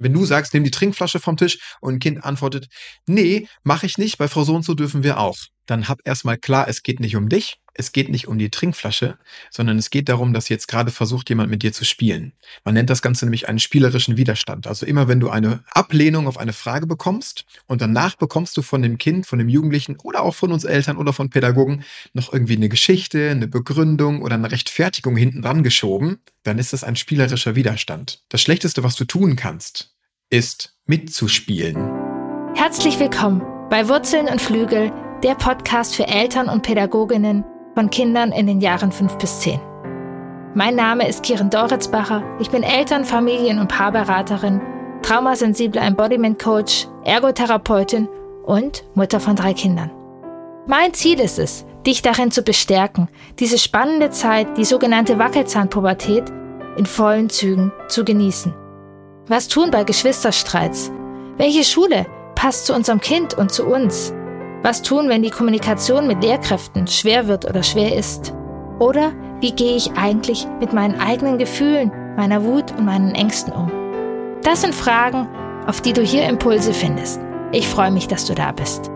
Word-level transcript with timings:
Wenn 0.00 0.12
du 0.12 0.24
sagst, 0.24 0.54
nimm 0.54 0.64
die 0.64 0.70
Trinkflasche 0.70 1.20
vom 1.20 1.36
Tisch 1.36 1.58
und 1.80 1.94
ein 1.94 1.98
Kind 2.00 2.24
antwortet, 2.24 2.68
nee, 3.06 3.46
mache 3.62 3.86
ich 3.86 3.98
nicht, 3.98 4.18
bei 4.18 4.28
Frau 4.28 4.44
so 4.44 4.54
und 4.56 4.64
so 4.64 4.74
dürfen 4.74 5.02
wir 5.02 5.18
auch, 5.18 5.36
dann 5.66 5.88
hab 5.88 5.98
erstmal 6.04 6.38
klar, 6.38 6.66
es 6.68 6.82
geht 6.82 7.00
nicht 7.00 7.16
um 7.16 7.28
dich, 7.28 7.58
es 7.80 7.92
geht 7.92 8.10
nicht 8.10 8.28
um 8.28 8.38
die 8.38 8.50
Trinkflasche, 8.50 9.18
sondern 9.50 9.78
es 9.78 9.90
geht 9.90 10.08
darum, 10.08 10.32
dass 10.32 10.48
jetzt 10.48 10.68
gerade 10.68 10.92
versucht, 10.92 11.28
jemand 11.30 11.50
mit 11.50 11.62
dir 11.62 11.72
zu 11.72 11.84
spielen. 11.84 12.32
Man 12.62 12.74
nennt 12.74 12.90
das 12.90 13.02
Ganze 13.02 13.24
nämlich 13.24 13.48
einen 13.48 13.58
spielerischen 13.58 14.16
Widerstand. 14.16 14.66
Also 14.66 14.86
immer 14.86 15.08
wenn 15.08 15.18
du 15.18 15.30
eine 15.30 15.64
Ablehnung 15.72 16.28
auf 16.28 16.38
eine 16.38 16.52
Frage 16.52 16.86
bekommst 16.86 17.46
und 17.66 17.80
danach 17.80 18.14
bekommst 18.14 18.56
du 18.56 18.62
von 18.62 18.82
dem 18.82 18.98
Kind, 18.98 19.26
von 19.26 19.38
dem 19.38 19.48
Jugendlichen 19.48 19.96
oder 19.96 20.22
auch 20.22 20.34
von 20.34 20.52
uns 20.52 20.64
Eltern 20.64 20.98
oder 20.98 21.12
von 21.12 21.30
Pädagogen 21.30 21.82
noch 22.12 22.32
irgendwie 22.32 22.56
eine 22.56 22.68
Geschichte, 22.68 23.30
eine 23.30 23.48
Begründung 23.48 24.22
oder 24.22 24.34
eine 24.34 24.52
Rechtfertigung 24.52 25.16
hinten 25.16 25.42
dran 25.42 25.62
geschoben, 25.62 26.20
dann 26.42 26.58
ist 26.58 26.72
das 26.72 26.84
ein 26.84 26.96
spielerischer 26.96 27.56
Widerstand. 27.56 28.22
Das 28.28 28.42
Schlechteste, 28.42 28.84
was 28.84 28.94
du 28.94 29.04
tun 29.04 29.36
kannst, 29.36 29.94
ist 30.28 30.76
mitzuspielen. 30.84 31.76
Herzlich 32.54 32.98
willkommen 33.00 33.40
bei 33.70 33.88
Wurzeln 33.88 34.26
und 34.26 34.42
Flügel, 34.42 34.92
der 35.22 35.34
Podcast 35.34 35.94
für 35.94 36.06
Eltern 36.06 36.48
und 36.48 36.62
Pädagoginnen 36.62 37.44
von 37.74 37.90
Kindern 37.90 38.32
in 38.32 38.46
den 38.46 38.60
Jahren 38.60 38.92
5 38.92 39.18
bis 39.18 39.40
10. 39.40 39.60
Mein 40.54 40.74
Name 40.74 41.08
ist 41.08 41.22
Kiren 41.22 41.50
Doritzbacher. 41.50 42.22
Ich 42.40 42.50
bin 42.50 42.62
Eltern-, 42.62 43.04
Familien- 43.04 43.60
und 43.60 43.68
Paarberaterin, 43.68 44.60
traumasensible 45.02 45.80
Embodiment 45.80 46.42
Coach, 46.42 46.88
Ergotherapeutin 47.04 48.08
und 48.44 48.84
Mutter 48.94 49.20
von 49.20 49.36
drei 49.36 49.54
Kindern. 49.54 49.90
Mein 50.66 50.92
Ziel 50.92 51.20
ist 51.20 51.38
es, 51.38 51.64
dich 51.86 52.02
darin 52.02 52.30
zu 52.30 52.42
bestärken, 52.42 53.08
diese 53.38 53.58
spannende 53.58 54.10
Zeit, 54.10 54.58
die 54.58 54.64
sogenannte 54.64 55.18
Wackelzahnpubertät, 55.18 56.24
in 56.76 56.86
vollen 56.86 57.30
Zügen 57.30 57.72
zu 57.88 58.04
genießen. 58.04 58.54
Was 59.28 59.48
tun 59.48 59.70
bei 59.70 59.84
Geschwisterstreits? 59.84 60.90
Welche 61.36 61.64
Schule 61.64 62.06
passt 62.34 62.66
zu 62.66 62.74
unserem 62.74 63.00
Kind 63.00 63.34
und 63.34 63.52
zu 63.52 63.66
uns? 63.66 64.12
Was 64.62 64.82
tun, 64.82 65.08
wenn 65.08 65.22
die 65.22 65.30
Kommunikation 65.30 66.06
mit 66.06 66.22
Lehrkräften 66.22 66.86
schwer 66.86 67.26
wird 67.28 67.46
oder 67.46 67.62
schwer 67.62 67.96
ist? 67.96 68.34
Oder 68.78 69.14
wie 69.40 69.52
gehe 69.52 69.74
ich 69.74 69.92
eigentlich 69.92 70.46
mit 70.60 70.74
meinen 70.74 71.00
eigenen 71.00 71.38
Gefühlen, 71.38 71.90
meiner 72.16 72.44
Wut 72.44 72.70
und 72.72 72.84
meinen 72.84 73.14
Ängsten 73.14 73.54
um? 73.54 73.72
Das 74.42 74.60
sind 74.60 74.74
Fragen, 74.74 75.26
auf 75.66 75.80
die 75.80 75.94
du 75.94 76.02
hier 76.02 76.28
Impulse 76.28 76.74
findest. 76.74 77.22
Ich 77.52 77.66
freue 77.66 77.90
mich, 77.90 78.06
dass 78.06 78.26
du 78.26 78.34
da 78.34 78.52
bist. 78.52 78.90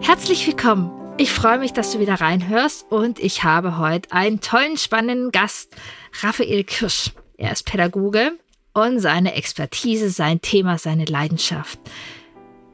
Herzlich 0.00 0.44
willkommen. 0.44 0.90
Ich 1.18 1.30
freue 1.30 1.58
mich, 1.58 1.72
dass 1.72 1.92
du 1.92 2.00
wieder 2.00 2.20
reinhörst 2.20 2.90
und 2.90 3.20
ich 3.20 3.44
habe 3.44 3.78
heute 3.78 4.10
einen 4.10 4.40
tollen, 4.40 4.76
spannenden 4.76 5.30
Gast, 5.30 5.76
Raphael 6.20 6.64
Kirsch. 6.64 7.12
Er 7.36 7.52
ist 7.52 7.64
Pädagoge 7.64 8.32
und 8.74 8.98
seine 8.98 9.34
Expertise, 9.34 10.10
sein 10.10 10.40
Thema, 10.40 10.78
seine 10.78 11.04
Leidenschaft 11.04 11.78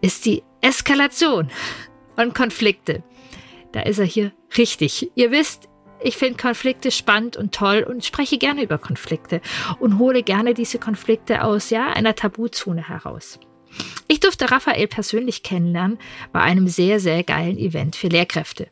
ist 0.01 0.27
die 0.27 0.43
Eskalation 0.61 1.51
und 2.17 2.35
Konflikte. 2.35 3.03
Da 3.73 3.81
ist 3.81 3.99
er 3.99 4.07
hier 4.07 4.33
richtig. 4.57 5.11
Ihr 5.15 5.31
wisst, 5.31 5.69
ich 6.01 6.17
finde 6.17 6.37
Konflikte 6.37 6.91
spannend 6.91 7.37
und 7.37 7.55
toll 7.55 7.85
und 7.89 8.05
spreche 8.05 8.39
gerne 8.39 8.63
über 8.63 8.79
Konflikte 8.79 9.41
und 9.81 9.99
hole 9.99 10.23
gerne 10.23 10.55
diese 10.55 10.79
Konflikte 10.79 11.43
aus 11.43 11.71
ja, 11.71 11.89
einer 11.89 12.15
Tabuzone 12.15 12.89
heraus. 12.89 13.39
Ich 14.07 14.21
durfte 14.21 14.51
Raphael 14.51 14.87
persönlich 14.89 15.43
kennenlernen 15.43 15.99
bei 16.33 16.41
einem 16.41 16.69
sehr, 16.69 17.01
sehr 17.01 17.23
geilen 17.23 17.59
Event 17.59 17.97
für 17.97 18.09
Lehrkräfte. 18.09 18.69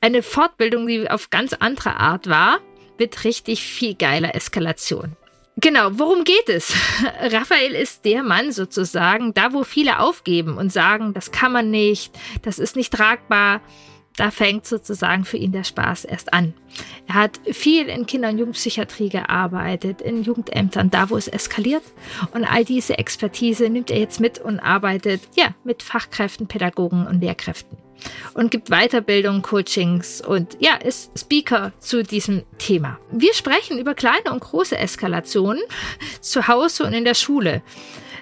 Eine 0.00 0.22
Fortbildung, 0.22 0.86
die 0.86 1.10
auf 1.10 1.30
ganz 1.30 1.54
andere 1.54 1.96
Art 1.96 2.28
war, 2.28 2.58
mit 2.98 3.24
richtig 3.24 3.62
viel 3.62 3.94
geiler 3.94 4.34
Eskalation. 4.34 5.16
Genau, 5.60 5.90
worum 5.92 6.22
geht 6.22 6.48
es? 6.48 6.72
Raphael 7.20 7.74
ist 7.74 8.04
der 8.04 8.22
Mann 8.22 8.52
sozusagen, 8.52 9.34
da 9.34 9.52
wo 9.52 9.64
viele 9.64 9.98
aufgeben 9.98 10.56
und 10.56 10.72
sagen, 10.72 11.14
das 11.14 11.32
kann 11.32 11.50
man 11.50 11.70
nicht, 11.70 12.16
das 12.42 12.60
ist 12.60 12.76
nicht 12.76 12.92
tragbar, 12.92 13.60
da 14.16 14.30
fängt 14.30 14.66
sozusagen 14.66 15.24
für 15.24 15.36
ihn 15.36 15.50
der 15.50 15.64
Spaß 15.64 16.04
erst 16.04 16.32
an. 16.32 16.54
Er 17.08 17.14
hat 17.14 17.40
viel 17.50 17.88
in 17.88 18.06
Kinder- 18.06 18.28
und 18.28 18.38
Jugendpsychiatrie 18.38 19.08
gearbeitet, 19.08 20.00
in 20.00 20.22
Jugendämtern, 20.22 20.90
da 20.90 21.10
wo 21.10 21.16
es 21.16 21.26
eskaliert. 21.26 21.84
Und 22.32 22.44
all 22.44 22.64
diese 22.64 22.98
Expertise 22.98 23.68
nimmt 23.68 23.90
er 23.90 23.98
jetzt 23.98 24.20
mit 24.20 24.38
und 24.38 24.60
arbeitet 24.60 25.22
ja 25.36 25.54
mit 25.64 25.82
Fachkräften, 25.82 26.46
Pädagogen 26.46 27.06
und 27.06 27.20
Lehrkräften 27.20 27.78
und 28.34 28.50
gibt 28.50 28.68
Weiterbildung, 28.70 29.42
Coachings 29.42 30.20
und 30.20 30.56
ja, 30.60 30.76
ist 30.76 31.10
Speaker 31.18 31.72
zu 31.78 32.02
diesem 32.02 32.44
Thema. 32.58 32.98
Wir 33.10 33.34
sprechen 33.34 33.78
über 33.78 33.94
kleine 33.94 34.32
und 34.32 34.40
große 34.40 34.76
Eskalationen 34.76 35.62
zu 36.20 36.48
Hause 36.48 36.84
und 36.84 36.92
in 36.92 37.04
der 37.04 37.14
Schule. 37.14 37.62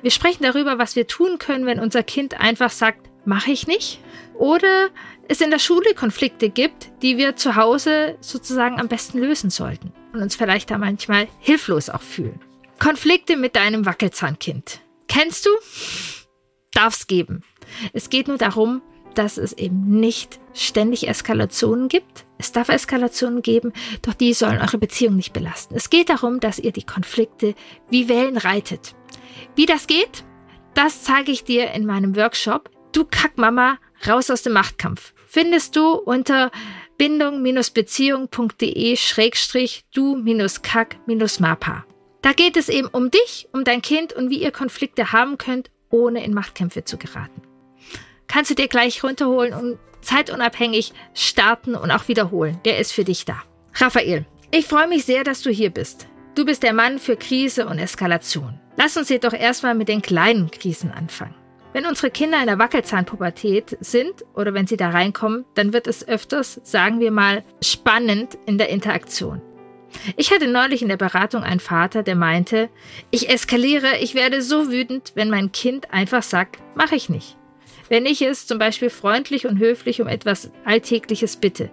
Wir 0.03 0.11
sprechen 0.11 0.43
darüber, 0.43 0.79
was 0.79 0.97
wir 0.97 1.07
tun 1.07 1.39
können, 1.39 1.67
wenn 1.67 1.81
unser 1.81 2.03
Kind 2.03 2.41
einfach 2.41 2.71
sagt, 2.71 3.09
mache 3.25 3.51
ich 3.51 3.67
nicht. 3.67 4.01
Oder 4.35 4.91
es 5.29 5.41
in 5.41 5.51
der 5.51 5.59
Schule 5.59 5.95
Konflikte 5.95 6.51
gibt, 6.51 6.91
die 7.03 7.17
wir 7.17 7.37
zu 7.37 7.57
Hause 7.57 8.17
sozusagen 8.21 8.79
am 8.79 8.89
besten 8.89 9.19
lösen 9.19 9.51
sollten 9.51 9.93
und 10.13 10.23
uns 10.23 10.37
vielleicht 10.37 10.71
da 10.71 10.79
manchmal 10.79 11.29
hilflos 11.41 11.91
auch 11.91 12.03
fühlen. 12.03 12.41
Konflikte 12.79 13.37
mit 13.37 13.57
deinem 13.57 13.87
Wackelzahnkind. 13.87 14.81
Kennst 15.09 15.47
du? 15.47 15.51
Darf's 16.73 17.07
geben. 17.07 17.43
Es 17.93 18.11
geht 18.11 18.29
nur 18.29 18.39
darum, 18.39 18.83
dass 19.19 19.39
es 19.39 19.53
eben 19.53 20.01
nicht 20.01 20.41
ständig 20.55 21.09
Eskalationen 21.09 21.89
gibt. 21.89 22.25
Es 22.39 22.53
darf 22.53 22.69
Eskalationen 22.69 23.43
geben, 23.43 23.73
doch 24.03 24.15
die 24.15 24.33
sollen 24.33 24.61
eure 24.61 24.79
Beziehung 24.79 25.17
nicht 25.17 25.33
belasten. 25.33 25.75
Es 25.75 25.91
geht 25.91 26.09
darum, 26.09 26.41
dass 26.41 26.59
ihr 26.59 26.73
die 26.73 26.85
Konflikte 26.85 27.55
wie 27.89 28.09
Wellen 28.09 28.37
reitet. 28.37 28.95
Wie 29.55 29.67
das 29.67 29.87
geht, 29.87 30.25
das 30.75 31.03
zeige 31.03 31.33
ich 31.33 31.45
dir 31.45 31.73
in 31.73 31.87
meinem 31.87 32.17
Workshop. 32.17 32.71
Du 32.93 33.05
Kackmama, 33.05 33.79
raus 34.07 34.31
aus 34.31 34.43
dem 34.43 34.53
Machtkampf 34.53 35.13
findest 35.27 35.77
du 35.77 35.93
unter 35.93 36.51
bindung-beziehung.de 36.97 38.97
schrägstrich 38.97 39.85
du-kack-mapa. 39.95 41.85
Da 42.23 42.33
geht 42.33 42.57
es 42.57 42.71
eben 42.71 42.89
um 42.89 43.11
dich, 43.11 43.49
um 43.53 43.65
dein 43.65 43.83
Kind 43.83 44.15
und 44.15 44.31
wie 44.31 44.43
ihr 44.43 44.51
Konflikte 44.51 45.13
haben 45.13 45.37
könnt, 45.37 45.71
ohne 45.91 46.25
in 46.25 46.33
Machtkämpfe 46.33 46.85
zu 46.85 46.97
geraten. 46.97 47.43
Kannst 48.29 48.51
du 48.51 48.55
dir 48.55 48.69
gleich 48.69 49.03
runterholen 49.03 49.55
und 49.55 49.79
zeitunabhängig 50.01 50.93
starten 51.15 51.75
und 51.75 51.91
auch 51.91 52.09
wiederholen. 52.09 52.59
Der 52.65 52.79
ist 52.79 52.93
für 52.93 53.05
dich 53.05 53.25
da. 53.25 53.43
Raphael, 53.75 54.25
ich 54.51 54.67
freue 54.67 54.89
mich 54.89 55.05
sehr, 55.05 55.25
dass 55.25 55.43
du 55.43 55.51
hier 55.51 55.71
bist. 55.71 56.07
Du 56.35 56.45
bist 56.45 56.63
der 56.63 56.73
Mann 56.73 56.99
für 56.99 57.17
Krise 57.17 57.67
und 57.67 57.79
Eskalation. 57.79 58.61
Lass 58.77 58.97
uns 58.97 59.09
jedoch 59.09 59.33
erstmal 59.33 59.75
mit 59.75 59.89
den 59.89 60.03
kleinen 60.03 60.51
Krisen 60.51 60.91
anfangen. 60.91 61.35
Wenn 61.73 61.87
unsere 61.87 62.11
Kinder 62.11 62.41
in 62.41 62.47
der 62.47 62.59
Wackelzahnpubertät 62.59 63.77
sind 63.81 64.25
oder 64.35 64.55
wenn 64.55 64.67
sie 64.67 64.77
da 64.77 64.91
reinkommen, 64.91 65.45
dann 65.55 65.73
wird 65.73 65.87
es 65.87 66.07
öfters, 66.07 66.61
sagen 66.63 67.01
wir 67.01 67.11
mal, 67.11 67.45
spannend 67.63 68.39
in 68.47 68.57
der 68.57 68.71
Interaktion. 68.71 69.43
Ich 70.17 70.31
hatte 70.31 70.47
neulich 70.47 70.83
in 70.83 70.89
der 70.89 70.97
Beratung 70.97 71.43
einen 71.43 71.61
Vater, 71.61 72.03
der 72.03 72.17
meinte, 72.17 72.71
ich 73.11 73.29
eskaliere, 73.29 73.99
ich 74.01 74.15
werde 74.15 74.43
so 74.43 74.71
wütend, 74.71 75.13
wenn 75.15 75.31
mein 75.31 75.53
Kind 75.53 75.93
einfach 75.93 76.23
sagt, 76.23 76.59
mache 76.75 76.97
ich 76.97 77.09
nicht. 77.09 77.37
Wenn 77.89 78.05
ich 78.07 78.21
es 78.23 78.47
zum 78.47 78.59
Beispiel 78.59 78.91
freundlich 78.91 79.47
und 79.47 79.59
höflich 79.59 80.01
um 80.01 80.09
etwas 80.09 80.51
Alltägliches 80.65 81.37
bitte, 81.37 81.71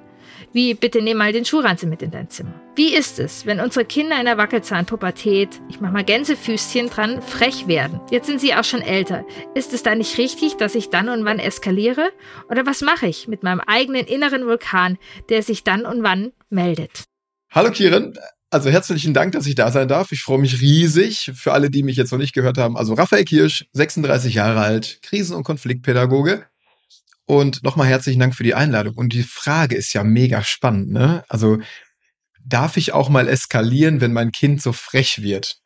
wie 0.52 0.76
bitte 0.76 1.02
nimm 1.02 1.18
mal 1.18 1.34
den 1.34 1.46
Schuhranzen 1.46 1.90
mit 1.90 2.04
in 2.04 2.12
dein 2.12 2.30
Zimmer. 2.30 2.54
Wie 2.76 2.94
ist 2.94 3.18
es, 3.20 3.46
wenn 3.46 3.60
unsere 3.60 3.86
Kinder 3.86 4.20
in 4.20 4.26
der 4.26 4.38
Wackelzahnpubertät, 4.38 5.62
ich 5.70 5.80
mach 5.80 5.92
mal 5.92 6.04
Gänsefüßchen 6.04 6.90
dran, 6.90 7.22
frech 7.22 7.68
werden? 7.68 8.00
Jetzt 8.12 8.28
sind 8.28 8.40
sie 8.40 8.54
auch 8.54 8.64
schon 8.64 8.82
älter. 8.82 9.26
Ist 9.56 9.74
es 9.74 9.82
da 9.82 9.96
nicht 9.96 10.18
richtig, 10.18 10.56
dass 10.58 10.76
ich 10.76 10.90
dann 10.90 11.10
und 11.10 11.26
wann 11.26 11.40
eskaliere? 11.40 12.12
Oder 12.50 12.66
was 12.66 12.82
mache 12.82 13.08
ich 13.08 13.28
mit 13.28 13.42
meinem 13.42 13.62
eigenen 13.62 14.06
inneren 14.06 14.46
Vulkan, 14.46 15.00
der 15.30 15.42
sich 15.42 15.64
dann 15.64 15.86
und 15.86 16.04
wann 16.04 16.32
meldet? 16.50 17.06
Hallo 17.52 17.72
Kiren, 17.72 18.18
also 18.54 18.70
herzlichen 18.70 19.16
Dank, 19.16 19.32
dass 19.32 19.48
ich 19.48 19.56
da 19.56 19.72
sein 19.72 19.88
darf. 19.88 20.12
Ich 20.12 20.22
freue 20.22 20.38
mich 20.38 20.62
riesig 20.62 21.32
für 21.34 21.54
alle, 21.54 21.72
die 21.72 21.82
mich 21.82 21.98
jetzt 21.98 22.12
noch 22.12 22.20
nicht 22.20 22.34
gehört 22.34 22.60
haben. 22.60 22.78
Also 22.78 22.94
Raphael 22.94 23.26
Kirsch, 23.26 23.66
36 23.74 24.36
Jahre 24.36 24.62
alt, 24.62 25.00
Krisen- 25.02 25.36
und 25.36 25.44
Konfliktpädagoge. 25.44 26.46
Und 27.26 27.64
nochmal 27.64 27.88
herzlichen 27.88 28.20
Dank 28.20 28.36
für 28.36 28.44
die 28.44 28.54
Einladung. 28.54 28.96
Und 28.96 29.14
die 29.14 29.24
Frage 29.24 29.76
ist 29.76 29.94
ja 29.94 30.04
mega 30.04 30.44
spannend, 30.44 30.92
ne? 30.92 31.24
Also, 31.30 31.60
darf 32.46 32.78
ich 32.78 32.92
auch 32.92 33.10
mal 33.10 33.28
eskalieren, 33.28 34.02
wenn 34.02 34.14
mein 34.14 34.32
Kind 34.32 34.62
so 34.62 34.74
frech 34.74 35.22
wird? 35.22 35.58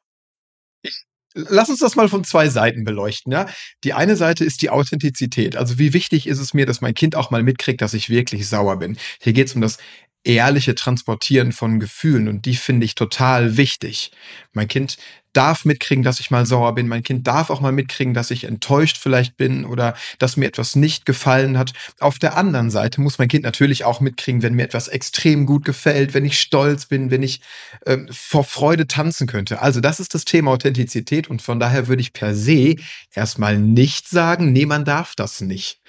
Ich, 0.84 1.04
lass 1.34 1.70
uns 1.70 1.80
das 1.80 1.96
mal 1.96 2.10
von 2.10 2.24
zwei 2.24 2.48
Seiten 2.48 2.84
beleuchten, 2.84 3.34
ja? 3.34 3.48
Die 3.84 3.94
eine 3.94 4.16
Seite 4.16 4.46
ist 4.46 4.62
die 4.62 4.70
Authentizität. 4.70 5.56
Also, 5.58 5.80
wie 5.80 5.94
wichtig 5.94 6.28
ist 6.28 6.40
es 6.40 6.54
mir, 6.54 6.68
dass 6.68 6.80
mein 6.80 6.94
Kind 6.94 7.16
auch 7.16 7.32
mal 7.32 7.42
mitkriegt, 7.42 7.82
dass 7.82 7.96
ich 7.96 8.10
wirklich 8.10 8.48
sauer 8.48 8.78
bin? 8.78 8.98
Hier 9.20 9.34
geht 9.34 9.48
es 9.48 9.56
um 9.56 9.62
das 9.62 9.80
ehrliche 10.28 10.76
Transportieren 10.76 11.54
von 11.54 11.80
Gefühlen 11.80 12.28
und 12.28 12.46
die 12.46 12.56
finde 12.56 12.86
ich 12.86 12.96
total 12.96 13.56
wichtig. 13.56 14.12
Mein 14.52 14.68
Kind 14.68 14.98
darf 15.32 15.66
mitkriegen, 15.66 16.04
dass 16.04 16.20
ich 16.20 16.32
mal 16.32 16.46
sauer 16.46 16.76
bin. 16.76 16.88
Mein 16.88 17.04
Kind 17.04 17.28
darf 17.28 17.50
auch 17.50 17.62
mal 17.62 17.72
mitkriegen, 17.72 18.14
dass 18.14 18.32
ich 18.32 18.44
enttäuscht 18.44 18.98
vielleicht 18.98 19.38
bin 19.38 19.66
oder 19.66 19.96
dass 20.20 20.36
mir 20.36 20.48
etwas 20.48 20.76
nicht 20.76 21.06
gefallen 21.06 21.58
hat. 21.58 21.74
Auf 22.00 22.20
der 22.20 22.36
anderen 22.36 22.72
Seite 22.72 23.00
muss 23.00 23.20
mein 23.20 23.28
Kind 23.30 23.44
natürlich 23.44 23.86
auch 23.86 24.02
mitkriegen, 24.02 24.42
wenn 24.42 24.56
mir 24.56 24.64
etwas 24.64 24.88
extrem 24.88 25.46
gut 25.46 25.64
gefällt, 25.64 26.14
wenn 26.14 26.26
ich 26.26 26.40
stolz 26.40 26.88
bin, 26.88 27.12
wenn 27.12 27.24
ich 27.24 27.40
äh, 27.86 27.98
vor 28.10 28.44
Freude 28.44 28.88
tanzen 28.88 29.28
könnte. 29.28 29.62
Also 29.62 29.80
das 29.80 30.00
ist 30.00 30.14
das 30.14 30.26
Thema 30.26 30.52
Authentizität 30.52 31.30
und 31.30 31.42
von 31.42 31.60
daher 31.60 31.88
würde 31.88 32.02
ich 32.02 32.14
per 32.14 32.36
se 32.36 32.76
erstmal 33.14 33.60
nicht 33.60 34.10
sagen, 34.10 34.52
nee, 34.52 34.66
man 34.66 34.84
darf 34.84 35.14
das 35.16 35.40
nicht. 35.40 35.80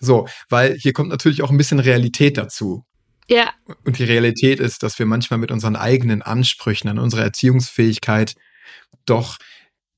So, 0.00 0.26
weil 0.48 0.74
hier 0.76 0.92
kommt 0.92 1.10
natürlich 1.10 1.42
auch 1.42 1.50
ein 1.50 1.58
bisschen 1.58 1.80
Realität 1.80 2.36
dazu. 2.38 2.84
Ja. 3.28 3.52
Und 3.84 3.98
die 3.98 4.04
Realität 4.04 4.60
ist, 4.60 4.82
dass 4.82 4.98
wir 4.98 5.06
manchmal 5.06 5.38
mit 5.38 5.50
unseren 5.50 5.76
eigenen 5.76 6.22
Ansprüchen 6.22 6.88
an 6.88 6.98
unsere 6.98 7.22
Erziehungsfähigkeit 7.22 8.34
doch 9.04 9.38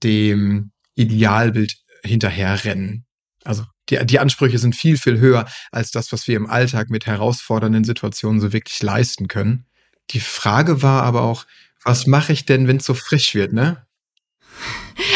dem 0.02 0.72
Idealbild 0.94 1.74
hinterherrennen. 2.02 3.06
Also 3.44 3.64
die, 3.88 4.04
die 4.04 4.18
Ansprüche 4.18 4.58
sind 4.58 4.74
viel, 4.76 4.96
viel 4.96 5.18
höher 5.18 5.46
als 5.70 5.90
das, 5.90 6.12
was 6.12 6.26
wir 6.26 6.36
im 6.36 6.48
Alltag 6.48 6.90
mit 6.90 7.06
herausfordernden 7.06 7.84
Situationen 7.84 8.40
so 8.40 8.52
wirklich 8.52 8.82
leisten 8.82 9.28
können. 9.28 9.66
Die 10.10 10.20
Frage 10.20 10.82
war 10.82 11.02
aber 11.02 11.22
auch, 11.22 11.46
was 11.84 12.06
mache 12.06 12.32
ich 12.32 12.44
denn, 12.44 12.66
wenn 12.66 12.78
es 12.78 12.84
so 12.84 12.94
frisch 12.94 13.34
wird, 13.34 13.52
ne? 13.52 13.86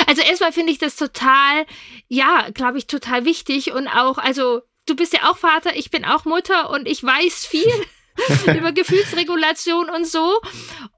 Also 0.07 0.23
erstmal 0.23 0.53
finde 0.53 0.73
ich 0.73 0.79
das 0.79 0.97
total, 0.97 1.67
ja, 2.09 2.49
glaube 2.55 2.79
ich, 2.79 2.87
total 2.87 3.25
wichtig 3.25 3.73
und 3.73 3.89
auch, 3.89 4.19
also 4.19 4.63
du 4.87 4.95
bist 4.95 5.13
ja 5.13 5.31
auch 5.31 5.37
Vater, 5.37 5.75
ich 5.75 5.91
bin 5.91 6.05
auch 6.05 6.25
Mutter 6.25 6.71
und 6.71 6.87
ich 6.87 7.03
weiß 7.03 7.47
viel 7.47 7.67
über 8.57 8.73
Gefühlsregulation 8.73 9.89
und 9.91 10.07
so. 10.07 10.41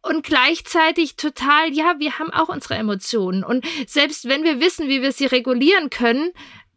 Und 0.02 0.24
gleichzeitig 0.24 1.16
total, 1.16 1.72
ja, 1.72 1.96
wir 1.98 2.18
haben 2.18 2.30
auch 2.30 2.48
unsere 2.48 2.74
Emotionen. 2.74 3.44
Und 3.44 3.64
selbst 3.86 4.28
wenn 4.28 4.44
wir 4.44 4.60
wissen, 4.60 4.88
wie 4.88 5.02
wir 5.02 5.12
sie 5.12 5.26
regulieren 5.26 5.90
können, 5.90 6.32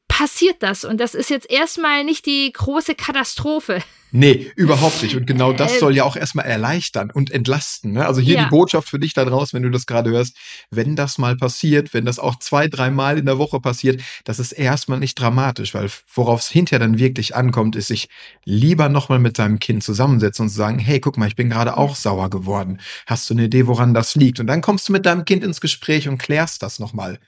passiert 0.07 0.63
das. 0.63 0.84
Und 0.84 1.00
das 1.00 1.16
ist 1.16 1.30
jetzt 1.30 1.50
erstmal 1.50 2.04
nicht 2.04 2.25
die 2.25 2.51
große 2.51 2.95
Katastrophe. 2.95 3.84
Nee, 4.12 4.51
überhaupt 4.56 5.04
nicht. 5.04 5.18
Und 5.18 5.27
genau 5.27 5.51
das 5.51 5.80
soll 5.80 5.95
ja 5.95 6.06
auch 6.06 6.15
erstmal 6.15 6.45
erleichtern 6.45 7.12
und 7.12 7.30
entlasten. 7.30 7.92
Ne? 7.92 8.06
Also 8.06 8.21
hier 8.21 8.36
ja. 8.36 8.44
die 8.45 8.50
Botschaft 8.50 8.88
für 8.88 9.00
dich 9.00 9.13
da 9.13 9.25
draußen, 9.25 9.56
wenn 9.57 9.63
du 9.63 9.69
das 9.69 9.86
gerade 9.86 10.12
hörst, 10.12 10.38
wenn 10.71 10.95
das 10.95 11.18
mal 11.18 11.36
passiert, 11.36 11.94
wenn 11.94 12.06
das 12.06 12.18
auch 12.18 12.39
zwei, 12.39 12.69
dreimal 12.69 13.18
in 13.18 13.25
der 13.25 13.38
Woche 13.38 13.59
passiert, 13.59 14.01
das 14.24 14.39
ist 14.39 14.54
erstmal 14.54 15.00
nicht 15.00 15.15
dramatisch, 15.15 15.74
weil 15.74 15.89
worauf 16.13 16.39
es 16.39 16.50
hinterher 16.50 16.80
dann 16.80 17.00
wirklich 17.00 17.36
ankommt, 17.36 17.75
ist 17.75 17.88
sich 17.88 18.07
lieber 18.45 18.88
nochmal 18.88 19.19
mit 19.19 19.39
deinem 19.39 19.59
Kind 19.59 19.83
zusammensetzen 19.83 20.44
und 20.44 20.50
sagen, 20.50 20.80
hey, 20.80 21.01
guck 21.01 21.18
mal, 21.18 21.27
ich 21.27 21.36
bin 21.36 21.50
gerade 21.50 21.75
auch 21.75 21.95
sauer 21.95 22.30
geworden. 22.30 22.80
Hast 23.07 23.30
du 23.30 23.33
eine 23.33 23.45
Idee, 23.45 23.68
woran 23.68 23.94
das 23.94 24.15
liegt? 24.15 24.39
Und 24.39 24.48
dann 24.48 24.62
kommst 24.62 24.88
du 24.88 24.94
mit 24.94 25.06
deinem 25.06 25.25
Kind 25.25 25.44
ins 25.44 25.59
Gespräch 25.59 26.07
und 26.07 26.18
klärst 26.18 26.63
das 26.63 26.80
nochmal. 26.80 27.19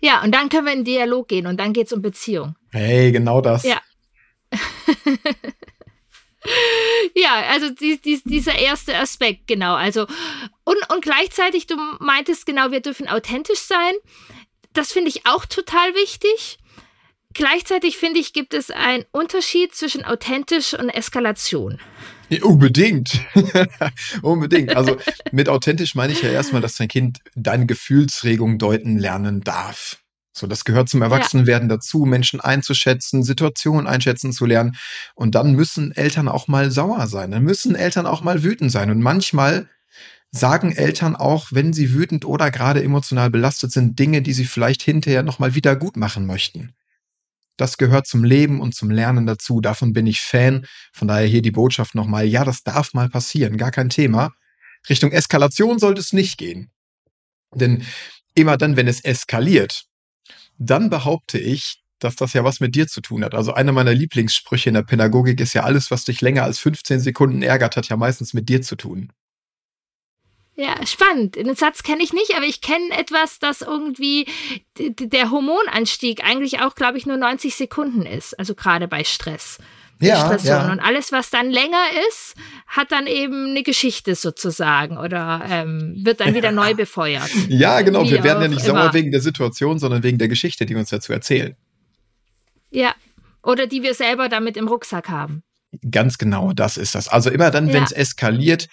Ja, 0.00 0.22
und 0.22 0.32
dann 0.32 0.48
können 0.48 0.66
wir 0.66 0.72
in 0.72 0.84
Dialog 0.84 1.28
gehen 1.28 1.46
und 1.46 1.58
dann 1.58 1.72
geht 1.72 1.86
es 1.86 1.92
um 1.92 2.02
Beziehung. 2.02 2.54
Hey, 2.70 3.10
genau 3.12 3.40
das. 3.40 3.64
Ja. 3.64 3.80
ja, 7.14 7.42
also 7.50 7.70
die, 7.70 8.00
die, 8.00 8.20
dieser 8.24 8.58
erste 8.58 8.96
Aspekt, 8.96 9.46
genau. 9.46 9.74
Also, 9.74 10.06
und, 10.64 10.76
und 10.92 11.02
gleichzeitig, 11.02 11.66
du 11.66 11.76
meintest 12.00 12.46
genau, 12.46 12.70
wir 12.70 12.80
dürfen 12.80 13.08
authentisch 13.08 13.60
sein. 13.60 13.92
Das 14.72 14.92
finde 14.92 15.08
ich 15.08 15.26
auch 15.26 15.46
total 15.46 15.94
wichtig. 15.94 16.58
Gleichzeitig 17.34 17.98
finde 17.98 18.20
ich, 18.20 18.32
gibt 18.32 18.54
es 18.54 18.70
einen 18.70 19.04
Unterschied 19.12 19.74
zwischen 19.74 20.04
authentisch 20.04 20.74
und 20.74 20.88
Eskalation. 20.88 21.78
Ja, 22.30 22.42
unbedingt. 22.42 23.20
unbedingt. 24.22 24.76
Also 24.76 24.96
mit 25.32 25.48
authentisch 25.48 25.94
meine 25.94 26.12
ich 26.12 26.22
ja 26.22 26.30
erstmal, 26.30 26.62
dass 26.62 26.76
dein 26.76 26.88
Kind 26.88 27.18
deine 27.34 27.66
Gefühlsregung 27.66 28.58
deuten 28.58 28.98
lernen 28.98 29.40
darf. 29.40 30.02
So, 30.38 30.46
das 30.46 30.64
gehört 30.64 30.88
zum 30.88 31.02
Erwachsenwerden 31.02 31.68
ja. 31.68 31.76
dazu, 31.76 32.04
Menschen 32.04 32.40
einzuschätzen, 32.40 33.22
Situationen 33.22 33.86
einschätzen 33.86 34.32
zu 34.32 34.46
lernen. 34.46 34.76
Und 35.14 35.34
dann 35.34 35.52
müssen 35.52 35.92
Eltern 35.92 36.28
auch 36.28 36.48
mal 36.48 36.70
sauer 36.70 37.06
sein. 37.08 37.30
Dann 37.30 37.42
müssen 37.42 37.74
Eltern 37.74 38.06
auch 38.06 38.22
mal 38.22 38.42
wütend 38.42 38.70
sein. 38.70 38.90
Und 38.90 39.00
manchmal 39.00 39.68
sagen 40.30 40.72
Eltern 40.72 41.16
auch, 41.16 41.48
wenn 41.50 41.72
sie 41.72 41.92
wütend 41.92 42.24
oder 42.24 42.50
gerade 42.50 42.82
emotional 42.82 43.30
belastet 43.30 43.72
sind, 43.72 43.98
Dinge, 43.98 44.22
die 44.22 44.32
sie 44.32 44.44
vielleicht 44.44 44.82
hinterher 44.82 45.22
nochmal 45.22 45.54
wieder 45.54 45.74
gut 45.76 45.96
machen 45.96 46.26
möchten. 46.26 46.74
Das 47.56 47.76
gehört 47.76 48.06
zum 48.06 48.22
Leben 48.22 48.60
und 48.60 48.74
zum 48.74 48.90
Lernen 48.90 49.26
dazu. 49.26 49.60
Davon 49.60 49.92
bin 49.92 50.06
ich 50.06 50.20
Fan. 50.20 50.64
Von 50.92 51.08
daher 51.08 51.26
hier 51.26 51.42
die 51.42 51.50
Botschaft 51.50 51.94
nochmal. 51.94 52.24
Ja, 52.24 52.44
das 52.44 52.62
darf 52.62 52.94
mal 52.94 53.08
passieren. 53.08 53.56
Gar 53.56 53.72
kein 53.72 53.90
Thema. 53.90 54.32
Richtung 54.88 55.10
Eskalation 55.10 55.80
sollte 55.80 56.00
es 56.00 56.12
nicht 56.12 56.38
gehen. 56.38 56.70
Denn 57.52 57.84
immer 58.34 58.56
dann, 58.56 58.76
wenn 58.76 58.86
es 58.86 59.00
eskaliert, 59.00 59.87
dann 60.58 60.90
behaupte 60.90 61.38
ich, 61.38 61.82
dass 61.98 62.16
das 62.16 62.32
ja 62.32 62.44
was 62.44 62.60
mit 62.60 62.74
dir 62.74 62.86
zu 62.86 63.00
tun 63.00 63.24
hat. 63.24 63.34
Also 63.34 63.52
einer 63.52 63.72
meiner 63.72 63.94
Lieblingssprüche 63.94 64.70
in 64.70 64.74
der 64.74 64.82
Pädagogik 64.82 65.40
ist 65.40 65.54
ja 65.54 65.64
alles, 65.64 65.90
was 65.90 66.04
dich 66.04 66.20
länger 66.20 66.44
als 66.44 66.58
15 66.58 67.00
Sekunden 67.00 67.42
ärgert, 67.42 67.76
hat 67.76 67.88
ja 67.88 67.96
meistens 67.96 68.34
mit 68.34 68.48
dir 68.48 68.62
zu 68.62 68.76
tun. 68.76 69.12
Ja, 70.54 70.84
spannend. 70.84 71.36
Den 71.36 71.54
Satz 71.54 71.84
kenne 71.84 72.02
ich 72.02 72.12
nicht, 72.12 72.34
aber 72.34 72.44
ich 72.44 72.60
kenne 72.60 72.90
etwas, 72.90 73.38
das 73.38 73.62
irgendwie 73.62 74.26
der 74.76 75.30
Hormonanstieg 75.30 76.24
eigentlich 76.24 76.60
auch, 76.60 76.74
glaube 76.74 76.98
ich, 76.98 77.06
nur 77.06 77.16
90 77.16 77.54
Sekunden 77.54 78.02
ist. 78.02 78.36
Also 78.38 78.56
gerade 78.56 78.88
bei 78.88 79.04
Stress. 79.04 79.58
Ja, 80.00 80.36
ja. 80.36 80.70
Und 80.70 80.80
alles, 80.80 81.10
was 81.10 81.30
dann 81.30 81.50
länger 81.50 81.82
ist, 82.08 82.34
hat 82.66 82.92
dann 82.92 83.06
eben 83.06 83.50
eine 83.50 83.62
Geschichte 83.62 84.14
sozusagen 84.14 84.96
oder 84.96 85.44
ähm, 85.48 85.94
wird 86.04 86.20
dann 86.20 86.34
wieder 86.34 86.52
neu 86.52 86.74
befeuert. 86.74 87.30
Ja, 87.48 87.80
genau. 87.80 88.04
Wie 88.04 88.12
wir 88.12 88.24
werden 88.24 88.42
ja 88.42 88.48
nicht 88.48 88.64
immer. 88.66 88.82
sauer 88.82 88.94
wegen 88.94 89.10
der 89.10 89.20
Situation, 89.20 89.78
sondern 89.78 90.02
wegen 90.02 90.18
der 90.18 90.28
Geschichte, 90.28 90.66
die 90.66 90.74
uns 90.76 90.90
dazu 90.90 91.12
erzählen. 91.12 91.56
Ja, 92.70 92.94
oder 93.42 93.66
die 93.66 93.82
wir 93.82 93.94
selber 93.94 94.28
damit 94.28 94.56
im 94.56 94.68
Rucksack 94.68 95.08
haben. 95.08 95.42
Ganz 95.90 96.18
genau, 96.18 96.52
das 96.52 96.76
ist 96.76 96.94
das. 96.94 97.08
Also 97.08 97.30
immer 97.30 97.50
dann, 97.50 97.68
ja. 97.68 97.74
wenn 97.74 97.82
es 97.82 97.92
eskaliert, 97.92 98.68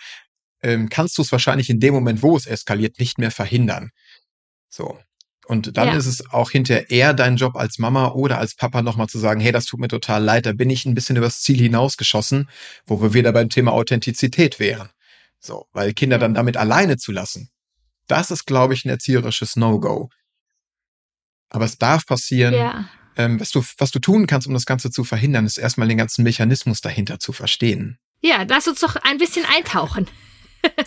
ähm, 0.62 0.89
kannst 0.89 1.18
du 1.18 1.22
es 1.22 1.31
wahrscheinlich 1.31 1.69
in 1.69 1.80
dem 1.80 1.94
Moment, 1.94 2.22
wo 2.22 2.38
es 2.38 2.45
eskaliert, 2.45 3.00
nicht 3.00 3.18
mehr 3.18 3.31
verhindern. 3.31 3.92
So. 4.69 4.98
Und 5.47 5.77
dann 5.77 5.89
ja. 5.89 5.95
ist 5.95 6.07
es 6.07 6.31
auch 6.31 6.50
hinterher 6.50 6.89
eher 6.89 7.13
dein 7.13 7.36
Job 7.38 7.56
als 7.56 7.77
Mama 7.77 8.09
oder 8.09 8.39
als 8.39 8.56
Papa 8.56 8.81
nochmal 8.81 9.07
zu 9.07 9.19
sagen, 9.19 9.39
hey, 9.39 9.51
das 9.51 9.65
tut 9.65 9.80
mir 9.80 9.88
total 9.88 10.24
leid, 10.24 10.45
da 10.45 10.53
bin 10.53 10.69
ich 10.69 10.86
ein 10.86 10.95
bisschen 10.95 11.15
übers 11.18 11.42
Ziel 11.42 11.59
hinausgeschossen, 11.59 12.50
wo 12.86 13.01
wir 13.01 13.13
wieder 13.13 13.31
beim 13.31 13.50
Thema 13.50 13.74
Authentizität 13.74 14.59
wären. 14.59 14.89
So, 15.39 15.68
weil 15.74 15.94
Kinder 15.94 16.18
dann 16.18 16.33
damit 16.33 16.57
alleine 16.57 16.97
zu 16.97 17.12
lassen, 17.12 17.50
das 18.07 18.31
ist, 18.31 18.45
glaube 18.45 18.74
ich, 18.74 18.86
ein 18.86 18.89
erzieherisches 18.89 19.56
No-Go. 19.56 20.09
Aber 21.50 21.65
es 21.65 21.77
darf 21.77 22.06
passieren. 22.06 22.53
Ja. 22.53 22.89
Ähm, 23.18 23.39
was, 23.39 23.51
du, 23.51 23.63
was 23.77 23.91
du 23.91 24.00
tun 24.00 24.27
kannst, 24.27 24.48
um 24.48 24.53
das 24.53 24.65
Ganze 24.65 24.91
zu 24.91 25.03
verhindern, 25.03 25.45
ist 25.45 25.57
erstmal 25.57 25.88
den 25.88 25.98
ganzen 25.98 26.24
Mechanismus 26.24 26.81
dahinter 26.81 27.19
zu 27.19 27.31
verstehen. 27.31 27.98
Ja, 28.21 28.44
lass 28.48 28.68
uns 28.68 28.81
doch 28.81 28.95
ein 28.98 29.18
bisschen 29.18 29.45
eintauchen. 29.45 30.07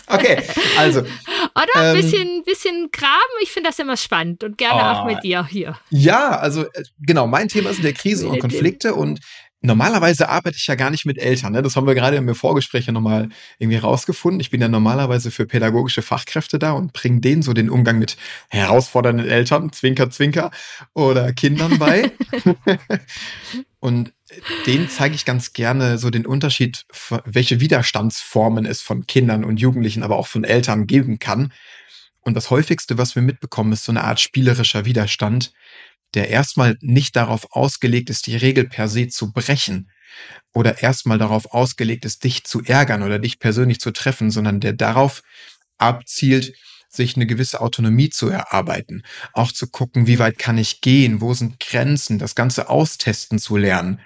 Okay, 0.07 0.43
also. 0.77 1.01
Oder 1.01 1.75
ein 1.75 1.95
ähm, 1.95 2.01
bisschen, 2.01 2.43
bisschen 2.43 2.89
graben, 2.91 3.11
ich 3.41 3.51
finde 3.51 3.69
das 3.69 3.79
immer 3.79 3.97
spannend 3.97 4.43
und 4.43 4.57
gerne 4.57 4.81
oh, 4.81 4.85
auch 4.85 5.05
mit 5.05 5.23
dir 5.23 5.45
hier. 5.45 5.77
Ja, 5.89 6.37
also 6.37 6.63
äh, 6.63 6.83
genau, 6.99 7.27
mein 7.27 7.47
Thema 7.47 7.73
sind 7.73 7.85
ja 7.85 7.91
Krisen 7.91 8.27
und 8.29 8.39
Konflikte 8.39 8.95
und 8.95 9.19
normalerweise 9.61 10.29
arbeite 10.29 10.57
ich 10.57 10.67
ja 10.67 10.75
gar 10.75 10.89
nicht 10.89 11.05
mit 11.05 11.17
Eltern. 11.17 11.53
Ne? 11.53 11.61
Das 11.61 11.75
haben 11.75 11.87
wir 11.87 11.95
gerade 11.95 12.17
im 12.17 12.33
Vorgespräch 12.33 12.85
ja 12.85 12.93
nochmal 12.93 13.29
irgendwie 13.57 13.77
rausgefunden. 13.77 14.39
Ich 14.39 14.49
bin 14.49 14.61
ja 14.61 14.67
normalerweise 14.67 15.31
für 15.31 15.45
pädagogische 15.45 16.01
Fachkräfte 16.01 16.59
da 16.59 16.71
und 16.71 16.93
bringe 16.93 17.19
denen 17.19 17.41
so 17.41 17.53
den 17.53 17.69
Umgang 17.69 17.99
mit 17.99 18.17
herausfordernden 18.49 19.27
Eltern, 19.27 19.71
Zwinker, 19.71 20.09
Zwinker 20.09 20.51
oder 20.93 21.33
Kindern 21.33 21.77
bei. 21.77 22.11
und 23.79 24.13
denen 24.65 24.89
zeige 24.89 25.15
ich 25.15 25.25
ganz 25.25 25.53
gerne 25.53 25.97
so 25.97 26.09
den 26.09 26.25
Unterschied, 26.25 26.85
welche 27.25 27.59
Widerstandsformen 27.59 28.65
es 28.65 28.81
von 28.81 29.07
Kindern 29.07 29.43
und 29.43 29.59
Jugendlichen, 29.59 30.03
aber 30.03 30.17
auch 30.17 30.27
von 30.27 30.43
Eltern 30.43 30.87
geben 30.87 31.19
kann. 31.19 31.53
Und 32.21 32.35
das 32.35 32.49
häufigste, 32.49 32.97
was 32.97 33.15
wir 33.15 33.21
mitbekommen, 33.21 33.73
ist 33.73 33.85
so 33.85 33.91
eine 33.91 34.03
Art 34.03 34.19
spielerischer 34.19 34.85
Widerstand, 34.85 35.51
der 36.13 36.29
erstmal 36.29 36.77
nicht 36.81 37.15
darauf 37.15 37.51
ausgelegt 37.51 38.09
ist, 38.09 38.27
die 38.27 38.35
Regel 38.35 38.67
per 38.67 38.87
se 38.87 39.07
zu 39.07 39.31
brechen 39.31 39.89
oder 40.53 40.81
erstmal 40.81 41.17
darauf 41.17 41.53
ausgelegt 41.53 42.05
ist, 42.05 42.23
dich 42.23 42.43
zu 42.43 42.63
ärgern 42.63 43.03
oder 43.03 43.19
dich 43.19 43.39
persönlich 43.39 43.79
zu 43.79 43.91
treffen, 43.91 44.31
sondern 44.31 44.59
der 44.59 44.73
darauf 44.73 45.21
abzielt, 45.77 46.53
sich 46.89 47.15
eine 47.15 47.27
gewisse 47.27 47.61
Autonomie 47.61 48.09
zu 48.09 48.29
erarbeiten, 48.29 49.03
auch 49.33 49.51
zu 49.51 49.67
gucken, 49.67 50.07
wie 50.07 50.17
weit 50.17 50.39
kann 50.39 50.57
ich 50.57 50.81
gehen, 50.81 51.21
wo 51.21 51.35
sind 51.35 51.59
Grenzen, 51.59 52.17
das 52.17 52.33
Ganze 52.33 52.67
austesten 52.69 53.37
zu 53.37 53.57
lernen. 53.57 53.99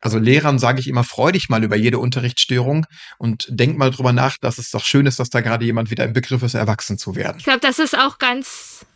Also 0.00 0.18
Lehrern 0.18 0.58
sage 0.58 0.80
ich 0.80 0.88
immer, 0.88 1.04
freu 1.04 1.32
dich 1.32 1.48
mal 1.48 1.64
über 1.64 1.76
jede 1.76 1.98
Unterrichtsstörung 1.98 2.86
und 3.18 3.46
denk 3.48 3.78
mal 3.78 3.90
drüber 3.90 4.12
nach, 4.12 4.36
dass 4.38 4.58
es 4.58 4.70
doch 4.70 4.84
schön 4.84 5.06
ist, 5.06 5.18
dass 5.18 5.30
da 5.30 5.40
gerade 5.40 5.64
jemand 5.64 5.90
wieder 5.90 6.04
im 6.04 6.12
Begriff 6.12 6.42
ist, 6.42 6.54
erwachsen 6.54 6.98
zu 6.98 7.16
werden. 7.16 7.38
Ich 7.38 7.44
glaube, 7.44 7.60
das 7.60 7.78
ist 7.78 7.98
auch 7.98 8.18
ganz 8.18 8.86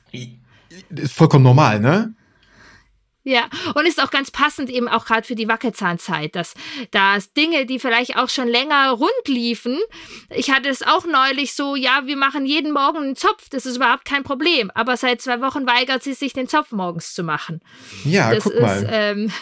ist 0.91 1.13
vollkommen 1.13 1.45
normal, 1.45 1.81
ne? 1.81 2.15
Ja, 3.25 3.49
und 3.75 3.87
ist 3.87 4.03
auch 4.03 4.11
ganz 4.11 4.33
passend 4.33 4.69
eben 4.69 4.89
auch 4.89 5.05
gerade 5.05 5.25
für 5.25 5.37
die 5.37 5.47
Wackelzahnzeit, 5.47 6.35
dass 6.35 6.55
da 6.91 7.19
Dinge, 7.37 7.67
die 7.67 7.79
vielleicht 7.79 8.17
auch 8.17 8.29
schon 8.29 8.49
länger 8.49 8.91
rund 8.91 9.29
liefen. 9.29 9.79
Ich 10.31 10.51
hatte 10.51 10.69
es 10.69 10.83
auch 10.83 11.07
neulich 11.07 11.55
so, 11.55 11.77
ja, 11.77 12.03
wir 12.07 12.17
machen 12.17 12.47
jeden 12.47 12.73
Morgen 12.73 12.99
einen 12.99 13.17
Zopf, 13.17 13.49
das 13.49 13.65
ist 13.65 13.77
überhaupt 13.77 14.05
kein 14.05 14.25
Problem. 14.25 14.73
Aber 14.75 14.97
seit 14.97 15.21
zwei 15.21 15.41
Wochen 15.41 15.69
weigert 15.69 16.03
sie 16.03 16.15
sich, 16.15 16.33
den 16.33 16.49
Zopf 16.49 16.73
morgens 16.73 17.15
zu 17.15 17.23
machen. 17.23 17.61
Ja, 18.05 18.35
das 18.35 18.43
guck 18.43 18.55
ist, 18.55 18.61
mal. 18.61 18.89
Ähm, 18.91 19.33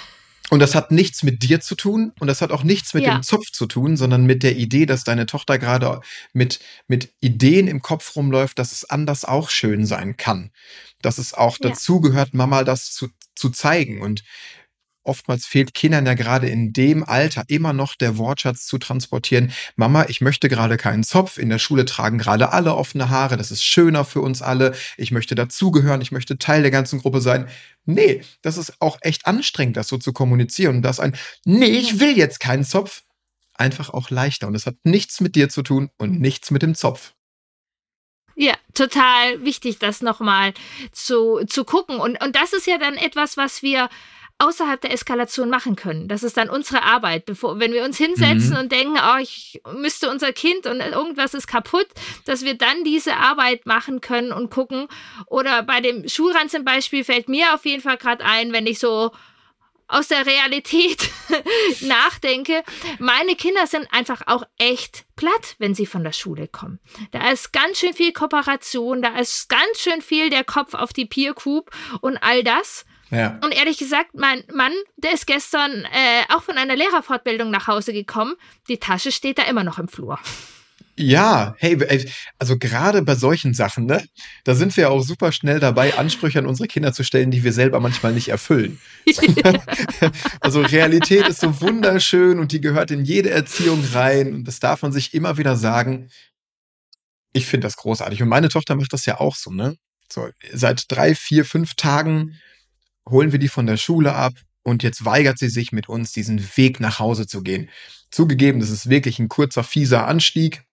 und 0.51 0.59
das 0.59 0.75
hat 0.75 0.91
nichts 0.91 1.23
mit 1.23 1.43
dir 1.45 1.61
zu 1.61 1.77
tun 1.77 2.13
und 2.19 2.27
das 2.27 2.43
hat 2.43 2.51
auch 2.51 2.65
nichts 2.65 2.93
mit 2.93 3.05
ja. 3.05 3.15
dem 3.15 3.23
Zopf 3.23 3.51
zu 3.53 3.67
tun, 3.67 3.97
sondern 3.97 4.27
mit 4.27 4.43
der 4.43 4.57
Idee, 4.57 4.85
dass 4.85 5.05
deine 5.05 5.27
Tochter 5.27 5.59
gerade 5.59 6.01
mit, 6.33 6.59
mit 6.89 7.13
Ideen 7.21 7.69
im 7.69 7.83
Kopf 7.83 8.17
rumläuft, 8.17 8.59
dass 8.59 8.73
es 8.73 8.85
anders 8.85 9.25
auch 9.25 9.49
schön 9.49 9.87
sein 9.87 10.17
kann. 10.17 10.51
Dass 11.03 11.19
es 11.19 11.35
auch 11.35 11.59
ja. 11.61 11.71
dazu 11.71 12.01
gehört, 12.01 12.35
Mama 12.35 12.65
das 12.65 12.93
zu, 12.93 13.09
zu 13.37 13.51
zeigen. 13.51 14.03
Und 14.03 14.25
oftmals 15.03 15.47
fehlt 15.47 15.75
Kindern 15.75 16.07
ja 16.07 16.15
gerade 16.15 16.49
in 16.49 16.73
dem 16.73 17.05
Alter 17.05 17.45
immer 17.49 17.73
noch 17.73 17.95
der 17.95 18.19
Wortschatz 18.19 18.67
zu 18.67 18.79
transportieren. 18.79 19.53
Mama, 19.77 20.07
ich 20.09 20.21
möchte 20.21 20.49
gerade 20.49 20.77
keinen 20.77 21.05
Zopf. 21.05 21.39
In 21.39 21.49
der 21.49 21.59
Schule 21.59 21.85
tragen 21.85 22.19
gerade 22.19 22.53
alle 22.53 22.75
offene 22.75 23.09
Haare. 23.09 23.37
Das 23.37 23.51
ist 23.51 23.65
schöner 23.65 24.05
für 24.05 24.21
uns 24.21 24.43
alle. 24.43 24.75
Ich 24.97 25.11
möchte 25.11 25.35
dazugehören. 25.35 26.01
Ich 26.01 26.13
möchte 26.13 26.39
Teil 26.39 26.63
der 26.63 26.71
ganzen 26.71 27.01
Gruppe 27.01 27.21
sein. 27.21 27.49
Nee, 27.85 28.23
das 28.43 28.57
ist 28.57 28.75
auch 28.81 28.99
echt 29.01 29.27
anstrengend, 29.27 29.77
das 29.77 29.89
so 29.89 29.99
zu 29.99 30.13
kommunizieren. 30.13 30.77
Und 30.77 30.83
das 30.83 31.01
ein, 31.01 31.17
nee, 31.45 31.67
ich 31.67 32.01
will 32.01 32.17
jetzt 32.17 32.41
keinen 32.41 32.65
Zopf. 32.65 33.03
Einfach 33.55 33.91
auch 33.91 34.11
leichter. 34.11 34.47
Und 34.47 34.55
es 34.55 34.67
hat 34.67 34.77
nichts 34.85 35.21
mit 35.21 35.35
dir 35.35 35.49
zu 35.49 35.63
tun 35.63 35.91
und 35.99 36.21
nichts 36.21 36.51
mit 36.51 36.63
dem 36.63 36.75
Zopf. 36.75 37.13
Ja, 38.37 38.55
total 38.73 39.45
wichtig, 39.45 39.79
das 39.81 40.01
nochmal 40.01 40.55
zu, 40.93 41.45
zu 41.47 41.65
gucken. 41.65 42.01
Und, 42.01 42.23
und 42.23 42.37
das 42.37 42.55
ist 42.55 42.67
ja 42.67 42.79
dann 42.79 42.95
etwas, 42.95 43.37
was 43.37 43.63
wir 43.63 43.91
außerhalb 44.41 44.81
der 44.81 44.93
Eskalation 44.93 45.51
machen 45.51 45.77
können. 45.77 46.09
Das 46.09 46.23
ist 46.23 46.37
dann 46.37 46.49
unsere 46.49 46.83
Arbeit. 46.83 47.27
Bevor, 47.27 47.61
wenn 47.61 47.73
wir 47.73 47.85
uns 47.85 47.99
hinsetzen 47.99 48.51
mhm. 48.51 48.57
und 48.57 48.73
denken, 48.73 48.97
oh, 48.97 49.19
ich 49.21 49.61
müsste 49.75 50.11
unser 50.11 50.33
Kind 50.33 50.67
und 50.67 50.81
irgendwas 50.81 51.35
ist 51.35 51.47
kaputt, 51.47 51.87
dass 52.25 52.45
wir 52.45 52.55
dann 52.55 52.83
diese 52.85 53.17
Arbeit 53.17 53.67
machen 53.67 54.01
können 54.01 54.33
und 54.33 54.51
gucken. 54.51 54.89
Oder 55.27 55.63
bei 55.63 55.81
dem 55.81 56.09
Schulranzen 56.09 56.65
Beispiel 56.65 57.05
fällt 57.05 57.29
mir 57.29 57.55
auf 57.55 57.67
jeden 57.67 57.83
Fall 57.83 57.99
gerade 57.99 58.25
ein, 58.25 58.53
wenn 58.53 58.67
ich 58.67 58.79
so 58.79 59.11
aus 59.91 60.09
der 60.09 60.25
Realität 60.25 61.11
nachdenke. 61.81 62.63
Meine 62.99 63.35
Kinder 63.35 63.67
sind 63.67 63.93
einfach 63.93 64.23
auch 64.27 64.45
echt 64.57 65.05
platt, 65.17 65.57
wenn 65.59 65.75
sie 65.75 65.87
von 65.87 66.05
der 66.05 66.13
Schule 66.13 66.49
kommen. 66.49 66.79
Da 67.11 67.31
ist 67.31 67.53
ganz 67.53 67.79
schön 67.79 67.93
viel 67.93 68.13
Kooperation, 68.13 69.03
da 69.03 69.19
ist 69.19 69.49
ganz 69.49 69.81
schön 69.81 70.01
viel 70.01 70.31
der 70.31 70.45
Kopf 70.45 70.75
auf 70.75 70.93
die 70.93 71.07
Peer 71.07 71.35
Group 71.35 71.71
und 72.01 72.17
all 72.19 72.43
das. 72.45 72.87
Ja. 73.11 73.39
Und 73.43 73.53
ehrlich 73.53 73.79
gesagt, 73.79 74.11
mein 74.15 74.45
Mann, 74.55 74.73
der 74.97 75.13
ist 75.13 75.27
gestern 75.27 75.85
äh, 75.85 76.35
auch 76.35 76.43
von 76.43 76.57
einer 76.57 76.77
Lehrerfortbildung 76.77 77.51
nach 77.51 77.67
Hause 77.67 77.93
gekommen. 77.93 78.35
Die 78.69 78.79
Tasche 78.79 79.11
steht 79.13 79.39
da 79.39 79.43
immer 79.45 79.65
noch 79.65 79.79
im 79.79 79.89
Flur. 79.89 80.19
Ja, 80.97 81.55
hey, 81.59 81.79
also 82.39 82.59
gerade 82.59 83.01
bei 83.01 83.15
solchen 83.15 83.55
Sachen, 83.55 83.87
ne, 83.87 84.05
da 84.45 84.55
sind 84.55 84.77
wir 84.77 84.91
auch 84.91 85.01
super 85.01 85.33
schnell 85.33 85.59
dabei, 85.59 85.97
Ansprüche 85.97 86.39
an 86.39 86.47
unsere 86.47 86.69
Kinder 86.69 86.93
zu 86.93 87.05
stellen, 87.05 87.31
die 87.31 87.43
wir 87.43 87.55
selber 87.55 87.81
manchmal 87.81 88.13
nicht 88.13 88.29
erfüllen. 88.29 88.79
also 90.41 90.61
Realität 90.61 91.27
ist 91.27 91.41
so 91.41 91.63
wunderschön 91.63 92.39
und 92.39 92.53
die 92.53 92.61
gehört 92.61 92.91
in 92.91 93.07
jede 93.07 93.31
Erziehung 93.31 93.83
rein 93.95 94.35
und 94.35 94.45
das 94.45 94.61
darf 94.61 94.83
man 94.83 94.93
sich 94.93 95.15
immer 95.15 95.39
wieder 95.39 95.57
sagen. 95.57 96.11
Ich 97.33 97.47
finde 97.47 97.67
das 97.67 97.77
großartig 97.77 98.23
und 98.23 98.29
meine 98.29 98.51
Tochter 98.51 98.77
macht 98.77 98.93
das 98.93 99.07
ja 99.07 99.21
auch 99.21 99.37
so, 99.37 99.51
ne? 99.51 99.77
So, 100.13 100.29
seit 100.53 100.85
drei, 100.89 101.15
vier, 101.15 101.47
fünf 101.47 101.77
Tagen 101.77 102.39
holen 103.09 103.33
wir 103.33 103.39
die 103.39 103.49
von 103.49 103.67
der 103.67 103.77
Schule 103.77 104.15
ab 104.15 104.35
und 104.63 104.83
jetzt 104.83 105.05
weigert 105.05 105.39
sie 105.39 105.49
sich 105.49 105.73
mit 105.73 105.89
uns 105.89 106.13
diesen 106.13 106.41
Weg 106.57 106.81
nach 106.81 106.99
Hause 106.99 107.27
zu 107.27 107.43
gehen. 107.43 107.71
Zugegeben, 108.11 108.61
das 108.61 108.71
ist 108.71 108.89
wirklich 108.89 109.19
ein 109.19 109.29
kurzer, 109.29 109.65
fieser 109.65 110.07
Anstieg, 110.07 110.65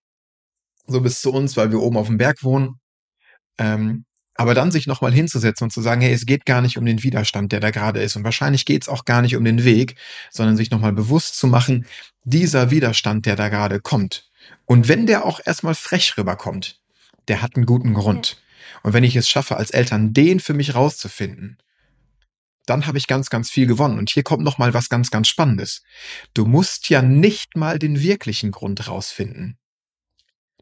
so 0.87 1.01
bis 1.01 1.21
zu 1.21 1.31
uns, 1.31 1.57
weil 1.57 1.71
wir 1.71 1.81
oben 1.81 1.97
auf 1.97 2.07
dem 2.07 2.17
Berg 2.17 2.43
wohnen. 2.43 2.79
Ähm, 3.57 4.05
aber 4.35 4.53
dann 4.53 4.71
sich 4.71 4.85
nochmal 4.85 5.11
hinzusetzen 5.11 5.65
und 5.65 5.71
zu 5.71 5.81
sagen, 5.81 6.01
hey, 6.01 6.13
es 6.13 6.27
geht 6.27 6.45
gar 6.45 6.61
nicht 6.61 6.77
um 6.77 6.85
den 6.85 7.01
Widerstand, 7.01 7.51
der 7.51 7.59
da 7.59 7.71
gerade 7.71 8.01
ist. 8.01 8.15
Und 8.15 8.23
wahrscheinlich 8.23 8.65
geht 8.65 8.83
es 8.83 8.89
auch 8.89 9.03
gar 9.03 9.23
nicht 9.23 9.35
um 9.35 9.43
den 9.43 9.63
Weg, 9.63 9.95
sondern 10.29 10.55
sich 10.55 10.69
nochmal 10.69 10.93
bewusst 10.93 11.37
zu 11.37 11.47
machen, 11.47 11.87
dieser 12.23 12.69
Widerstand, 12.69 13.25
der 13.25 13.35
da 13.35 13.49
gerade 13.49 13.79
kommt. 13.79 14.29
Und 14.65 14.87
wenn 14.87 15.07
der 15.07 15.25
auch 15.25 15.39
erstmal 15.43 15.73
frech 15.73 16.17
rüberkommt, 16.17 16.79
der 17.27 17.41
hat 17.41 17.55
einen 17.55 17.65
guten 17.65 17.95
Grund. 17.95 18.37
Und 18.83 18.93
wenn 18.93 19.03
ich 19.03 19.15
es 19.15 19.27
schaffe, 19.27 19.57
als 19.57 19.71
Eltern 19.71 20.13
den 20.13 20.39
für 20.39 20.53
mich 20.53 20.75
rauszufinden, 20.75 21.57
dann 22.69 22.87
habe 22.87 22.97
ich 22.97 23.07
ganz, 23.07 23.29
ganz 23.29 23.49
viel 23.49 23.67
gewonnen. 23.67 23.97
Und 23.97 24.09
hier 24.09 24.23
kommt 24.23 24.43
noch 24.43 24.57
mal 24.57 24.73
was 24.73 24.89
ganz, 24.89 25.09
ganz 25.09 25.27
Spannendes. 25.27 25.81
Du 26.33 26.45
musst 26.45 26.89
ja 26.89 27.01
nicht 27.01 27.55
mal 27.55 27.79
den 27.79 28.01
wirklichen 28.01 28.51
Grund 28.51 28.87
rausfinden. 28.87 29.57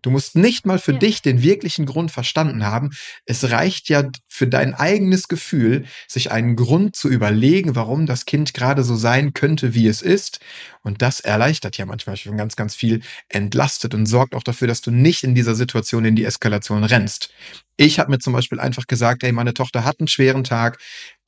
Du 0.05 0.11
musst 0.11 0.35
nicht 0.35 0.67
mal 0.67 0.77
für 0.77 0.91
ja. 0.91 0.99
dich 0.99 1.23
den 1.23 1.41
wirklichen 1.41 1.87
Grund 1.87 2.11
verstanden 2.11 2.63
haben. 2.63 2.91
Es 3.25 3.49
reicht 3.49 3.89
ja 3.89 4.07
für 4.27 4.45
dein 4.45 4.75
eigenes 4.75 5.27
Gefühl, 5.27 5.85
sich 6.07 6.31
einen 6.31 6.55
Grund 6.55 6.95
zu 6.95 7.09
überlegen, 7.09 7.75
warum 7.75 8.05
das 8.05 8.25
Kind 8.25 8.53
gerade 8.53 8.83
so 8.83 8.95
sein 8.95 9.33
könnte, 9.33 9.73
wie 9.73 9.87
es 9.87 10.03
ist. 10.03 10.41
Und 10.83 11.01
das 11.01 11.21
erleichtert 11.21 11.79
ja 11.79 11.87
manchmal 11.87 12.17
schon 12.17 12.37
ganz, 12.37 12.55
ganz 12.55 12.75
viel, 12.75 13.01
entlastet 13.29 13.95
und 13.95 14.05
sorgt 14.05 14.35
auch 14.35 14.43
dafür, 14.43 14.67
dass 14.67 14.81
du 14.81 14.91
nicht 14.91 15.23
in 15.23 15.33
dieser 15.33 15.55
Situation 15.55 16.05
in 16.05 16.15
die 16.15 16.25
Eskalation 16.25 16.83
rennst. 16.83 17.31
Ich 17.75 17.97
habe 17.97 18.11
mir 18.11 18.19
zum 18.19 18.33
Beispiel 18.33 18.59
einfach 18.59 18.85
gesagt, 18.85 19.23
hey, 19.23 19.31
meine 19.31 19.55
Tochter 19.55 19.85
hat 19.85 19.99
einen 19.99 20.07
schweren 20.07 20.43
Tag, 20.43 20.77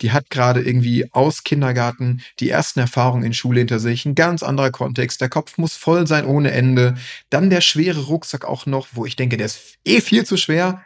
die 0.01 0.11
hat 0.11 0.29
gerade 0.29 0.61
irgendwie 0.61 1.11
aus 1.13 1.43
Kindergarten 1.43 2.21
die 2.39 2.49
ersten 2.49 2.79
Erfahrungen 2.79 3.23
in 3.23 3.33
Schule 3.33 3.59
hinter 3.59 3.79
sich, 3.79 4.05
ein 4.05 4.15
ganz 4.15 4.43
anderer 4.43 4.71
Kontext, 4.71 5.21
der 5.21 5.29
Kopf 5.29 5.57
muss 5.57 5.75
voll 5.75 6.07
sein 6.07 6.25
ohne 6.25 6.51
Ende, 6.51 6.95
dann 7.29 7.49
der 7.49 7.61
schwere 7.61 8.01
Rucksack 8.01 8.45
auch 8.45 8.65
noch, 8.65 8.87
wo 8.91 9.05
ich 9.05 9.15
denke, 9.15 9.37
der 9.37 9.47
ist 9.47 9.75
eh 9.85 10.01
viel 10.01 10.25
zu 10.25 10.37
schwer. 10.37 10.83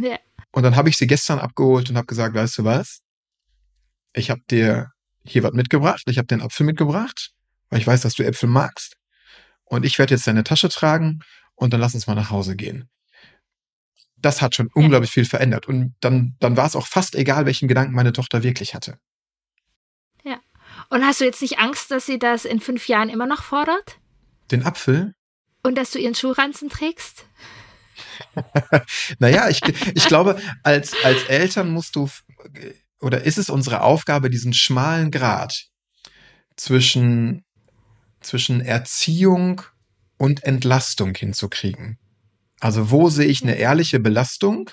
Ja. 0.00 0.18
Und 0.50 0.64
dann 0.64 0.76
habe 0.76 0.88
ich 0.88 0.96
sie 0.96 1.06
gestern 1.06 1.38
abgeholt 1.38 1.90
und 1.90 1.96
habe 1.96 2.06
gesagt, 2.06 2.34
weißt 2.34 2.58
du 2.58 2.64
was? 2.64 3.00
Ich 4.12 4.30
habe 4.30 4.42
dir 4.50 4.90
hier 5.24 5.42
was 5.42 5.52
mitgebracht, 5.52 6.02
ich 6.06 6.18
habe 6.18 6.26
den 6.26 6.42
Apfel 6.42 6.66
mitgebracht, 6.66 7.32
weil 7.70 7.80
ich 7.80 7.86
weiß, 7.86 8.02
dass 8.02 8.14
du 8.14 8.24
Äpfel 8.24 8.48
magst. 8.48 8.96
Und 9.64 9.86
ich 9.86 9.98
werde 9.98 10.14
jetzt 10.14 10.26
deine 10.26 10.44
Tasche 10.44 10.68
tragen 10.68 11.20
und 11.54 11.72
dann 11.72 11.80
lass 11.80 11.94
uns 11.94 12.06
mal 12.06 12.14
nach 12.14 12.30
Hause 12.30 12.56
gehen 12.56 12.90
das 14.22 14.40
hat 14.40 14.54
schon 14.54 14.70
unglaublich 14.72 15.10
viel 15.10 15.24
verändert. 15.24 15.66
Und 15.66 15.94
dann, 16.00 16.36
dann 16.40 16.56
war 16.56 16.66
es 16.66 16.76
auch 16.76 16.86
fast 16.86 17.14
egal, 17.14 17.44
welchen 17.46 17.68
Gedanken 17.68 17.94
meine 17.94 18.12
Tochter 18.12 18.42
wirklich 18.42 18.74
hatte. 18.74 18.98
Ja. 20.24 20.38
Und 20.88 21.04
hast 21.04 21.20
du 21.20 21.24
jetzt 21.24 21.42
nicht 21.42 21.58
Angst, 21.58 21.90
dass 21.90 22.06
sie 22.06 22.18
das 22.18 22.44
in 22.44 22.60
fünf 22.60 22.88
Jahren 22.88 23.08
immer 23.08 23.26
noch 23.26 23.42
fordert? 23.42 23.98
Den 24.50 24.64
Apfel? 24.64 25.14
Und 25.62 25.76
dass 25.76 25.90
du 25.90 25.98
ihren 25.98 26.14
Schuhranzen 26.14 26.68
trägst? 26.68 27.26
naja, 29.18 29.48
ich, 29.48 29.60
ich 29.94 30.06
glaube, 30.06 30.40
als, 30.62 30.94
als 31.04 31.24
Eltern 31.24 31.70
musst 31.70 31.96
du, 31.96 32.08
oder 33.00 33.22
ist 33.22 33.38
es 33.38 33.50
unsere 33.50 33.82
Aufgabe, 33.82 34.30
diesen 34.30 34.54
schmalen 34.54 35.10
Grad 35.10 35.66
zwischen, 36.56 37.44
zwischen 38.20 38.60
Erziehung 38.60 39.62
und 40.16 40.44
Entlastung 40.44 41.14
hinzukriegen. 41.14 41.98
Also 42.62 42.92
wo 42.92 43.08
sehe 43.08 43.26
ich 43.26 43.42
eine 43.42 43.56
ehrliche 43.56 43.98
Belastung 43.98 44.70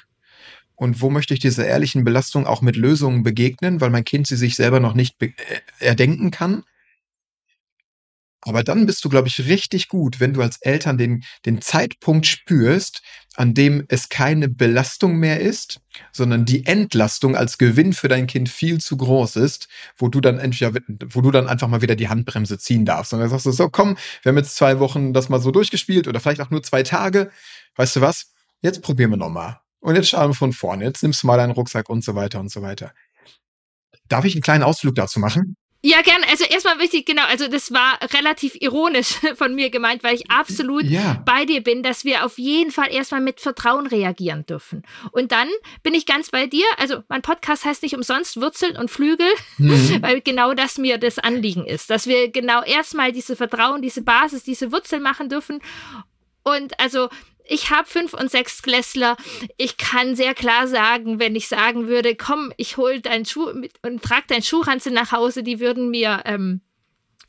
und 0.75 1.01
wo 1.01 1.09
möchte 1.09 1.33
ich 1.33 1.39
dieser 1.39 1.65
ehrlichen 1.65 2.03
Belastung 2.03 2.45
auch 2.45 2.61
mit 2.61 2.75
Lösungen 2.75 3.23
begegnen, 3.23 3.81
weil 3.81 3.89
mein 3.89 4.05
Kind 4.05 4.27
sie 4.27 4.35
sich 4.35 4.55
selber 4.55 4.79
noch 4.79 4.93
nicht 4.93 5.19
äh, 5.23 5.31
erdenken 5.79 6.29
kann. 6.29 6.63
Aber 8.41 8.63
dann 8.63 8.85
bist 8.85 9.03
du, 9.03 9.09
glaube 9.09 9.27
ich, 9.27 9.47
richtig 9.47 9.89
gut, 9.89 10.19
wenn 10.19 10.33
du 10.33 10.41
als 10.41 10.61
Eltern 10.61 10.97
den, 10.97 11.23
den 11.45 11.61
Zeitpunkt 11.61 12.25
spürst, 12.25 13.01
an 13.35 13.53
dem 13.53 13.85
es 13.89 14.09
keine 14.09 14.47
Belastung 14.47 15.17
mehr 15.17 15.39
ist, 15.41 15.81
sondern 16.11 16.45
die 16.45 16.65
Entlastung 16.65 17.35
als 17.35 17.57
Gewinn 17.57 17.93
für 17.93 18.07
dein 18.07 18.27
Kind 18.27 18.49
viel 18.49 18.79
zu 18.79 18.97
groß 18.97 19.35
ist, 19.35 19.67
wo 19.97 20.07
du 20.07 20.21
dann 20.21 20.39
entweder, 20.39 20.79
wo 21.07 21.21
du 21.21 21.31
dann 21.31 21.47
einfach 21.47 21.67
mal 21.67 21.81
wieder 21.81 21.95
die 21.95 22.09
Handbremse 22.09 22.57
ziehen 22.57 22.85
darfst. 22.85 23.13
Und 23.13 23.19
dann 23.19 23.29
sagst 23.29 23.45
du 23.45 23.51
so, 23.51 23.69
komm, 23.69 23.97
wir 24.23 24.29
haben 24.29 24.37
jetzt 24.37 24.55
zwei 24.55 24.79
Wochen 24.79 25.13
das 25.13 25.29
mal 25.29 25.41
so 25.41 25.51
durchgespielt 25.51 26.07
oder 26.07 26.19
vielleicht 26.19 26.41
auch 26.41 26.49
nur 26.49 26.63
zwei 26.63 26.83
Tage 26.83 27.31
weißt 27.79 27.95
du 27.95 28.01
was? 28.01 28.33
Jetzt 28.61 28.81
probieren 28.81 29.11
wir 29.11 29.17
nochmal. 29.17 29.61
Und 29.79 29.95
jetzt 29.95 30.09
schauen 30.09 30.31
wir 30.31 30.35
von 30.35 30.51
vorne. 30.51 30.83
Jetzt 30.83 31.01
nimmst 31.01 31.23
du 31.23 31.27
mal 31.27 31.37
deinen 31.37 31.51
Rucksack 31.51 31.89
und 31.89 32.03
so 32.03 32.13
weiter 32.13 32.41
und 32.41 32.51
so 32.51 32.61
weiter. 32.61 32.93
Darf 34.09 34.25
ich 34.25 34.35
einen 34.35 34.41
kleinen 34.41 34.63
Ausflug 34.63 34.95
dazu 34.95 35.19
machen? 35.19 35.55
Ja, 35.81 36.01
gern. 36.01 36.21
Also 36.29 36.43
erstmal 36.43 36.77
wichtig, 36.79 37.05
genau, 37.05 37.23
also 37.23 37.47
das 37.47 37.71
war 37.71 37.99
relativ 38.13 38.55
ironisch 38.59 39.15
von 39.35 39.55
mir 39.55 39.69
gemeint, 39.69 40.03
weil 40.03 40.15
ich 40.15 40.29
absolut 40.29 40.83
ja. 40.83 41.23
bei 41.25 41.45
dir 41.45 41.63
bin, 41.63 41.83
dass 41.83 42.03
wir 42.03 42.25
auf 42.25 42.37
jeden 42.37 42.71
Fall 42.71 42.91
erstmal 42.91 43.21
mit 43.21 43.39
Vertrauen 43.39 43.87
reagieren 43.87 44.45
dürfen. 44.45 44.83
Und 45.11 45.31
dann 45.31 45.47
bin 45.81 45.93
ich 45.93 46.05
ganz 46.05 46.31
bei 46.31 46.47
dir. 46.47 46.65
Also 46.77 47.03
mein 47.07 47.21
Podcast 47.21 47.63
heißt 47.63 47.81
nicht 47.83 47.95
umsonst 47.95 48.41
Wurzeln 48.41 48.75
und 48.75 48.91
Flügel, 48.91 49.29
mhm. 49.57 49.97
weil 50.01 50.19
genau 50.19 50.53
das 50.53 50.77
mir 50.77 50.97
das 50.97 51.17
Anliegen 51.17 51.65
ist, 51.65 51.89
dass 51.89 52.07
wir 52.07 52.29
genau 52.29 52.61
erstmal 52.61 53.13
diese 53.13 53.37
Vertrauen, 53.37 53.81
diese 53.81 54.01
Basis, 54.01 54.43
diese 54.43 54.73
Wurzel 54.73 54.99
machen 54.99 55.29
dürfen. 55.29 55.61
Und 56.43 56.77
also 56.79 57.09
ich 57.49 57.71
habe 57.71 57.87
fünf 57.87 58.13
und 58.13 58.31
sechs 58.31 58.61
Klässler. 58.61 59.17
Ich 59.57 59.77
kann 59.77 60.15
sehr 60.15 60.33
klar 60.33 60.67
sagen, 60.67 61.19
wenn 61.19 61.35
ich 61.35 61.47
sagen 61.47 61.87
würde, 61.87 62.15
komm, 62.15 62.53
ich 62.57 62.77
hol 62.77 63.01
deinen 63.01 63.25
Schuh 63.25 63.53
mit 63.53 63.73
und 63.83 64.01
trag 64.01 64.27
deinen 64.27 64.43
Schuhranzen 64.43 64.93
nach 64.93 65.11
Hause, 65.11 65.43
die 65.43 65.59
würden 65.59 65.89
mir 65.89 66.21
ähm, 66.25 66.61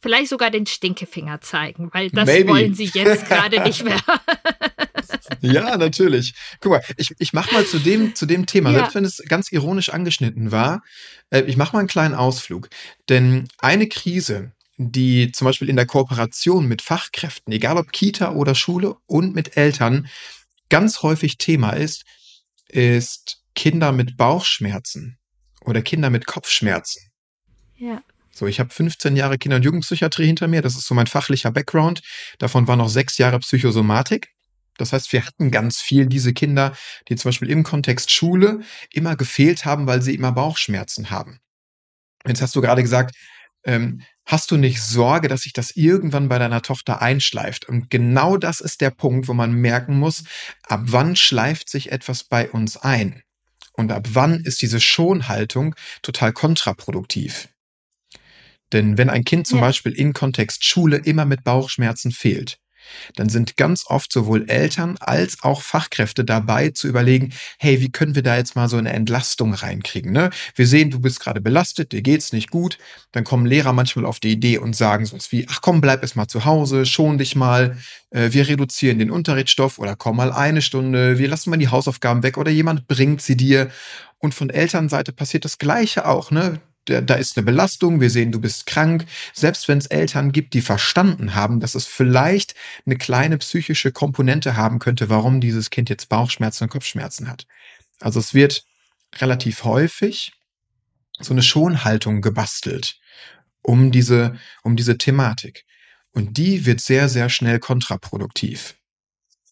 vielleicht 0.01 0.29
sogar 0.29 0.51
den 0.51 0.67
Stinkefinger 0.67 1.41
zeigen, 1.41 1.91
weil 1.93 2.11
das 2.11 2.27
Maybe. 2.27 2.49
wollen 2.49 2.75
sie 2.75 2.91
jetzt 2.93 3.27
gerade 3.27 3.63
nicht 3.63 3.85
mehr. 3.85 4.01
ja, 5.41 5.77
natürlich. 5.77 6.35
Guck 6.61 6.73
mal, 6.73 6.83
ich, 6.97 7.15
ich 7.19 7.33
mach 7.33 7.51
mal 7.53 7.65
zu 7.67 7.79
dem, 7.79 8.15
zu 8.15 8.27
dem 8.27 8.47
Thema, 8.47 8.71
ja. 8.71 8.79
selbst 8.79 8.95
wenn 8.95 9.05
es 9.05 9.23
ganz 9.29 9.53
ironisch 9.53 9.91
angeschnitten 9.91 10.53
war, 10.53 10.83
äh, 11.31 11.43
ich 11.43 11.57
mach 11.57 11.73
mal 11.73 11.81
einen 11.81 11.89
kleinen 11.89 12.15
Ausflug. 12.15 12.69
Denn 13.09 13.49
eine 13.59 13.89
Krise, 13.89 14.53
die 14.89 15.31
zum 15.33 15.45
Beispiel 15.45 15.69
in 15.69 15.77
der 15.77 15.85
Kooperation 15.85 16.67
mit 16.67 16.81
Fachkräften, 16.81 17.53
egal 17.53 17.77
ob 17.77 17.93
Kita 17.93 18.33
oder 18.33 18.55
Schule 18.55 18.97
und 19.07 19.35
mit 19.35 19.59
Eltern, 19.59 20.09
ganz 20.71 21.03
häufig 21.03 21.37
Thema 21.37 21.73
ist, 21.73 22.05
ist 22.69 23.43
Kinder 23.55 23.93
mit 23.93 24.17
Bauchschmerzen 24.17 25.19
oder 25.67 25.83
Kinder 25.83 26.09
mit 26.09 26.27
Kopfschmerzen. 26.27 27.11
Ja. 27.77 28.03
So, 28.33 28.47
ich 28.47 28.59
habe 28.59 28.71
15 28.71 29.17
Jahre 29.17 29.37
Kinder- 29.37 29.57
und 29.57 29.65
Jugendpsychiatrie 29.65 30.27
hinter 30.27 30.49
mir. 30.49 30.63
Das 30.63 30.77
ist 30.77 30.87
so 30.87 30.95
mein 30.95 31.09
fachlicher 31.09 31.51
Background. 31.51 32.01
Davon 32.39 32.67
waren 32.67 32.79
noch 32.79 32.89
sechs 32.89 33.19
Jahre 33.19 33.39
Psychosomatik. 33.41 34.31
Das 34.79 34.95
heißt, 34.95 35.13
wir 35.13 35.27
hatten 35.27 35.51
ganz 35.51 35.79
viel 35.79 36.07
diese 36.07 36.33
Kinder, 36.33 36.75
die 37.09 37.17
zum 37.17 37.29
Beispiel 37.29 37.51
im 37.51 37.65
Kontext 37.65 38.11
Schule 38.11 38.61
immer 38.91 39.15
gefehlt 39.15 39.67
haben, 39.67 39.87
weil 39.87 40.01
sie 40.01 40.15
immer 40.15 40.33
Bauchschmerzen 40.33 41.11
haben. 41.11 41.41
Jetzt 42.27 42.41
hast 42.41 42.57
du 42.57 42.63
gerade 42.63 42.83
gesagt, 42.83 43.15
ähm, 43.65 44.03
hast 44.25 44.51
du 44.51 44.57
nicht 44.57 44.81
Sorge, 44.83 45.29
dass 45.29 45.43
sich 45.43 45.53
das 45.53 45.77
irgendwann 45.77 46.29
bei 46.29 46.39
deiner 46.39 46.63
Tochter 46.63 47.03
einschleift? 47.03 47.69
Und 47.69 47.91
genau 47.91 48.37
das 48.37 48.61
ist 48.61 48.81
der 48.81 48.91
Punkt, 48.91 49.29
wo 49.29 49.35
man 49.35 49.53
merken 49.53 49.99
muss, 49.99 50.25
ab 50.63 50.83
wann 50.85 51.17
schleift 51.17 51.69
sich 51.69 51.93
etwas 51.93 52.25
bei 52.25 52.51
uns 52.51 52.77
ein? 52.77 53.23
Und 53.73 53.93
ab 53.93 54.09
wann 54.13 54.41
ist 54.45 54.63
diese 54.63 54.81
Schonhaltung 54.81 55.75
total 56.03 56.33
kontraproduktiv? 56.33 57.49
Denn 58.73 58.99
wenn 58.99 59.11
ein 59.11 59.25
Kind 59.25 59.47
zum 59.47 59.59
ja. 59.59 59.67
Beispiel 59.67 59.93
in 59.93 60.13
Kontext 60.13 60.65
Schule 60.65 60.99
immer 60.99 61.25
mit 61.25 61.45
Bauchschmerzen 61.45 62.13
fehlt, 62.13 62.59
dann 63.17 63.29
sind 63.29 63.57
ganz 63.57 63.85
oft 63.87 64.13
sowohl 64.13 64.49
Eltern 64.49 64.97
als 65.01 65.43
auch 65.43 65.63
Fachkräfte 65.63 66.25
dabei 66.25 66.71
zu 66.71 66.89
überlegen, 66.89 67.33
hey, 67.59 67.81
wie 67.81 67.91
können 67.91 68.15
wir 68.15 68.23
da 68.23 68.37
jetzt 68.37 68.57
mal 68.57 68.69
so 68.69 68.77
eine 68.77 68.93
Entlastung 68.93 69.55
reinkriegen? 69.55 70.13
Ne? 70.13 70.31
Wir 70.55 70.67
sehen, 70.67 70.91
du 70.91 71.01
bist 71.01 71.21
gerade 71.21 71.41
belastet, 71.41 71.93
dir 71.93 72.03
geht's 72.03 72.33
nicht 72.33 72.51
gut. 72.51 72.79
Dann 73.13 73.25
kommen 73.25 73.47
Lehrer 73.47 73.73
manchmal 73.73 74.05
auf 74.05 74.21
die 74.21 74.33
Idee 74.33 74.59
und 74.59 74.77
sagen 74.77 75.07
sowas 75.07 75.33
wie, 75.33 75.47
ach 75.49 75.61
komm, 75.61 75.81
bleib 75.81 76.03
erst 76.03 76.17
mal 76.17 76.29
zu 76.29 76.45
Hause, 76.45 76.87
schon 76.87 77.19
dich 77.19 77.37
mal, 77.37 77.77
äh, 78.11 78.33
wir 78.33 78.49
reduzieren 78.49 78.99
den 78.99 79.11
Unterrichtsstoff 79.11 79.79
oder 79.79 79.97
komm 79.97 80.17
mal 80.17 80.33
eine 80.33 80.63
Stunde, 80.63 81.19
wir 81.19 81.29
lassen 81.29 81.51
mal 81.51 81.57
die 81.57 81.69
Hausaufgaben 81.69 82.23
weg 82.23 82.39
oder 82.39 82.51
jemand 82.51 82.89
bringt 82.89 83.23
sie 83.23 83.37
dir. 83.37 83.71
Und 84.19 84.35
von 84.35 84.51
Elternseite 84.51 85.13
passiert 85.13 85.47
das 85.47 85.57
Gleiche 85.57 86.07
auch, 86.07 86.31
ne? 86.31 86.61
Da 86.87 87.15
ist 87.15 87.37
eine 87.37 87.45
Belastung, 87.45 88.01
wir 88.01 88.11
sehen, 88.11 88.33
du 88.33 88.41
bist 88.41 88.67
krank. 88.67 89.07
Selbst 89.33 89.69
wenn 89.69 89.79
es 89.79 89.87
Eltern 89.87 90.33
gibt, 90.33 90.55
die 90.55 90.63
verstanden 90.63 91.35
haben, 91.35 91.61
dass 91.61 91.75
es 91.75 91.87
vielleicht 91.87 92.55
eine 92.87 92.97
kleine 92.97 93.39
psychische 93.39 93.93
Komponente 93.93 94.57
haben 94.57 94.79
könnte, 94.79 95.09
warum 95.09 95.41
dieses 95.41 95.71
Kind 95.71 95.89
jetzt 95.89 96.09
Bauchschmerzen 96.09 96.65
und 96.65 96.71
Kopfschmerzen 96.71 97.29
hat. 97.29 97.47
Also 98.01 98.19
es 98.19 98.35
wird 98.35 98.65
relativ 99.17 99.65
häufig 99.65 100.33
so 101.21 101.35
eine 101.35 101.43
Schonhaltung 101.43 102.23
gebastelt 102.23 102.99
um 103.63 103.91
diese, 103.91 104.39
um 104.63 104.77
diese 104.77 104.99
Thematik. 104.99 105.65
Und 106.13 106.37
die 106.37 106.67
wird 106.67 106.81
sehr, 106.81 107.09
sehr 107.09 107.29
schnell 107.29 107.59
kontraproduktiv. 107.59 108.77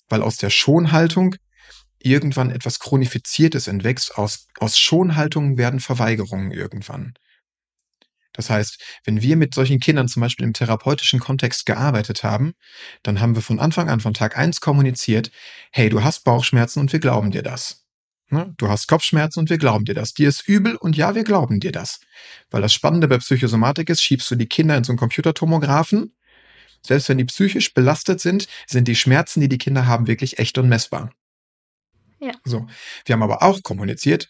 Weil 0.08 0.22
aus 0.22 0.38
der 0.38 0.50
Schonhaltung 0.50 1.36
irgendwann 2.00 2.50
etwas 2.50 2.78
Chronifiziertes 2.78 3.66
entwächst. 3.66 4.16
Aus, 4.16 4.46
aus 4.58 4.78
Schonhaltungen 4.78 5.58
werden 5.58 5.80
Verweigerungen 5.80 6.52
irgendwann. 6.52 7.14
Das 8.32 8.50
heißt, 8.50 8.80
wenn 9.04 9.20
wir 9.20 9.36
mit 9.36 9.52
solchen 9.52 9.80
Kindern 9.80 10.06
zum 10.06 10.20
Beispiel 10.20 10.46
im 10.46 10.52
therapeutischen 10.52 11.18
Kontext 11.18 11.66
gearbeitet 11.66 12.22
haben, 12.22 12.52
dann 13.02 13.20
haben 13.20 13.34
wir 13.34 13.42
von 13.42 13.58
Anfang 13.58 13.88
an, 13.88 13.98
von 13.98 14.14
Tag 14.14 14.38
eins 14.38 14.60
kommuniziert, 14.60 15.32
hey, 15.72 15.88
du 15.88 16.04
hast 16.04 16.22
Bauchschmerzen 16.22 16.78
und 16.78 16.92
wir 16.92 17.00
glauben 17.00 17.32
dir 17.32 17.42
das. 17.42 17.84
Ne? 18.30 18.54
Du 18.58 18.68
hast 18.68 18.86
Kopfschmerzen 18.86 19.40
und 19.40 19.50
wir 19.50 19.58
glauben 19.58 19.86
dir 19.86 19.94
das. 19.94 20.14
Dir 20.14 20.28
ist 20.28 20.46
übel 20.46 20.76
und 20.76 20.96
ja, 20.96 21.14
wir 21.16 21.24
glauben 21.24 21.58
dir 21.58 21.72
das. 21.72 21.98
Weil 22.50 22.62
das 22.62 22.74
Spannende 22.74 23.08
bei 23.08 23.18
Psychosomatik 23.18 23.88
ist, 23.88 24.02
schiebst 24.02 24.30
du 24.30 24.36
die 24.36 24.46
Kinder 24.46 24.76
in 24.76 24.84
so 24.84 24.92
einen 24.92 24.98
Computertomographen. 24.98 26.14
Selbst 26.82 27.08
wenn 27.08 27.18
die 27.18 27.24
psychisch 27.24 27.74
belastet 27.74 28.20
sind, 28.20 28.46
sind 28.68 28.86
die 28.86 28.94
Schmerzen, 28.94 29.40
die 29.40 29.48
die 29.48 29.58
Kinder 29.58 29.86
haben, 29.86 30.06
wirklich 30.06 30.38
echt 30.38 30.58
und 30.58 30.68
messbar. 30.68 31.10
Ja. 32.20 32.32
So. 32.44 32.66
Wir 33.04 33.14
haben 33.14 33.22
aber 33.22 33.42
auch 33.42 33.62
kommuniziert, 33.62 34.28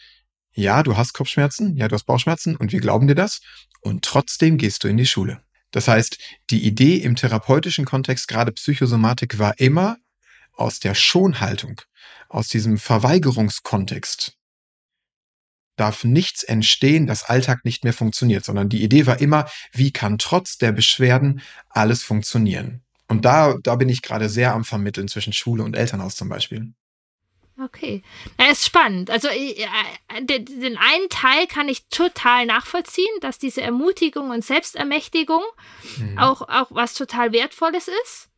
ja, 0.53 0.83
du 0.83 0.97
hast 0.97 1.13
Kopfschmerzen, 1.13 1.77
ja, 1.77 1.89
du 1.89 1.95
hast 1.95 2.05
Bauchschmerzen 2.05 2.57
und 2.57 2.73
wir 2.73 2.81
glauben 2.81 3.07
dir 3.07 3.15
das. 3.15 3.41
Und 3.81 4.05
trotzdem 4.05 4.59
gehst 4.59 4.83
du 4.83 4.89
in 4.89 4.97
die 4.97 5.07
Schule. 5.07 5.41
Das 5.71 5.87
heißt, 5.87 6.19
die 6.51 6.65
Idee 6.65 6.97
im 6.97 7.15
therapeutischen 7.15 7.85
Kontext, 7.85 8.27
gerade 8.29 8.53
Psychosomatik, 8.53 9.39
war 9.39 9.59
immer 9.59 9.99
aus 10.53 10.81
der 10.81 10.95
Schonhaltung, 10.95 11.81
aus 12.29 12.49
diesem 12.49 12.79
Verweigerungskontext 12.79 14.39
darf 15.79 16.05
nichts 16.05 16.43
entstehen, 16.43 17.07
dass 17.07 17.25
Alltag 17.25 17.65
nicht 17.65 17.85
mehr 17.85 17.93
funktioniert, 17.93 18.45
sondern 18.45 18.69
die 18.69 18.83
Idee 18.83 19.07
war 19.07 19.21
immer, 19.21 19.47
wie 19.73 19.93
kann 19.93 20.19
trotz 20.19 20.59
der 20.59 20.73
Beschwerden 20.73 21.41
alles 21.69 22.03
funktionieren? 22.03 22.83
Und 23.07 23.25
da, 23.25 23.55
da 23.63 23.77
bin 23.77 23.89
ich 23.89 24.03
gerade 24.03 24.29
sehr 24.29 24.55
am 24.55 24.65
Vermitteln 24.65 25.09
zwischen 25.09 25.33
Schule 25.33 25.63
und 25.63 25.77
Elternhaus 25.77 26.17
zum 26.17 26.29
Beispiel. 26.29 26.73
Okay. 27.61 28.03
Ja, 28.39 28.51
ist 28.51 28.65
spannend. 28.65 29.11
Also 29.11 29.29
äh, 29.29 29.67
den 30.21 30.77
einen 30.77 31.09
Teil 31.11 31.47
kann 31.49 31.69
ich 31.69 31.89
total 31.89 32.47
nachvollziehen, 32.47 33.11
dass 33.21 33.39
diese 33.39 33.63
Ermutigung 33.63 34.31
und 34.31 34.45
Selbstermächtigung 34.45 35.43
mhm. 35.97 36.19
auch, 36.19 36.43
auch 36.43 36.69
was 36.71 36.95
total 36.95 37.33
Wertvolles 37.33 37.89
ist. 38.05 38.29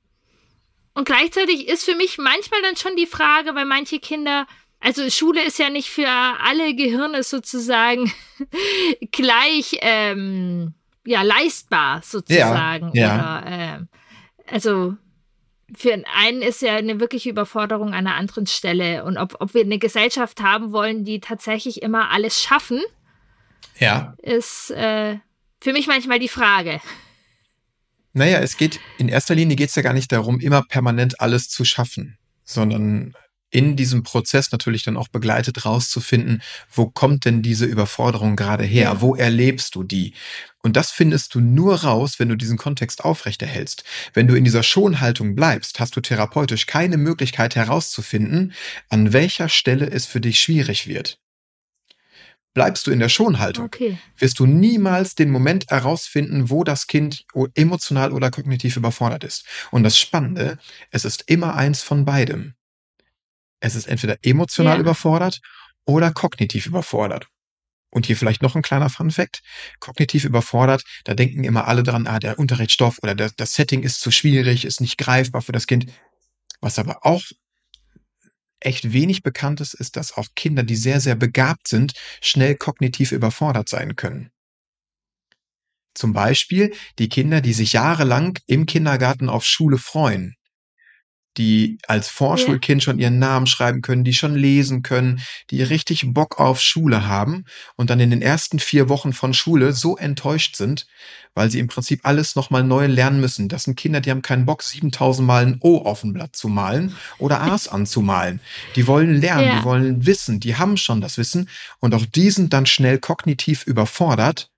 Und 0.94 1.04
gleichzeitig 1.04 1.68
ist 1.68 1.85
für 1.85 1.94
mich 1.94 2.18
manchmal 2.18 2.62
dann 2.62 2.76
schon 2.76 2.96
die 2.96 3.06
Frage, 3.06 3.54
weil 3.54 3.66
manche 3.66 4.00
Kinder, 4.00 4.46
also 4.80 5.09
Schule 5.11 5.44
ist 5.44 5.59
ja 5.59 5.68
nicht 5.68 5.90
für 5.90 6.09
alle 6.09 6.74
Gehirne 6.74 7.22
sozusagen 7.22 8.11
gleich 9.12 9.76
ähm, 9.83 10.74
ja 11.04 11.22
leistbar 11.22 12.02
sozusagen. 12.02 12.90
Ja, 12.94 13.06
ja. 13.06 13.42
Oder, 13.42 13.46
äh, 13.46 14.52
also 14.52 14.96
für 15.76 16.02
einen 16.14 16.42
ist 16.42 16.62
ja 16.62 16.76
eine 16.76 17.00
wirkliche 17.00 17.30
Überforderung 17.30 17.88
an 17.88 18.06
einer 18.06 18.16
anderen 18.16 18.46
Stelle. 18.46 19.04
Und 19.04 19.16
ob, 19.16 19.37
ob 19.40 19.54
wir 19.54 19.62
eine 19.62 19.78
Gesellschaft 19.78 20.40
haben 20.40 20.72
wollen, 20.72 21.04
die 21.04 21.20
tatsächlich 21.20 21.83
immer 21.83 22.11
alles 22.11 22.42
schaffen, 22.42 22.80
ja. 23.78 24.14
ist 24.22 24.70
äh, 24.70 25.18
für 25.61 25.72
mich 25.72 25.87
manchmal 25.87 26.18
die 26.18 26.28
Frage. 26.28 26.80
Naja, 28.12 28.38
es 28.40 28.56
geht, 28.56 28.80
in 28.98 29.09
erster 29.09 29.35
Linie 29.35 29.56
geht 29.56 29.68
es 29.68 29.74
ja 29.74 29.83
gar 29.83 29.92
nicht 29.92 30.11
darum, 30.11 30.40
immer 30.40 30.62
permanent 30.62 31.20
alles 31.20 31.48
zu 31.48 31.64
schaffen, 31.64 32.18
sondern 32.44 33.14
in 33.50 33.76
diesem 33.76 34.02
Prozess 34.02 34.52
natürlich 34.52 34.84
dann 34.84 34.96
auch 34.96 35.08
begleitet 35.08 35.64
rauszufinden, 35.64 36.42
wo 36.72 36.86
kommt 36.86 37.24
denn 37.24 37.42
diese 37.42 37.66
Überforderung 37.66 38.36
gerade 38.36 38.64
her? 38.64 39.00
Wo 39.00 39.14
erlebst 39.16 39.74
du 39.74 39.82
die? 39.82 40.14
Und 40.62 40.76
das 40.76 40.90
findest 40.90 41.34
du 41.34 41.40
nur 41.40 41.82
raus, 41.82 42.18
wenn 42.18 42.28
du 42.28 42.36
diesen 42.36 42.58
Kontext 42.58 43.04
aufrechterhältst. 43.04 43.82
Wenn 44.12 44.28
du 44.28 44.34
in 44.34 44.44
dieser 44.44 44.62
Schonhaltung 44.62 45.34
bleibst, 45.34 45.80
hast 45.80 45.96
du 45.96 46.00
therapeutisch 46.00 46.66
keine 46.66 46.96
Möglichkeit 46.96 47.56
herauszufinden, 47.56 48.52
an 48.88 49.12
welcher 49.12 49.48
Stelle 49.48 49.90
es 49.90 50.06
für 50.06 50.20
dich 50.20 50.40
schwierig 50.40 50.86
wird. 50.86 51.18
Bleibst 52.52 52.86
du 52.86 52.90
in 52.90 52.98
der 52.98 53.08
Schonhaltung, 53.08 53.66
okay. 53.66 53.98
wirst 54.18 54.40
du 54.40 54.46
niemals 54.46 55.14
den 55.14 55.30
Moment 55.30 55.66
herausfinden, 55.68 56.50
wo 56.50 56.64
das 56.64 56.88
Kind 56.88 57.24
emotional 57.54 58.12
oder 58.12 58.32
kognitiv 58.32 58.76
überfordert 58.76 59.22
ist. 59.22 59.44
Und 59.70 59.84
das 59.84 59.96
Spannende, 59.96 60.58
es 60.90 61.04
ist 61.04 61.24
immer 61.28 61.54
eins 61.54 61.82
von 61.82 62.04
beidem 62.04 62.54
es 63.61 63.75
ist 63.75 63.87
entweder 63.87 64.16
emotional 64.23 64.77
ja. 64.77 64.81
überfordert 64.81 65.40
oder 65.85 66.12
kognitiv 66.12 66.66
überfordert. 66.66 67.29
Und 67.92 68.07
hier 68.07 68.16
vielleicht 68.16 68.40
noch 68.40 68.55
ein 68.55 68.62
kleiner 68.62 68.88
Fun 68.88 69.11
Fact. 69.11 69.40
Kognitiv 69.81 70.25
überfordert, 70.25 70.85
da 71.05 71.14
denken 71.14 71.44
immer 71.44 71.66
alle 71.66 71.83
dran, 71.83 72.07
ah, 72.07 72.20
der 72.20 72.38
Unterrichtsstoff 72.38 72.99
oder 73.03 73.14
der, 73.14 73.31
das 73.37 73.55
Setting 73.55 73.83
ist 73.83 74.01
zu 74.01 74.11
schwierig, 74.11 74.64
ist 74.64 74.81
nicht 74.81 74.96
greifbar 74.96 75.42
für 75.42 75.53
das 75.53 75.66
Kind. 75.66 75.87
Was 76.61 76.79
aber 76.79 77.05
auch 77.05 77.23
echt 78.61 78.92
wenig 78.92 79.23
bekannt 79.23 79.61
ist, 79.61 79.75
ist, 79.75 79.96
dass 79.96 80.16
auch 80.16 80.29
Kinder, 80.37 80.62
die 80.62 80.77
sehr, 80.77 81.01
sehr 81.01 81.16
begabt 81.16 81.66
sind, 81.66 81.94
schnell 82.20 82.55
kognitiv 82.55 83.11
überfordert 83.11 83.68
sein 83.68 83.96
können. 83.96 84.31
Zum 85.94 86.12
Beispiel 86.12 86.73
die 86.99 87.09
Kinder, 87.09 87.40
die 87.40 87.53
sich 87.53 87.73
jahrelang 87.73 88.38
im 88.46 88.66
Kindergarten 88.66 89.29
auf 89.29 89.44
Schule 89.44 89.79
freuen 89.79 90.37
die 91.36 91.78
als 91.86 92.08
Vorschulkind 92.08 92.82
schon 92.82 92.98
ihren 92.98 93.18
Namen 93.18 93.46
schreiben 93.46 93.82
können, 93.82 94.04
die 94.04 94.12
schon 94.12 94.34
lesen 94.34 94.82
können, 94.82 95.20
die 95.50 95.62
richtig 95.62 96.12
Bock 96.12 96.40
auf 96.40 96.60
Schule 96.60 97.06
haben 97.06 97.44
und 97.76 97.90
dann 97.90 98.00
in 98.00 98.10
den 98.10 98.22
ersten 98.22 98.58
vier 98.58 98.88
Wochen 98.88 99.12
von 99.12 99.32
Schule 99.32 99.72
so 99.72 99.96
enttäuscht 99.96 100.56
sind, 100.56 100.86
weil 101.34 101.50
sie 101.50 101.60
im 101.60 101.68
Prinzip 101.68 102.00
alles 102.02 102.34
nochmal 102.34 102.64
neu 102.64 102.86
lernen 102.86 103.20
müssen. 103.20 103.48
Das 103.48 103.64
sind 103.64 103.76
Kinder, 103.76 104.00
die 104.00 104.10
haben 104.10 104.22
keinen 104.22 104.44
Bock, 104.44 104.62
7000 104.62 105.26
Mal 105.26 105.46
ein 105.46 105.58
O 105.60 105.78
auf 105.78 106.00
dem 106.00 106.12
Blatt 106.12 106.34
zu 106.34 106.48
malen 106.48 106.96
oder 107.18 107.40
A's 107.40 107.68
anzumalen. 107.68 108.40
Die 108.74 108.86
wollen 108.86 109.14
lernen, 109.20 109.46
ja. 109.46 109.58
die 109.58 109.64
wollen 109.64 110.06
wissen, 110.06 110.40
die 110.40 110.56
haben 110.56 110.76
schon 110.76 111.00
das 111.00 111.16
Wissen 111.16 111.48
und 111.78 111.94
auch 111.94 112.04
die 112.06 112.30
sind 112.30 112.52
dann 112.52 112.66
schnell 112.66 112.98
kognitiv 112.98 113.66
überfordert, 113.66 114.50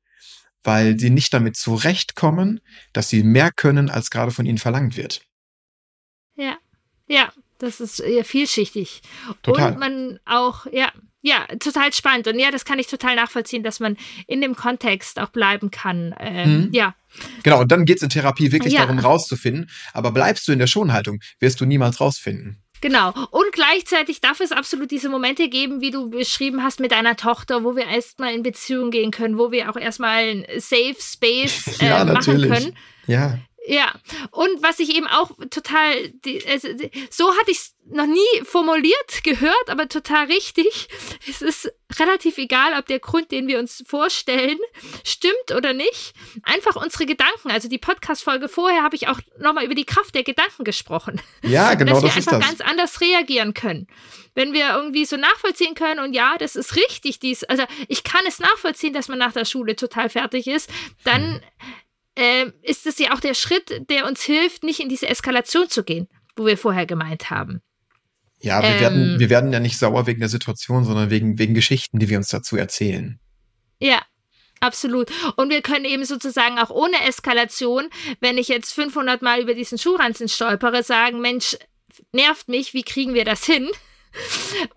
weil 0.62 0.98
sie 0.98 1.10
nicht 1.10 1.34
damit 1.34 1.56
zurechtkommen, 1.56 2.60
dass 2.94 3.10
sie 3.10 3.22
mehr 3.22 3.50
können, 3.52 3.90
als 3.90 4.10
gerade 4.10 4.30
von 4.30 4.46
ihnen 4.46 4.58
verlangt 4.58 4.96
wird. 4.96 5.22
Ja, 6.34 6.56
ja, 7.12 7.32
das 7.58 7.80
ist 7.80 7.98
ja 7.98 8.24
vielschichtig. 8.24 9.02
Total. 9.42 9.72
Und 9.72 9.78
man 9.78 10.18
auch, 10.24 10.66
ja, 10.72 10.90
ja, 11.20 11.46
total 11.60 11.92
spannend. 11.92 12.26
Und 12.26 12.38
ja, 12.38 12.50
das 12.50 12.64
kann 12.64 12.78
ich 12.78 12.88
total 12.88 13.14
nachvollziehen, 13.14 13.62
dass 13.62 13.78
man 13.78 13.96
in 14.26 14.40
dem 14.40 14.56
Kontext 14.56 15.20
auch 15.20 15.28
bleiben 15.28 15.70
kann. 15.70 16.14
Ähm, 16.18 16.66
mhm. 16.66 16.68
Ja. 16.72 16.94
Genau, 17.44 17.60
und 17.60 17.70
dann 17.70 17.84
geht 17.84 17.98
es 17.98 18.02
in 18.02 18.08
Therapie 18.08 18.50
wirklich 18.50 18.72
ja. 18.72 18.80
darum, 18.80 18.98
rauszufinden. 18.98 19.70
Aber 19.92 20.10
bleibst 20.10 20.48
du 20.48 20.52
in 20.52 20.58
der 20.58 20.66
Schonhaltung, 20.66 21.20
wirst 21.38 21.60
du 21.60 21.66
niemals 21.66 22.00
rausfinden. 22.00 22.62
Genau. 22.80 23.10
Und 23.30 23.52
gleichzeitig 23.52 24.20
darf 24.20 24.40
es 24.40 24.50
absolut 24.50 24.90
diese 24.90 25.08
Momente 25.08 25.48
geben, 25.48 25.80
wie 25.80 25.92
du 25.92 26.10
beschrieben 26.10 26.64
hast 26.64 26.80
mit 26.80 26.90
deiner 26.90 27.16
Tochter, 27.16 27.62
wo 27.62 27.76
wir 27.76 27.86
erstmal 27.86 28.34
in 28.34 28.42
Beziehung 28.42 28.90
gehen 28.90 29.12
können, 29.12 29.38
wo 29.38 29.52
wir 29.52 29.70
auch 29.70 29.76
erstmal 29.76 30.24
ein 30.24 30.44
Safe 30.58 30.96
Space 30.98 31.78
äh, 31.80 31.86
ja, 31.86 32.04
machen 32.04 32.40
können. 32.40 32.76
Ja. 33.06 33.38
Ja, 33.66 33.92
und 34.32 34.62
was 34.62 34.80
ich 34.80 34.96
eben 34.96 35.06
auch 35.06 35.30
total, 35.50 36.08
die, 36.24 36.44
also, 36.48 36.68
so 37.10 37.30
hatte 37.36 37.52
ich 37.52 37.58
es 37.58 37.74
noch 37.84 38.06
nie 38.06 38.44
formuliert 38.44 39.22
gehört, 39.22 39.68
aber 39.68 39.88
total 39.88 40.26
richtig. 40.26 40.88
Es 41.28 41.42
ist 41.42 41.72
relativ 41.98 42.38
egal, 42.38 42.78
ob 42.78 42.86
der 42.86 42.98
Grund, 42.98 43.30
den 43.30 43.46
wir 43.46 43.58
uns 43.58 43.84
vorstellen, 43.86 44.58
stimmt 45.04 45.52
oder 45.56 45.72
nicht. 45.72 46.14
Einfach 46.42 46.76
unsere 46.76 47.06
Gedanken. 47.06 47.50
Also 47.50 47.68
die 47.68 47.78
Podcast-Folge 47.78 48.48
vorher 48.48 48.82
habe 48.82 48.96
ich 48.96 49.08
auch 49.08 49.20
nochmal 49.38 49.64
über 49.64 49.74
die 49.74 49.84
Kraft 49.84 50.14
der 50.14 50.24
Gedanken 50.24 50.64
gesprochen. 50.64 51.20
Ja, 51.42 51.74
genau. 51.76 51.94
Dass 51.94 52.02
wir 52.02 52.08
das 52.08 52.16
einfach 52.16 52.40
das. 52.40 52.48
ganz 52.48 52.60
anders 52.60 53.00
reagieren 53.00 53.54
können. 53.54 53.86
Wenn 54.34 54.52
wir 54.52 54.70
irgendwie 54.70 55.04
so 55.04 55.16
nachvollziehen 55.16 55.74
können 55.74 56.00
und 56.00 56.14
ja, 56.14 56.36
das 56.38 56.56
ist 56.56 56.74
richtig, 56.76 57.20
dies, 57.20 57.44
also 57.44 57.64
ich 57.88 58.02
kann 58.02 58.22
es 58.26 58.38
nachvollziehen, 58.38 58.94
dass 58.94 59.08
man 59.08 59.18
nach 59.18 59.32
der 59.32 59.44
Schule 59.44 59.76
total 59.76 60.08
fertig 60.08 60.46
ist, 60.46 60.70
dann 61.04 61.42
hm 62.18 62.52
äh, 62.52 62.52
ist 62.62 62.86
es 62.86 62.98
ja 62.98 63.14
auch 63.14 63.20
der 63.20 63.34
Schritt, 63.34 63.88
der 63.88 64.06
uns 64.06 64.22
hilft, 64.22 64.64
nicht 64.64 64.80
in 64.80 64.88
diese 64.88 65.08
Eskalation 65.08 65.68
zu 65.68 65.84
gehen, 65.84 66.08
wo 66.36 66.46
wir 66.46 66.58
vorher 66.58 66.86
gemeint 66.86 67.30
haben. 67.30 67.62
Ja, 68.40 68.60
wir, 68.60 68.70
ähm, 68.70 68.80
werden, 68.80 69.20
wir 69.20 69.30
werden 69.30 69.52
ja 69.52 69.60
nicht 69.60 69.78
sauer 69.78 70.06
wegen 70.06 70.20
der 70.20 70.28
Situation, 70.28 70.84
sondern 70.84 71.10
wegen, 71.10 71.38
wegen 71.38 71.54
Geschichten, 71.54 71.98
die 71.98 72.08
wir 72.08 72.18
uns 72.18 72.28
dazu 72.28 72.56
erzählen. 72.56 73.18
Ja, 73.80 74.02
Absolut. 74.60 75.10
Und 75.34 75.50
wir 75.50 75.60
können 75.60 75.84
eben 75.84 76.04
sozusagen 76.04 76.56
auch 76.60 76.70
ohne 76.70 77.04
Eskalation, 77.08 77.88
wenn 78.20 78.38
ich 78.38 78.46
jetzt 78.46 78.72
500 78.72 79.20
Mal 79.20 79.40
über 79.40 79.54
diesen 79.54 79.76
Schuhranzen 79.76 80.28
stolpere, 80.28 80.84
sagen, 80.84 81.20
Mensch, 81.20 81.56
nervt 82.12 82.46
mich, 82.46 82.72
wie 82.72 82.84
kriegen 82.84 83.12
wir 83.12 83.24
das 83.24 83.44
hin? 83.44 83.68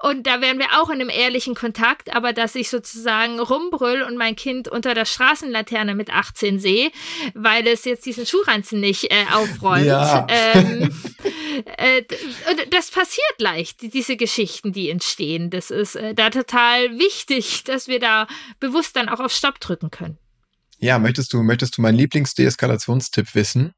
Und 0.02 0.28
da 0.28 0.42
wären 0.42 0.60
wir 0.60 0.80
auch 0.80 0.90
in 0.90 1.02
einem 1.02 1.10
ehrlichen 1.10 1.56
Kontakt, 1.56 2.16
aber 2.16 2.34
dass 2.34 2.56
ich 2.56 2.70
sozusagen 2.70 3.40
rumbrüll 3.40 4.02
und 4.02 4.18
mein 4.18 4.36
Kind 4.36 4.68
unter 4.68 4.94
der 4.94 5.06
Straßenlaterne 5.06 5.96
mit 5.96 6.10
18 6.10 6.60
sehe, 6.60 6.92
weil 7.34 7.68
es 7.68 7.86
jetzt 7.86 8.06
diesen 8.06 8.26
Schuhranzen 8.26 8.80
nicht 8.80 9.12
äh, 9.12 9.26
aufräumt. 9.34 9.86
Ja. 9.86 10.26
Ähm, 10.30 10.90
äh, 11.78 12.04
das 12.70 12.92
passiert 12.92 13.40
leicht, 13.40 13.82
diese 13.94 14.16
Geschichten, 14.16 14.72
die 14.72 14.90
entstehen. 14.90 15.50
Das 15.50 15.72
ist 15.72 15.96
äh, 15.96 16.14
da 16.14 16.30
total 16.30 16.98
wichtig, 16.98 17.64
dass 17.64 17.88
wir 17.88 18.00
da 18.00 18.28
bewusst 18.60 18.96
dann 18.96 19.10
auch 19.10 19.20
auf 19.20 19.32
Stopp 19.32 19.60
drücken 19.60 19.92
können. 19.92 20.18
Ja, 20.80 21.00
möchtest 21.00 21.34
du, 21.34 21.42
möchtest 21.44 21.78
du 21.78 21.82
meinen 21.82 21.98
Lieblingsdeeskalationstipp 21.98 23.34
wissen? 23.36 23.74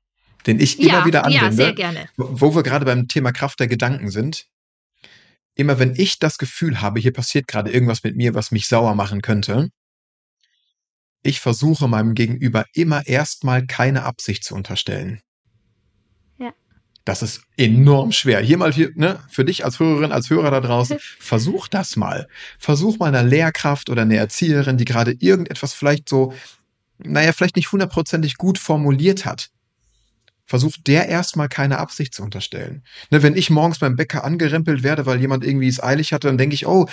Den 0.46 0.60
ich 0.60 0.80
immer 0.80 1.00
ja, 1.00 1.06
wieder 1.06 1.26
anwende. 1.26 1.46
Ja, 1.46 1.52
sehr 1.52 1.74
gerne. 1.74 2.10
Wo 2.16 2.56
wir 2.56 2.64
gerade 2.64 2.86
beim 2.86 3.08
Thema 3.08 3.32
Kraft 3.32 3.60
der 3.60 3.68
Gedanken 3.68 4.10
sind 4.10 4.48
immer 5.58 5.80
wenn 5.80 5.96
ich 5.96 6.20
das 6.20 6.38
Gefühl 6.38 6.82
habe, 6.82 7.00
hier 7.00 7.14
passiert 7.14 7.48
gerade 7.48 7.72
irgendwas 7.72 8.04
mit 8.04 8.16
mir, 8.16 8.34
was 8.34 8.52
mich 8.52 8.68
sauer 8.68 8.96
machen 8.96 9.22
könnte, 9.22 9.70
ich 11.24 11.40
versuche 11.40 11.88
meinem 11.88 12.16
Gegenüber 12.16 12.66
immer 12.74 13.06
erstmal 13.06 13.66
keine 13.66 14.04
Absicht 14.04 14.44
zu 14.44 14.56
unterstellen. 14.56 15.20
Ja. 16.38 16.54
Das 17.06 17.22
ist 17.22 17.42
enorm 17.58 18.12
schwer. 18.12 18.40
Hier 18.40 18.58
mal 18.58 18.72
hier, 18.72 18.92
ne, 18.96 19.20
für 19.30 19.44
dich 19.44 19.66
als 19.66 19.80
Hörerin, 19.80 20.12
als 20.12 20.30
Hörer 20.30 20.52
da 20.52 20.62
draußen, 20.62 20.98
versuch 21.20 21.68
das 21.68 21.96
mal. 21.96 22.28
Versuch 22.60 23.00
mal 23.00 23.14
eine 23.14 23.28
Lehrkraft 23.28 23.90
oder 23.90 24.04
eine 24.04 24.16
Erzieherin, 24.16 24.78
die 24.78 24.86
gerade 24.86 25.12
irgendetwas 25.20 25.74
vielleicht 25.74 26.08
so, 26.08 26.34
naja, 27.00 27.34
vielleicht 27.34 27.56
nicht 27.56 27.72
hundertprozentig 27.72 28.38
gut 28.38 28.58
formuliert 28.58 29.26
hat, 29.26 29.50
versucht 30.48 30.88
der 30.88 31.08
erstmal 31.08 31.50
keine 31.50 31.78
Absicht 31.78 32.16
zu 32.16 32.24
unterstellen. 32.24 32.84
Ne, 33.12 33.22
wenn 33.22 33.36
ich 33.36 33.50
morgens 33.50 33.80
beim 33.80 33.96
Bäcker 33.96 34.24
angerempelt 34.24 34.82
werde, 34.82 35.06
weil 35.06 35.20
jemand 35.20 35.44
irgendwie 35.44 35.68
es 35.68 35.84
eilig 35.84 36.14
hatte, 36.14 36.28
dann 36.28 36.38
denke 36.38 36.56
ich, 36.56 36.66
oh, 36.66 36.88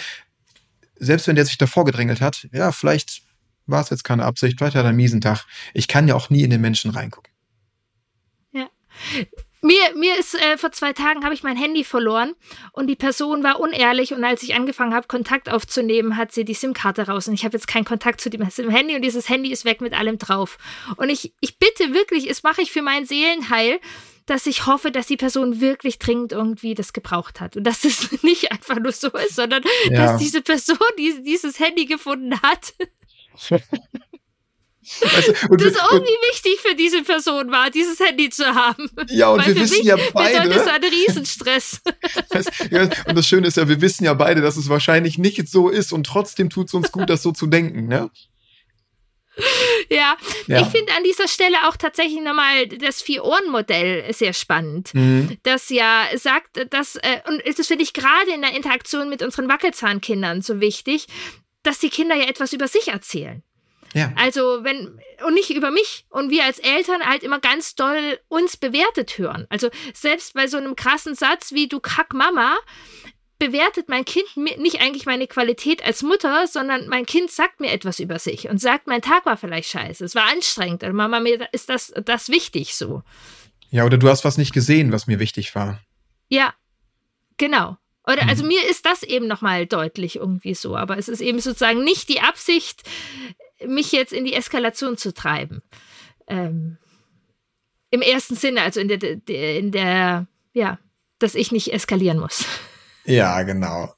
selbst 0.97 1.27
wenn 1.29 1.37
der 1.37 1.47
sich 1.47 1.57
davor 1.57 1.85
gedrängelt 1.85 2.21
hat, 2.21 2.49
ja, 2.53 2.73
vielleicht 2.73 3.23
war 3.67 3.81
es 3.81 3.90
jetzt 3.90 4.05
keine 4.05 4.25
Absicht, 4.25 4.59
vielleicht 4.59 4.77
hat 4.77 4.85
er 4.85 4.88
einen 4.88 4.97
miesen 4.97 5.21
Tag. 5.21 5.47
Ich 5.73 5.88
kann 5.88 6.09
ja 6.09 6.14
auch 6.14 6.31
nie 6.31 6.43
in 6.43 6.51
den 6.51 6.61
Menschen 6.61 6.90
reingucken. 6.90 7.33
Ja. 8.53 8.69
Mir, 9.64 9.96
mir 9.96 10.18
ist 10.18 10.35
äh, 10.35 10.59
vor 10.59 10.72
zwei 10.72 10.92
Tagen 10.92 11.24
habe 11.24 11.33
ich 11.33 11.42
mein 11.42 11.57
Handy 11.57 11.85
verloren 11.85 12.35
und 12.72 12.87
die 12.87 12.96
Person 12.96 13.42
war 13.42 13.61
unehrlich 13.61 14.12
und 14.12 14.22
als 14.22 14.42
ich 14.42 14.55
angefangen 14.55 14.92
habe, 14.92 15.07
Kontakt 15.07 15.48
aufzunehmen, 15.48 16.18
hat 16.18 16.33
sie 16.33 16.44
die 16.44 16.53
SIM-Karte 16.53 17.07
raus 17.07 17.29
und 17.29 17.35
ich 17.35 17.46
habe 17.46 17.57
jetzt 17.57 17.66
keinen 17.66 17.87
Kontakt 17.87 18.20
zu 18.20 18.29
dem 18.29 18.42
Handy 18.70 18.94
und 18.94 19.00
dieses 19.00 19.31
Handy 19.31 19.50
ist 19.50 19.64
weg 19.64 19.81
mit 19.81 19.94
allem 19.94 20.18
drauf. 20.18 20.59
Und 20.96 21.09
ich, 21.09 21.33
ich 21.40 21.59
bitte 21.59 21.94
wirklich, 21.94 22.29
es 22.29 22.42
mache 22.42 22.61
ich 22.61 22.72
für 22.72 22.83
mein 22.83 23.07
Seelenheil, 23.07 23.81
dass 24.27 24.44
ich 24.44 24.66
hoffe, 24.66 24.90
dass 24.90 25.07
die 25.07 25.16
Person 25.16 25.62
wirklich 25.62 25.98
dringend 25.98 26.33
irgendwie 26.33 26.74
das 26.74 26.92
gebraucht 26.92 27.40
hat 27.40 27.57
und 27.57 27.64
dass 27.64 27.85
es 27.85 28.12
nicht 28.22 28.53
einfach 28.53 28.79
nur 28.79 28.92
so 28.92 29.09
ist, 29.12 29.37
sondern 29.37 29.62
ja. 29.88 29.96
dass 29.96 30.20
diese 30.20 30.42
Person 30.42 30.77
die, 30.98 31.22
dieses 31.22 31.59
Handy 31.59 31.87
gefunden 31.87 32.38
hat. 32.42 32.74
Weißt 35.01 35.29
du, 35.29 35.57
das 35.57 35.75
irgendwie 35.90 36.16
wichtig 36.31 36.61
für 36.61 36.75
diese 36.75 37.03
Person 37.03 37.51
war, 37.51 37.70
dieses 37.70 37.99
Handy 38.01 38.29
zu 38.29 38.44
haben. 38.55 38.90
Ja, 39.09 39.31
und 39.31 39.40
Weil 39.40 39.55
wir 39.55 39.62
wissen 39.62 39.85
ja 39.85 39.97
beide. 40.12 40.49
Das 40.49 40.57
ist 40.59 40.68
ein 40.68 40.85
Riesenstress. 40.85 41.81
ja, 42.70 42.83
und 43.07 43.16
das 43.16 43.27
Schöne 43.27 43.47
ist 43.47 43.57
ja, 43.57 43.68
wir 43.68 43.81
wissen 43.81 44.05
ja 44.05 44.14
beide, 44.14 44.40
dass 44.40 44.57
es 44.57 44.68
wahrscheinlich 44.68 45.18
nicht 45.18 45.49
so 45.49 45.68
ist 45.68 45.92
und 45.92 46.05
trotzdem 46.05 46.51
tut 46.51 46.68
es 46.68 46.75
uns 46.75 46.92
gut, 46.92 47.09
das 47.09 47.23
so 47.23 47.33
zu 47.33 47.47
denken, 47.47 47.87
ne? 47.87 48.11
Ja, 49.90 50.16
ja, 50.47 50.61
ich 50.61 50.68
finde 50.68 50.92
an 50.97 51.03
dieser 51.03 51.27
Stelle 51.27 51.68
auch 51.68 51.77
tatsächlich 51.77 52.20
nochmal 52.23 52.68
das 52.68 53.03
Vier-Ohren-Modell 53.03 54.12
sehr 54.12 54.33
spannend. 54.33 54.94
Mhm. 54.94 55.38
Das 55.42 55.70
ja 55.70 56.07
sagt, 56.14 56.73
dass, 56.73 56.97
äh, 56.97 57.20
und 57.27 57.42
das 57.59 57.66
finde 57.66 57.83
ich 57.83 57.92
gerade 57.92 58.33
in 58.33 58.42
der 58.42 58.55
Interaktion 58.55 59.09
mit 59.09 59.23
unseren 59.23 59.49
Wackelzahnkindern 59.49 60.42
so 60.42 60.61
wichtig, 60.61 61.07
dass 61.64 61.81
die 61.81 61.90
Kinder 61.90 62.14
ja 62.14 62.29
etwas 62.29 62.53
über 62.53 62.68
sich 62.68 62.88
erzählen. 62.88 63.42
Ja. 63.94 64.12
Also 64.16 64.62
wenn, 64.62 65.00
und 65.24 65.35
nicht 65.35 65.50
über 65.50 65.70
mich. 65.70 66.04
Und 66.11 66.30
wir 66.30 66.44
als 66.44 66.59
Eltern 66.59 67.02
halt 67.02 67.22
immer 67.22 67.40
ganz 67.40 67.74
doll 67.74 68.18
uns 68.28 68.57
bewertet 68.57 69.16
hören. 69.18 69.46
Also 69.48 69.70
selbst 69.94 70.35
bei 70.35 70.46
so 70.46 70.59
einem 70.59 70.76
krassen 70.76 71.14
Satz 71.14 71.52
wie 71.52 71.68
du 71.68 71.80
Kack 71.80 72.12
Mama, 72.12 72.57
bewertet 73.38 73.88
mein 73.88 74.04
Kind 74.04 74.24
nicht 74.37 74.80
eigentlich 74.80 75.07
meine 75.07 75.26
Qualität 75.26 75.85
als 75.85 76.02
Mutter, 76.02 76.46
sondern 76.46 76.88
mein 76.88 77.04
Kind 77.04 77.30
sagt 77.30 77.61
mir 77.61 77.72
etwas 77.72 77.98
über 77.98 78.18
sich 78.18 78.48
und 78.48 78.61
sagt, 78.61 78.87
mein 78.87 79.02
Tag 79.02 79.26
war 79.26 79.37
vielleicht 79.37 79.68
scheiße, 79.70 80.04
es 80.04 80.14
war 80.14 80.30
anstrengend. 80.30 80.83
Und 80.85 80.94
Mama, 80.94 81.20
mir 81.20 81.48
ist 81.52 81.68
das, 81.68 81.92
das 82.04 82.28
wichtig 82.28 82.74
so. 82.74 83.02
Ja, 83.70 83.85
oder 83.85 83.98
du 83.98 84.09
hast 84.09 84.24
was 84.24 84.38
nicht 84.38 84.52
gesehen, 84.52 84.92
was 84.92 85.07
mir 85.07 85.18
wichtig 85.18 85.54
war. 85.54 85.80
Ja, 86.28 86.54
genau. 87.37 87.76
Oder 88.07 88.28
also 88.28 88.42
mhm. 88.42 88.48
mir 88.48 88.68
ist 88.68 88.87
das 88.87 89.02
eben 89.02 89.26
nochmal 89.26 89.66
deutlich 89.66 90.16
irgendwie 90.16 90.54
so, 90.54 90.76
aber 90.76 90.98
es 90.98 91.09
ist 91.09 91.20
eben 91.20 91.40
sozusagen 91.40 91.83
nicht 91.83 92.09
die 92.09 92.20
Absicht, 92.20 92.83
mich 93.67 93.93
jetzt 93.93 94.12
in 94.12 94.25
die 94.25 94.35
Eskalation 94.35 94.97
zu 94.97 95.12
treiben. 95.12 95.62
Ähm, 96.27 96.79
Im 97.90 98.03
ersten 98.03 98.37
Sinne, 98.37 98.62
also 98.62 98.81
in 98.81 98.88
der, 98.88 99.03
in 99.29 99.73
der, 99.73 100.27
ja, 100.53 100.79
dass 101.19 101.35
ich 101.35 101.53
nicht 101.53 101.73
eskalieren 101.73 102.19
muss. 102.19 102.45
Ja, 103.07 103.43
genau. 103.43 103.95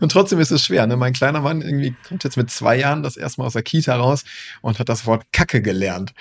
Und 0.00 0.12
trotzdem 0.12 0.38
ist 0.40 0.50
es 0.50 0.66
schwer. 0.66 0.86
Ne? 0.86 0.98
Mein 0.98 1.14
kleiner 1.14 1.40
Mann 1.40 1.62
irgendwie 1.62 1.94
kommt 2.06 2.22
jetzt 2.22 2.36
mit 2.36 2.50
zwei 2.50 2.76
Jahren 2.76 3.02
das 3.02 3.16
erste 3.16 3.40
Mal 3.40 3.46
aus 3.46 3.54
der 3.54 3.62
Kita 3.62 3.96
raus 3.96 4.24
und 4.60 4.78
hat 4.78 4.90
das 4.90 5.06
Wort 5.06 5.24
Kacke 5.32 5.62
gelernt. 5.62 6.12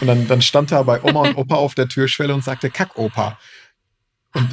Und 0.00 0.06
dann, 0.06 0.26
dann 0.28 0.42
stand 0.42 0.72
er 0.72 0.84
bei 0.84 1.02
Oma 1.02 1.28
und 1.28 1.36
Opa 1.36 1.56
auf 1.56 1.74
der 1.74 1.88
Türschwelle 1.88 2.34
und 2.34 2.44
sagte 2.44 2.70
Kackopa. 2.70 3.38
Und 4.34 4.50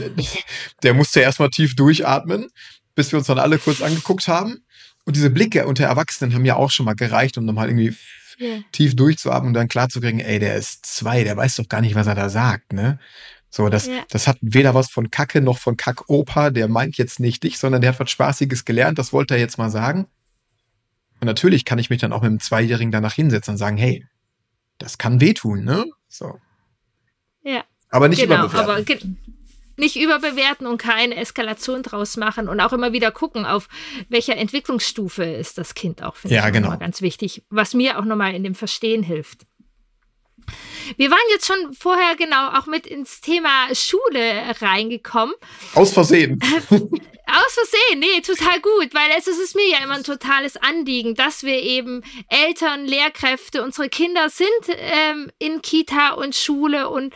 der 0.83 0.93
musste 0.93 1.21
erstmal 1.21 1.49
tief 1.49 1.75
durchatmen, 1.75 2.49
bis 2.95 3.11
wir 3.11 3.19
uns 3.19 3.27
dann 3.27 3.39
alle 3.39 3.59
kurz 3.59 3.81
angeguckt 3.81 4.27
haben. 4.27 4.65
Und 5.09 5.15
diese 5.15 5.31
Blicke 5.31 5.65
unter 5.65 5.85
Erwachsenen 5.85 6.35
haben 6.35 6.45
ja 6.45 6.55
auch 6.55 6.69
schon 6.69 6.85
mal 6.85 6.93
gereicht, 6.93 7.35
um 7.39 7.43
nochmal 7.43 7.67
irgendwie 7.67 7.95
yeah. 8.39 8.59
tief 8.71 8.95
durchzuatmen 8.95 9.47
und 9.47 9.53
dann 9.55 9.67
klarzukriegen, 9.67 10.19
ey, 10.19 10.37
der 10.37 10.53
ist 10.53 10.85
zwei, 10.85 11.23
der 11.23 11.35
weiß 11.35 11.55
doch 11.55 11.67
gar 11.67 11.81
nicht, 11.81 11.95
was 11.95 12.05
er 12.05 12.13
da 12.13 12.29
sagt, 12.29 12.73
ne? 12.73 12.99
So, 13.49 13.69
das, 13.69 13.87
ja. 13.87 14.03
das 14.11 14.27
hat 14.27 14.37
weder 14.41 14.75
was 14.75 14.91
von 14.91 15.09
Kacke 15.09 15.41
noch 15.41 15.57
von 15.57 15.77
Kackopa, 15.77 16.51
der 16.51 16.67
meint 16.67 16.97
jetzt 16.97 17.19
nicht 17.19 17.41
dich, 17.41 17.57
sondern 17.57 17.81
der 17.81 17.93
hat 17.93 17.99
was 17.99 18.11
Spaßiges 18.11 18.65
gelernt, 18.65 18.99
das 18.99 19.11
wollte 19.11 19.33
er 19.33 19.39
jetzt 19.39 19.57
mal 19.57 19.71
sagen. 19.71 20.05
Und 21.21 21.25
natürlich 21.25 21.65
kann 21.65 21.79
ich 21.79 21.89
mich 21.89 22.01
dann 22.01 22.13
auch 22.13 22.21
mit 22.21 22.29
einem 22.29 22.39
Zweijährigen 22.39 22.91
danach 22.91 23.13
hinsetzen 23.13 23.53
und 23.53 23.57
sagen, 23.57 23.77
hey, 23.77 24.05
das 24.77 24.99
kann 24.99 25.19
wehtun, 25.21 25.63
ne? 25.63 25.85
So. 26.07 26.39
Ja. 27.41 27.63
Aber 27.89 28.09
nicht 28.09 28.21
genau, 28.21 28.45
überbewerten. 28.45 28.69
Aber 28.69 28.83
nicht 29.79 29.95
überbewerten 29.95 30.67
und 30.67 30.77
keine 30.77 31.15
Eskalation 31.15 31.83
draus 31.83 32.17
machen 32.17 32.47
und 32.47 32.59
auch 32.59 32.73
immer 32.73 32.93
wieder 32.93 33.11
gucken, 33.11 33.45
auf 33.45 33.67
welcher 34.09 34.37
Entwicklungsstufe 34.37 35.23
ist 35.23 35.57
das 35.57 35.73
Kind 35.73 36.03
auch, 36.03 36.15
finde 36.15 36.35
ja, 36.35 36.47
ich 36.47 36.53
genau. 36.53 36.77
ganz 36.77 37.01
wichtig, 37.01 37.43
was 37.49 37.73
mir 37.73 37.99
auch 37.99 38.05
nochmal 38.05 38.35
in 38.35 38.43
dem 38.43 38.55
Verstehen 38.55 39.03
hilft. 39.03 39.45
Wir 40.97 41.11
waren 41.11 41.19
jetzt 41.31 41.45
schon 41.45 41.73
vorher 41.73 42.15
genau 42.15 42.49
auch 42.49 42.65
mit 42.65 42.87
ins 42.87 43.21
Thema 43.21 43.67
Schule 43.73 44.55
reingekommen. 44.61 45.35
Aus 45.75 45.93
Versehen. 45.93 46.39
Aus 47.31 47.53
Versehen, 47.53 47.99
nee, 47.99 48.21
total 48.21 48.59
gut, 48.59 48.95
weil 48.95 49.11
es, 49.15 49.27
es 49.27 49.37
ist 49.37 49.55
mir 49.55 49.69
ja 49.69 49.83
immer 49.83 49.95
ein 49.95 50.03
totales 50.03 50.57
Anliegen, 50.57 51.13
dass 51.13 51.43
wir 51.43 51.61
eben 51.61 52.01
Eltern, 52.27 52.85
Lehrkräfte, 52.85 53.63
unsere 53.63 53.87
Kinder 53.87 54.29
sind 54.29 54.49
ähm, 54.67 55.31
in 55.37 55.61
Kita 55.61 56.13
und 56.13 56.35
Schule 56.35 56.89
und 56.89 57.13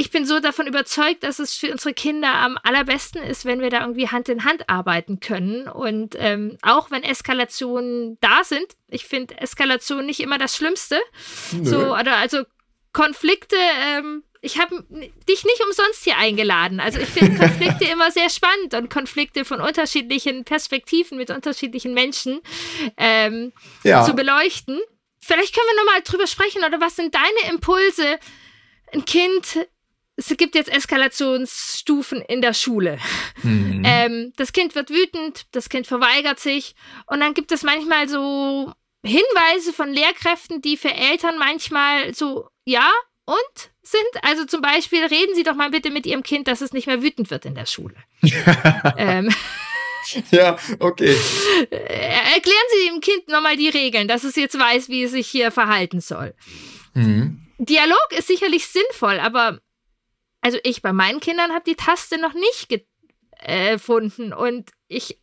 ich 0.00 0.10
bin 0.10 0.24
so 0.24 0.40
davon 0.40 0.66
überzeugt, 0.66 1.24
dass 1.24 1.40
es 1.40 1.52
für 1.52 1.70
unsere 1.70 1.92
Kinder 1.92 2.32
am 2.32 2.58
allerbesten 2.62 3.22
ist, 3.22 3.44
wenn 3.44 3.60
wir 3.60 3.68
da 3.68 3.82
irgendwie 3.82 4.08
Hand 4.08 4.30
in 4.30 4.44
Hand 4.44 4.70
arbeiten 4.70 5.20
können. 5.20 5.68
Und 5.68 6.16
ähm, 6.18 6.56
auch 6.62 6.90
wenn 6.90 7.02
Eskalationen 7.02 8.16
da 8.22 8.42
sind, 8.42 8.64
ich 8.88 9.04
finde 9.04 9.36
Eskalation 9.36 10.06
nicht 10.06 10.20
immer 10.20 10.38
das 10.38 10.56
Schlimmste. 10.56 10.98
Nö. 11.52 11.68
So, 11.68 11.94
oder 11.94 12.16
also 12.16 12.44
Konflikte, 12.94 13.56
ähm, 13.58 14.24
ich 14.40 14.58
habe 14.58 14.82
dich 15.28 15.44
nicht 15.44 15.62
umsonst 15.66 16.02
hier 16.04 16.16
eingeladen. 16.16 16.80
Also 16.80 16.98
ich 16.98 17.08
finde 17.10 17.38
Konflikte 17.46 17.84
immer 17.84 18.10
sehr 18.10 18.30
spannend 18.30 18.72
und 18.72 18.88
Konflikte 18.88 19.44
von 19.44 19.60
unterschiedlichen 19.60 20.44
Perspektiven 20.44 21.18
mit 21.18 21.28
unterschiedlichen 21.28 21.92
Menschen 21.92 22.40
ähm, 22.96 23.52
ja. 23.84 24.02
zu 24.06 24.14
beleuchten. 24.14 24.80
Vielleicht 25.20 25.54
können 25.54 25.66
wir 25.74 25.84
nochmal 25.84 26.00
drüber 26.00 26.26
sprechen 26.26 26.64
oder 26.64 26.80
was 26.80 26.96
sind 26.96 27.14
deine 27.14 27.52
Impulse, 27.52 28.18
ein 28.94 29.04
Kind 29.04 29.66
es 30.20 30.36
gibt 30.36 30.54
jetzt 30.54 30.70
Eskalationsstufen 30.70 32.20
in 32.22 32.42
der 32.42 32.52
Schule. 32.54 32.98
Mhm. 33.42 33.82
Ähm, 33.84 34.32
das 34.36 34.52
Kind 34.52 34.74
wird 34.74 34.90
wütend, 34.90 35.46
das 35.52 35.68
Kind 35.68 35.86
verweigert 35.86 36.38
sich 36.38 36.74
und 37.06 37.20
dann 37.20 37.34
gibt 37.34 37.52
es 37.52 37.62
manchmal 37.62 38.08
so 38.08 38.72
Hinweise 39.02 39.72
von 39.72 39.92
Lehrkräften, 39.92 40.60
die 40.60 40.76
für 40.76 40.92
Eltern 40.92 41.38
manchmal 41.38 42.14
so, 42.14 42.48
ja, 42.64 42.90
und 43.24 43.70
sind. 43.82 44.02
Also 44.22 44.44
zum 44.44 44.60
Beispiel, 44.60 45.04
reden 45.04 45.34
Sie 45.34 45.42
doch 45.42 45.54
mal 45.54 45.70
bitte 45.70 45.90
mit 45.90 46.04
Ihrem 46.04 46.22
Kind, 46.22 46.48
dass 46.48 46.60
es 46.60 46.72
nicht 46.72 46.86
mehr 46.86 47.02
wütend 47.02 47.30
wird 47.30 47.46
in 47.46 47.54
der 47.54 47.66
Schule. 47.66 47.94
ähm, 48.98 49.34
ja, 50.30 50.58
okay. 50.80 51.16
Äh, 51.70 51.76
erklären 52.34 52.66
Sie 52.74 52.88
dem 52.90 53.00
Kind 53.00 53.28
nochmal 53.28 53.56
die 53.56 53.70
Regeln, 53.70 54.06
dass 54.06 54.24
es 54.24 54.36
jetzt 54.36 54.58
weiß, 54.58 54.90
wie 54.90 55.04
es 55.04 55.12
sich 55.12 55.28
hier 55.28 55.50
verhalten 55.50 56.00
soll. 56.00 56.34
Mhm. 56.92 57.46
Dialog 57.58 58.06
ist 58.18 58.26
sicherlich 58.26 58.66
sinnvoll, 58.66 59.18
aber 59.18 59.60
also 60.40 60.58
ich 60.62 60.82
bei 60.82 60.92
meinen 60.92 61.20
Kindern 61.20 61.52
habe 61.52 61.64
die 61.66 61.76
Taste 61.76 62.18
noch 62.18 62.34
nicht 62.34 62.68
gefunden 62.68 64.32
und 64.32 64.70
ich, 64.88 65.18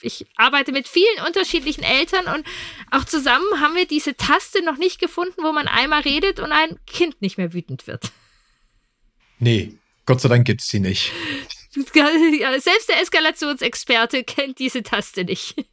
ich 0.00 0.26
arbeite 0.36 0.72
mit 0.72 0.88
vielen 0.88 1.26
unterschiedlichen 1.26 1.84
Eltern 1.84 2.26
und 2.34 2.46
auch 2.90 3.04
zusammen 3.04 3.60
haben 3.60 3.74
wir 3.74 3.86
diese 3.86 4.16
Taste 4.16 4.62
noch 4.62 4.76
nicht 4.76 5.00
gefunden, 5.00 5.42
wo 5.42 5.52
man 5.52 5.68
einmal 5.68 6.02
redet 6.02 6.40
und 6.40 6.52
ein 6.52 6.78
Kind 6.86 7.20
nicht 7.20 7.38
mehr 7.38 7.52
wütend 7.52 7.86
wird. 7.86 8.12
Nee, 9.38 9.74
Gott 10.06 10.20
sei 10.20 10.28
Dank 10.28 10.46
gibt 10.46 10.62
es 10.62 10.68
sie 10.68 10.80
nicht. 10.80 11.12
Selbst 11.74 12.88
der 12.88 13.00
Eskalationsexperte 13.02 14.24
kennt 14.24 14.58
diese 14.58 14.82
Taste 14.82 15.24
nicht. 15.24 15.56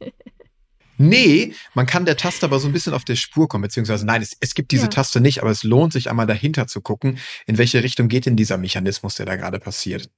Nee, 0.98 1.54
man 1.74 1.86
kann 1.86 2.04
der 2.04 2.16
Taste 2.16 2.46
aber 2.46 2.60
so 2.60 2.68
ein 2.68 2.72
bisschen 2.72 2.94
auf 2.94 3.04
der 3.04 3.16
Spur 3.16 3.48
kommen, 3.48 3.62
beziehungsweise 3.62 4.06
nein, 4.06 4.22
es, 4.22 4.36
es 4.40 4.54
gibt 4.54 4.70
diese 4.72 4.84
ja. 4.84 4.88
Taste 4.88 5.20
nicht, 5.20 5.40
aber 5.40 5.50
es 5.50 5.62
lohnt 5.62 5.92
sich 5.92 6.10
einmal 6.10 6.26
dahinter 6.26 6.66
zu 6.66 6.80
gucken, 6.80 7.18
in 7.46 7.58
welche 7.58 7.82
Richtung 7.82 8.08
geht 8.08 8.26
denn 8.26 8.36
dieser 8.36 8.58
Mechanismus, 8.58 9.16
der 9.16 9.26
da 9.26 9.36
gerade 9.36 9.58
passiert. 9.58 10.10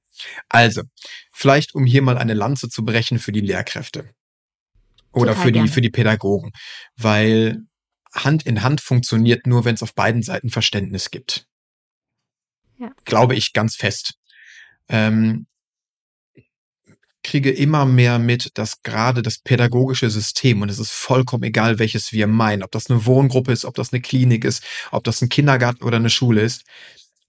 Also, 0.49 0.83
vielleicht 1.31 1.75
um 1.75 1.85
hier 1.85 2.01
mal 2.01 2.17
eine 2.17 2.33
Lanze 2.33 2.69
zu 2.69 2.83
brechen 2.83 3.19
für 3.19 3.31
die 3.31 3.41
Lehrkräfte. 3.41 4.09
Oder 5.11 5.31
Total 5.31 5.43
für 5.43 5.51
die, 5.51 5.67
für 5.69 5.81
die 5.81 5.89
Pädagogen. 5.89 6.51
Weil 6.97 7.61
Hand 8.13 8.45
in 8.45 8.63
Hand 8.63 8.81
funktioniert 8.81 9.47
nur, 9.47 9.65
wenn 9.65 9.75
es 9.75 9.83
auf 9.83 9.95
beiden 9.95 10.23
Seiten 10.23 10.49
Verständnis 10.49 11.09
gibt. 11.09 11.47
Ja. 12.77 12.91
Glaube 13.05 13.35
ich 13.35 13.53
ganz 13.53 13.75
fest. 13.75 14.15
Ähm, 14.89 15.47
kriege 17.25 17.49
immer 17.49 17.85
mehr 17.85 18.19
mit, 18.19 18.51
dass 18.53 18.83
gerade 18.83 19.21
das 19.21 19.39
pädagogische 19.39 20.09
System, 20.09 20.61
und 20.61 20.69
es 20.69 20.79
ist 20.79 20.91
vollkommen 20.91 21.43
egal, 21.43 21.79
welches 21.79 22.13
wir 22.13 22.27
meinen, 22.27 22.63
ob 22.63 22.71
das 22.71 22.89
eine 22.89 23.05
Wohngruppe 23.05 23.51
ist, 23.51 23.65
ob 23.65 23.73
das 23.73 23.91
eine 23.91 24.01
Klinik 24.01 24.45
ist, 24.45 24.63
ob 24.91 25.03
das 25.03 25.21
ein 25.21 25.29
Kindergarten 25.29 25.83
oder 25.83 25.97
eine 25.97 26.11
Schule 26.11 26.41
ist, 26.41 26.63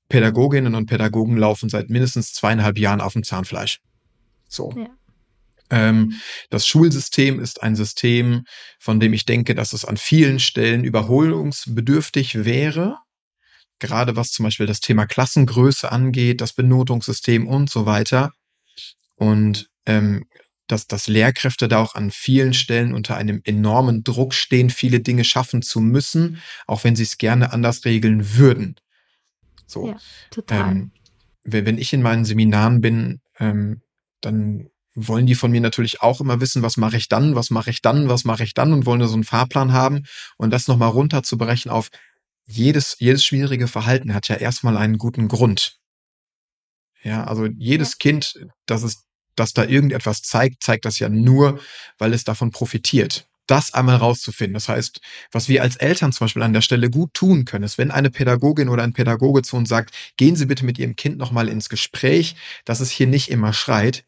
Pädagoginnen 0.08 0.74
und 0.74 0.86
Pädagogen 0.86 1.36
laufen 1.36 1.68
seit 1.68 1.88
mindestens 1.88 2.32
zweieinhalb 2.34 2.78
Jahren 2.78 3.00
auf 3.00 3.14
dem 3.14 3.24
Zahnfleisch. 3.24 3.80
So. 4.48 4.72
Ja. 4.76 4.88
Ähm, 5.70 6.12
das 6.50 6.66
Schulsystem 6.66 7.40
ist 7.40 7.62
ein 7.62 7.74
System, 7.74 8.44
von 8.78 9.00
dem 9.00 9.14
ich 9.14 9.24
denke, 9.24 9.54
dass 9.54 9.72
es 9.72 9.84
an 9.84 9.96
vielen 9.96 10.38
Stellen 10.38 10.84
überholungsbedürftig 10.84 12.44
wäre. 12.44 12.98
Gerade 13.78 14.14
was 14.14 14.30
zum 14.30 14.44
Beispiel 14.44 14.66
das 14.66 14.80
Thema 14.80 15.06
Klassengröße 15.06 15.90
angeht, 15.90 16.40
das 16.40 16.52
Benotungssystem 16.52 17.48
und 17.48 17.70
so 17.70 17.86
weiter. 17.86 18.30
Und 19.16 19.68
ähm, 19.86 20.26
dass, 20.66 20.86
dass 20.86 21.06
Lehrkräfte 21.06 21.68
da 21.68 21.78
auch 21.78 21.94
an 21.94 22.10
vielen 22.10 22.54
Stellen 22.54 22.92
unter 22.92 23.16
einem 23.16 23.40
enormen 23.44 24.02
Druck 24.02 24.34
stehen, 24.34 24.70
viele 24.70 25.00
Dinge 25.00 25.24
schaffen 25.24 25.62
zu 25.62 25.80
müssen, 25.80 26.42
auch 26.66 26.84
wenn 26.84 26.96
sie 26.96 27.04
es 27.04 27.18
gerne 27.18 27.52
anders 27.52 27.84
regeln 27.84 28.36
würden. 28.36 28.76
So. 29.66 29.88
Ja, 29.88 29.96
total. 30.30 30.70
Ähm, 30.70 30.90
wenn 31.44 31.78
ich 31.78 31.92
in 31.92 32.02
meinen 32.02 32.24
Seminaren 32.24 32.80
bin, 32.80 33.20
ähm, 33.38 33.82
dann 34.20 34.68
wollen 34.94 35.26
die 35.26 35.34
von 35.34 35.50
mir 35.50 35.60
natürlich 35.60 36.00
auch 36.00 36.20
immer 36.20 36.40
wissen, 36.40 36.62
was 36.62 36.76
mache 36.76 36.96
ich 36.96 37.08
dann, 37.08 37.36
was 37.36 37.50
mache 37.50 37.70
ich 37.70 37.82
dann, 37.82 38.08
was 38.08 38.24
mache 38.24 38.42
ich 38.42 38.54
dann 38.54 38.72
und 38.72 38.86
wollen 38.86 39.00
da 39.00 39.06
so 39.06 39.14
einen 39.14 39.24
Fahrplan 39.24 39.72
haben 39.72 40.04
und 40.38 40.50
das 40.50 40.68
nochmal 40.68 40.88
runterzubrechen 40.88 41.70
auf 41.70 41.90
jedes, 42.46 42.96
jedes 42.98 43.24
schwierige 43.24 43.68
Verhalten 43.68 44.14
hat 44.14 44.28
ja 44.28 44.36
erstmal 44.36 44.76
einen 44.76 44.98
guten 44.98 45.28
Grund. 45.28 45.78
Ja, 47.02 47.24
also 47.24 47.46
jedes 47.46 47.92
ja. 47.92 47.96
Kind, 47.98 48.46
das 48.66 48.82
es 48.82 49.05
dass 49.36 49.52
da 49.52 49.64
irgendetwas 49.64 50.22
zeigt, 50.22 50.62
zeigt 50.62 50.84
das 50.84 50.98
ja 50.98 51.08
nur, 51.08 51.60
weil 51.98 52.12
es 52.12 52.24
davon 52.24 52.50
profitiert. 52.50 53.28
Das 53.46 53.74
einmal 53.74 53.96
rauszufinden. 53.96 54.54
Das 54.54 54.68
heißt, 54.68 55.00
was 55.30 55.48
wir 55.48 55.62
als 55.62 55.76
Eltern 55.76 56.12
zum 56.12 56.24
Beispiel 56.24 56.42
an 56.42 56.52
der 56.52 56.62
Stelle 56.62 56.90
gut 56.90 57.14
tun 57.14 57.44
können, 57.44 57.64
ist, 57.64 57.78
wenn 57.78 57.92
eine 57.92 58.10
Pädagogin 58.10 58.68
oder 58.68 58.82
ein 58.82 58.92
Pädagoge 58.92 59.42
zu 59.42 59.56
uns 59.56 59.68
sagt, 59.68 59.94
gehen 60.16 60.34
Sie 60.34 60.46
bitte 60.46 60.64
mit 60.64 60.78
Ihrem 60.78 60.96
Kind 60.96 61.16
nochmal 61.16 61.48
ins 61.48 61.68
Gespräch, 61.68 62.34
dass 62.64 62.80
es 62.80 62.90
hier 62.90 63.06
nicht 63.06 63.30
immer 63.30 63.52
schreit. 63.52 64.04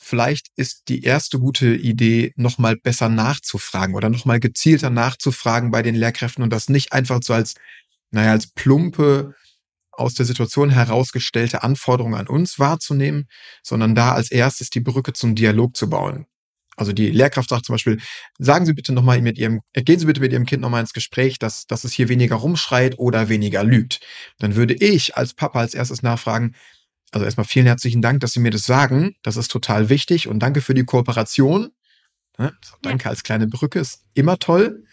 Vielleicht 0.00 0.46
ist 0.54 0.88
die 0.88 1.02
erste 1.02 1.40
gute 1.40 1.74
Idee, 1.74 2.32
nochmal 2.36 2.76
besser 2.76 3.08
nachzufragen 3.08 3.96
oder 3.96 4.08
nochmal 4.08 4.38
gezielter 4.38 4.90
nachzufragen 4.90 5.72
bei 5.72 5.82
den 5.82 5.96
Lehrkräften 5.96 6.44
und 6.44 6.50
das 6.50 6.68
nicht 6.68 6.92
einfach 6.92 7.18
so 7.22 7.34
als, 7.34 7.54
naja, 8.12 8.30
als 8.30 8.46
plumpe 8.46 9.34
aus 9.98 10.14
der 10.14 10.26
Situation 10.26 10.70
herausgestellte 10.70 11.62
Anforderungen 11.62 12.14
an 12.14 12.28
uns 12.28 12.58
wahrzunehmen, 12.58 13.28
sondern 13.62 13.94
da 13.94 14.12
als 14.12 14.30
erstes 14.30 14.70
die 14.70 14.80
Brücke 14.80 15.12
zum 15.12 15.34
Dialog 15.34 15.76
zu 15.76 15.90
bauen. 15.90 16.26
Also 16.76 16.92
die 16.92 17.10
Lehrkraft 17.10 17.48
sagt 17.48 17.66
zum 17.66 17.74
Beispiel, 17.74 18.00
sagen 18.38 18.64
Sie 18.64 18.72
bitte 18.72 18.92
nochmal 18.92 19.20
mit 19.20 19.36
Ihrem, 19.36 19.60
gehen 19.74 19.98
Sie 19.98 20.06
bitte 20.06 20.20
mit 20.20 20.32
Ihrem 20.32 20.46
Kind 20.46 20.62
nochmal 20.62 20.80
ins 20.80 20.92
Gespräch, 20.92 21.38
dass, 21.38 21.66
dass 21.66 21.82
es 21.82 21.92
hier 21.92 22.08
weniger 22.08 22.36
rumschreit 22.36 22.98
oder 22.98 23.28
weniger 23.28 23.64
lügt. 23.64 24.00
Dann 24.38 24.54
würde 24.54 24.74
ich 24.74 25.16
als 25.16 25.34
Papa 25.34 25.58
als 25.58 25.74
erstes 25.74 26.02
nachfragen, 26.02 26.54
also 27.10 27.24
erstmal 27.24 27.46
vielen 27.46 27.66
herzlichen 27.66 28.02
Dank, 28.02 28.20
dass 28.20 28.32
Sie 28.32 28.40
mir 28.40 28.50
das 28.50 28.62
sagen. 28.62 29.16
Das 29.22 29.36
ist 29.36 29.50
total 29.50 29.88
wichtig 29.88 30.28
und 30.28 30.38
danke 30.38 30.60
für 30.60 30.74
die 30.74 30.84
Kooperation. 30.84 31.70
Ne, 32.38 32.52
danke 32.82 33.08
als 33.08 33.24
kleine 33.24 33.48
Brücke 33.48 33.80
ist 33.80 34.04
immer 34.14 34.38
toll. 34.38 34.84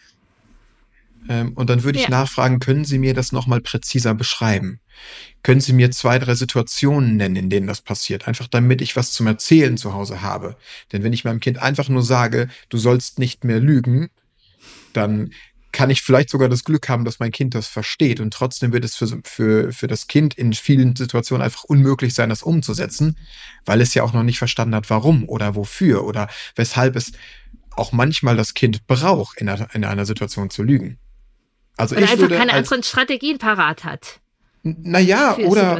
Ähm, 1.29 1.53
und 1.53 1.69
dann 1.69 1.83
würde 1.83 1.97
ich 1.97 2.05
ja. 2.05 2.09
nachfragen, 2.11 2.59
können 2.59 2.85
Sie 2.85 2.99
mir 2.99 3.13
das 3.13 3.31
nochmal 3.31 3.61
präziser 3.61 4.13
beschreiben? 4.13 4.79
Können 5.43 5.61
Sie 5.61 5.73
mir 5.73 5.91
zwei, 5.91 6.19
drei 6.19 6.35
Situationen 6.35 7.17
nennen, 7.17 7.35
in 7.35 7.49
denen 7.49 7.67
das 7.67 7.81
passiert? 7.81 8.27
Einfach 8.27 8.47
damit 8.47 8.81
ich 8.81 8.95
was 8.95 9.11
zum 9.11 9.27
Erzählen 9.27 9.77
zu 9.77 9.93
Hause 9.93 10.21
habe. 10.21 10.55
Denn 10.91 11.03
wenn 11.03 11.13
ich 11.13 11.25
meinem 11.25 11.39
Kind 11.39 11.57
einfach 11.57 11.89
nur 11.89 12.03
sage, 12.03 12.47
du 12.69 12.77
sollst 12.77 13.19
nicht 13.19 13.43
mehr 13.43 13.59
lügen, 13.59 14.09
dann 14.93 15.31
kann 15.71 15.89
ich 15.89 16.01
vielleicht 16.01 16.29
sogar 16.29 16.47
das 16.47 16.63
Glück 16.63 16.88
haben, 16.88 17.03
dass 17.03 17.19
mein 17.19 17.33
Kind 17.33 17.53
das 17.53 17.67
versteht. 17.67 18.21
Und 18.21 18.33
trotzdem 18.33 18.71
wird 18.71 18.85
es 18.85 18.95
für, 18.95 19.19
für, 19.25 19.73
für 19.73 19.88
das 19.88 20.07
Kind 20.07 20.33
in 20.33 20.53
vielen 20.53 20.95
Situationen 20.95 21.43
einfach 21.43 21.65
unmöglich 21.65 22.13
sein, 22.13 22.29
das 22.29 22.43
umzusetzen, 22.43 23.17
weil 23.65 23.81
es 23.81 23.93
ja 23.93 24.03
auch 24.03 24.13
noch 24.13 24.23
nicht 24.23 24.38
verstanden 24.38 24.73
hat, 24.73 24.89
warum 24.89 25.27
oder 25.27 25.55
wofür 25.55 26.05
oder 26.05 26.29
weshalb 26.55 26.95
es 26.95 27.11
auch 27.71 27.91
manchmal 27.91 28.38
das 28.38 28.53
Kind 28.53 28.88
braucht, 28.88 29.41
in 29.41 29.49
einer, 29.49 29.75
in 29.75 29.83
einer 29.83 30.05
Situation 30.05 30.49
zu 30.49 30.63
lügen. 30.63 30.97
Also 31.77 31.95
Oder 31.95 32.05
ich 32.05 32.11
einfach 32.11 32.29
keine 32.29 32.53
anderen 32.53 32.83
Strategien 32.83 33.38
parat 33.38 33.83
hat. 33.83 34.19
Naja, 34.67 35.38
oder 35.38 35.79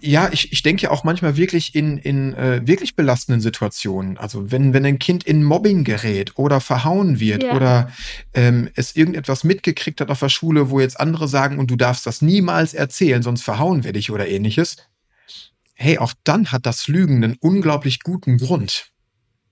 ja, 0.00 0.30
ich, 0.32 0.50
ich 0.50 0.62
denke 0.62 0.84
ja 0.84 0.90
auch 0.90 1.04
manchmal 1.04 1.36
wirklich 1.36 1.74
in, 1.74 1.98
in 1.98 2.32
äh, 2.32 2.66
wirklich 2.66 2.96
belastenden 2.96 3.42
Situationen. 3.42 4.16
Also 4.16 4.50
wenn, 4.50 4.72
wenn 4.72 4.86
ein 4.86 4.98
Kind 4.98 5.24
in 5.24 5.44
Mobbing 5.44 5.84
gerät 5.84 6.32
oder 6.38 6.62
verhauen 6.62 7.20
wird 7.20 7.42
ja. 7.42 7.54
oder 7.54 7.92
ähm, 8.32 8.70
es 8.76 8.96
irgendetwas 8.96 9.44
mitgekriegt 9.44 10.00
hat 10.00 10.08
auf 10.08 10.20
der 10.20 10.30
Schule, 10.30 10.70
wo 10.70 10.80
jetzt 10.80 10.98
andere 10.98 11.28
sagen, 11.28 11.58
und 11.58 11.70
du 11.70 11.76
darfst 11.76 12.06
das 12.06 12.22
niemals 12.22 12.72
erzählen, 12.72 13.22
sonst 13.22 13.42
verhauen 13.42 13.84
werde 13.84 13.98
ich 13.98 14.10
oder 14.10 14.26
ähnliches. 14.26 14.78
Hey, 15.74 15.98
auch 15.98 16.14
dann 16.24 16.50
hat 16.50 16.64
das 16.64 16.88
Lügen 16.88 17.22
einen 17.22 17.36
unglaublich 17.40 18.00
guten 18.00 18.38
Grund. 18.38 18.86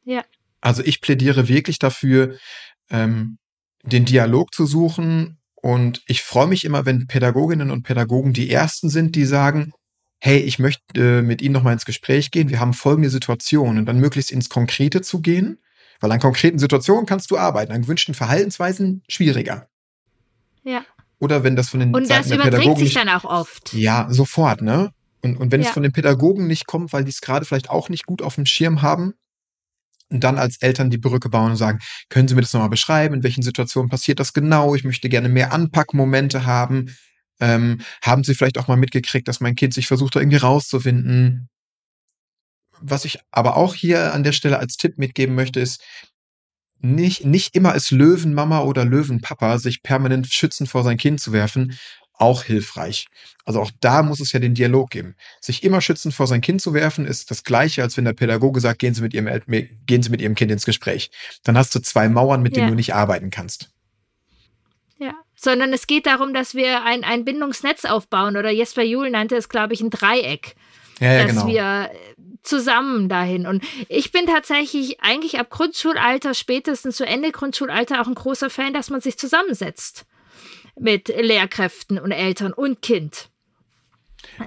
Ja. 0.04 0.24
Also 0.62 0.82
ich 0.82 1.02
plädiere 1.02 1.46
wirklich 1.46 1.78
dafür, 1.78 2.38
ähm, 2.88 3.36
den 3.82 4.06
Dialog 4.06 4.54
zu 4.54 4.64
suchen 4.64 5.36
und 5.62 6.02
ich 6.06 6.22
freue 6.22 6.48
mich 6.48 6.64
immer, 6.64 6.84
wenn 6.84 7.06
Pädagoginnen 7.06 7.70
und 7.70 7.84
Pädagogen 7.84 8.32
die 8.32 8.50
ersten 8.50 8.90
sind, 8.90 9.14
die 9.14 9.24
sagen, 9.24 9.72
hey, 10.18 10.38
ich 10.38 10.58
möchte 10.58 10.82
äh, 10.96 11.22
mit 11.22 11.40
Ihnen 11.40 11.52
nochmal 11.52 11.72
ins 11.72 11.84
Gespräch 11.84 12.32
gehen, 12.32 12.50
wir 12.50 12.58
haben 12.58 12.74
folgende 12.74 13.10
Situation 13.10 13.78
und 13.78 13.86
dann 13.86 13.98
möglichst 13.98 14.32
ins 14.32 14.48
Konkrete 14.48 15.02
zu 15.02 15.20
gehen, 15.20 15.58
weil 16.00 16.10
an 16.10 16.18
konkreten 16.18 16.58
Situationen 16.58 17.06
kannst 17.06 17.30
du 17.30 17.38
arbeiten, 17.38 17.72
an 17.72 17.82
gewünschten 17.82 18.14
Verhaltensweisen 18.14 19.04
schwieriger. 19.08 19.68
Ja. 20.64 20.84
Oder 21.20 21.44
wenn 21.44 21.54
das 21.54 21.68
von 21.68 21.78
den 21.78 21.94
Und 21.94 22.08
Seiten 22.08 22.30
das 22.30 22.38
überträgt 22.38 22.78
sich 22.78 22.94
dann 22.94 23.08
auch 23.08 23.24
oft. 23.24 23.72
Ja, 23.72 24.08
sofort, 24.10 24.62
ne? 24.62 24.92
Und, 25.22 25.36
und 25.36 25.52
wenn 25.52 25.60
ja. 25.60 25.68
es 25.68 25.72
von 25.72 25.84
den 25.84 25.92
Pädagogen 25.92 26.48
nicht 26.48 26.66
kommt, 26.66 26.92
weil 26.92 27.04
die 27.04 27.10
es 27.10 27.20
gerade 27.20 27.44
vielleicht 27.44 27.70
auch 27.70 27.88
nicht 27.88 28.06
gut 28.06 28.20
auf 28.20 28.34
dem 28.34 28.46
Schirm 28.46 28.82
haben, 28.82 29.14
dann 30.20 30.38
als 30.38 30.58
Eltern 30.60 30.90
die 30.90 30.98
Brücke 30.98 31.28
bauen 31.28 31.52
und 31.52 31.56
sagen, 31.56 31.80
können 32.08 32.28
Sie 32.28 32.34
mir 32.34 32.42
das 32.42 32.52
nochmal 32.52 32.68
beschreiben? 32.68 33.14
In 33.14 33.22
welchen 33.22 33.42
Situationen 33.42 33.90
passiert 33.90 34.20
das 34.20 34.32
genau? 34.32 34.74
Ich 34.74 34.84
möchte 34.84 35.08
gerne 35.08 35.28
mehr 35.28 35.52
Anpackmomente 35.52 36.46
haben. 36.46 36.94
Ähm, 37.40 37.80
haben 38.02 38.24
Sie 38.24 38.34
vielleicht 38.34 38.58
auch 38.58 38.68
mal 38.68 38.76
mitgekriegt, 38.76 39.28
dass 39.28 39.40
mein 39.40 39.54
Kind 39.54 39.74
sich 39.74 39.86
versucht, 39.86 40.16
da 40.16 40.20
irgendwie 40.20 40.36
rauszufinden? 40.36 41.48
Was 42.80 43.04
ich 43.04 43.18
aber 43.30 43.56
auch 43.56 43.74
hier 43.74 44.12
an 44.12 44.24
der 44.24 44.32
Stelle 44.32 44.58
als 44.58 44.76
Tipp 44.76 44.98
mitgeben 44.98 45.34
möchte, 45.34 45.60
ist, 45.60 45.82
nicht, 46.84 47.24
nicht 47.24 47.54
immer 47.54 47.74
ist 47.76 47.92
Löwenmama 47.92 48.60
oder 48.62 48.84
Löwenpapa, 48.84 49.58
sich 49.58 49.82
permanent 49.82 50.26
schützend 50.26 50.68
vor 50.68 50.82
sein 50.82 50.96
Kind 50.96 51.20
zu 51.20 51.32
werfen, 51.32 51.78
auch 52.22 52.44
hilfreich. 52.44 53.08
Also 53.44 53.60
auch 53.60 53.72
da 53.80 54.02
muss 54.04 54.20
es 54.20 54.32
ja 54.32 54.38
den 54.38 54.54
Dialog 54.54 54.90
geben. 54.90 55.16
Sich 55.40 55.64
immer 55.64 55.80
schützend 55.80 56.14
vor 56.14 56.28
sein 56.28 56.40
Kind 56.40 56.62
zu 56.62 56.72
werfen, 56.72 57.04
ist 57.04 57.30
das 57.32 57.42
Gleiche, 57.42 57.82
als 57.82 57.96
wenn 57.96 58.04
der 58.04 58.12
Pädagoge 58.12 58.60
sagt, 58.60 58.78
gehen 58.78 58.94
Sie 58.94 59.02
mit 59.02 59.12
Ihrem, 59.12 59.28
gehen 59.86 60.02
Sie 60.02 60.10
mit 60.10 60.20
Ihrem 60.20 60.36
Kind 60.36 60.52
ins 60.52 60.64
Gespräch. 60.64 61.10
Dann 61.42 61.58
hast 61.58 61.74
du 61.74 61.80
zwei 61.80 62.08
Mauern, 62.08 62.42
mit 62.42 62.54
denen 62.54 62.66
ja. 62.66 62.70
du 62.70 62.76
nicht 62.76 62.94
arbeiten 62.94 63.30
kannst. 63.30 63.70
Ja, 64.98 65.14
sondern 65.34 65.72
es 65.72 65.88
geht 65.88 66.06
darum, 66.06 66.32
dass 66.32 66.54
wir 66.54 66.84
ein, 66.84 67.02
ein 67.02 67.24
Bindungsnetz 67.24 67.84
aufbauen 67.84 68.36
oder 68.36 68.50
Jesper 68.50 68.84
Juhl 68.84 69.10
nannte 69.10 69.36
es, 69.36 69.48
glaube 69.48 69.74
ich, 69.74 69.80
ein 69.80 69.90
Dreieck. 69.90 70.54
Ja, 71.00 71.12
ja, 71.14 71.22
dass 71.24 71.32
genau. 71.32 71.46
wir 71.48 71.90
zusammen 72.44 73.08
dahin. 73.08 73.48
Und 73.48 73.64
ich 73.88 74.12
bin 74.12 74.26
tatsächlich 74.26 75.00
eigentlich 75.00 75.40
ab 75.40 75.50
Grundschulalter, 75.50 76.34
spätestens 76.34 76.96
zu 76.96 77.04
Ende 77.04 77.32
Grundschulalter, 77.32 78.00
auch 78.00 78.06
ein 78.06 78.14
großer 78.14 78.50
Fan, 78.50 78.72
dass 78.72 78.90
man 78.90 79.00
sich 79.00 79.18
zusammensetzt 79.18 80.06
mit 80.78 81.08
Lehrkräften 81.08 81.98
und 81.98 82.12
Eltern 82.12 82.52
und 82.52 82.82
Kind. 82.82 83.30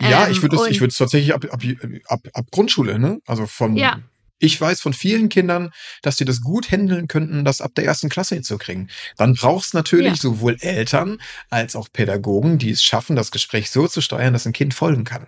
Ja, 0.01 0.25
ähm, 0.25 0.31
ich 0.31 0.41
würde 0.41 0.55
es, 0.55 0.67
ich 0.67 0.81
es 0.81 0.97
tatsächlich 0.97 1.33
ab, 1.33 1.45
ab, 1.51 1.61
ab, 2.07 2.27
ab 2.33 2.45
Grundschule, 2.51 2.97
ne? 2.97 3.19
Also 3.25 3.45
von, 3.45 3.75
ja. 3.75 3.99
ich 4.39 4.59
weiß 4.59 4.81
von 4.81 4.93
vielen 4.93 5.29
Kindern, 5.29 5.71
dass 6.01 6.17
sie 6.17 6.25
das 6.25 6.41
gut 6.41 6.71
handeln 6.71 7.07
könnten, 7.07 7.45
das 7.45 7.61
ab 7.61 7.71
der 7.75 7.85
ersten 7.85 8.09
Klasse 8.09 8.35
hinzukriegen. 8.35 8.89
Dann 9.17 9.35
brauchst 9.35 9.73
natürlich 9.73 10.15
ja. 10.15 10.15
sowohl 10.15 10.57
Eltern 10.61 11.21
als 11.49 11.75
auch 11.75 11.89
Pädagogen, 11.91 12.57
die 12.57 12.71
es 12.71 12.83
schaffen, 12.83 13.15
das 13.15 13.31
Gespräch 13.31 13.69
so 13.69 13.87
zu 13.87 14.01
steuern, 14.01 14.33
dass 14.33 14.45
ein 14.45 14.53
Kind 14.53 14.73
folgen 14.73 15.03
kann. 15.03 15.27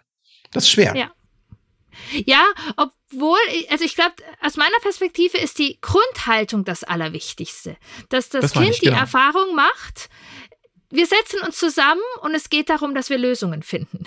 Das 0.52 0.64
ist 0.64 0.72
schwer. 0.72 0.96
Ja. 0.96 1.12
Ja, 2.26 2.46
obwohl, 2.76 3.40
also 3.70 3.84
ich 3.84 3.96
glaube, 3.96 4.16
aus 4.42 4.56
meiner 4.56 4.78
Perspektive 4.82 5.38
ist 5.38 5.58
die 5.58 5.80
Grundhaltung 5.82 6.64
das 6.64 6.84
Allerwichtigste. 6.84 7.78
Dass 8.10 8.30
das, 8.30 8.42
das 8.42 8.54
Kind 8.54 8.80
genau. 8.80 8.96
die 8.96 9.00
Erfahrung 9.00 9.56
macht, 9.56 10.10
wir 10.90 11.06
setzen 11.06 11.40
uns 11.46 11.58
zusammen 11.58 12.02
und 12.22 12.34
es 12.34 12.50
geht 12.50 12.70
darum, 12.70 12.96
dass 12.96 13.10
wir 13.10 13.18
Lösungen 13.18 13.64
finden. 13.64 14.04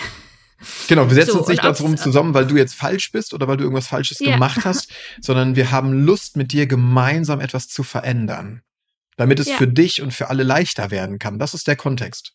Genau, 0.89 1.09
wir 1.09 1.15
setzen 1.15 1.33
so, 1.33 1.39
uns 1.39 1.49
nicht 1.49 1.65
darum 1.65 1.97
zusammen, 1.97 2.35
weil 2.35 2.47
du 2.47 2.57
jetzt 2.57 2.75
falsch 2.75 3.13
bist 3.13 3.33
oder 3.33 3.49
weil 3.49 3.57
du 3.57 3.65
irgendwas 3.65 3.87
Falsches 3.87 4.19
ja. 4.19 4.33
gemacht 4.33 4.65
hast, 4.65 4.93
sondern 5.21 5.57
wir 5.57 5.71
haben 5.71 6.05
Lust, 6.05 6.37
mit 6.37 6.53
dir 6.53 6.67
gemeinsam 6.67 7.41
etwas 7.41 7.69
zu 7.69 7.83
verändern, 7.83 8.63
damit 9.17 9.41
es 9.41 9.49
ja. 9.49 9.57
für 9.57 9.69
dich 9.69 10.03
und 10.03 10.13
für 10.13 10.29
alle 10.29 10.43
leichter 10.43 10.91
werden 10.91 11.19
kann. 11.19 11.39
Das 11.39 11.55
ist 11.55 11.67
der 11.67 11.77
Kontext. 11.77 12.35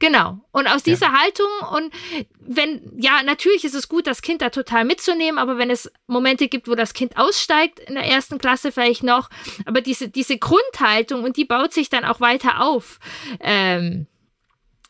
Genau. 0.00 0.40
Und 0.50 0.66
aus 0.66 0.82
dieser 0.82 1.08
ja. 1.08 1.20
Haltung 1.20 1.50
und 1.76 1.92
wenn, 2.40 2.90
ja, 2.96 3.22
natürlich 3.22 3.64
ist 3.64 3.74
es 3.74 3.88
gut, 3.88 4.06
das 4.06 4.22
Kind 4.22 4.40
da 4.40 4.48
total 4.48 4.86
mitzunehmen, 4.86 5.38
aber 5.38 5.58
wenn 5.58 5.70
es 5.70 5.92
Momente 6.06 6.48
gibt, 6.48 6.68
wo 6.68 6.74
das 6.74 6.94
Kind 6.94 7.18
aussteigt, 7.18 7.78
in 7.80 7.94
der 7.94 8.06
ersten 8.06 8.38
Klasse 8.38 8.72
vielleicht 8.72 9.02
noch, 9.02 9.28
aber 9.66 9.82
diese, 9.82 10.08
diese 10.08 10.38
Grundhaltung 10.38 11.22
und 11.22 11.36
die 11.36 11.44
baut 11.44 11.74
sich 11.74 11.90
dann 11.90 12.04
auch 12.04 12.18
weiter 12.18 12.62
auf. 12.62 12.98
Ähm, 13.40 14.06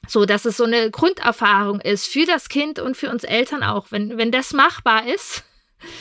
so, 0.07 0.25
dass 0.25 0.44
es 0.44 0.57
so 0.57 0.64
eine 0.64 0.90
Grunderfahrung 0.90 1.81
ist 1.81 2.07
für 2.07 2.25
das 2.25 2.49
Kind 2.49 2.79
und 2.79 2.96
für 2.96 3.11
uns 3.11 3.25
Eltern 3.25 3.64
auch. 3.64 3.88
Wenn, 3.90 4.16
wenn 4.16 4.31
das 4.31 4.53
machbar 4.53 5.07
ist, 5.07 5.42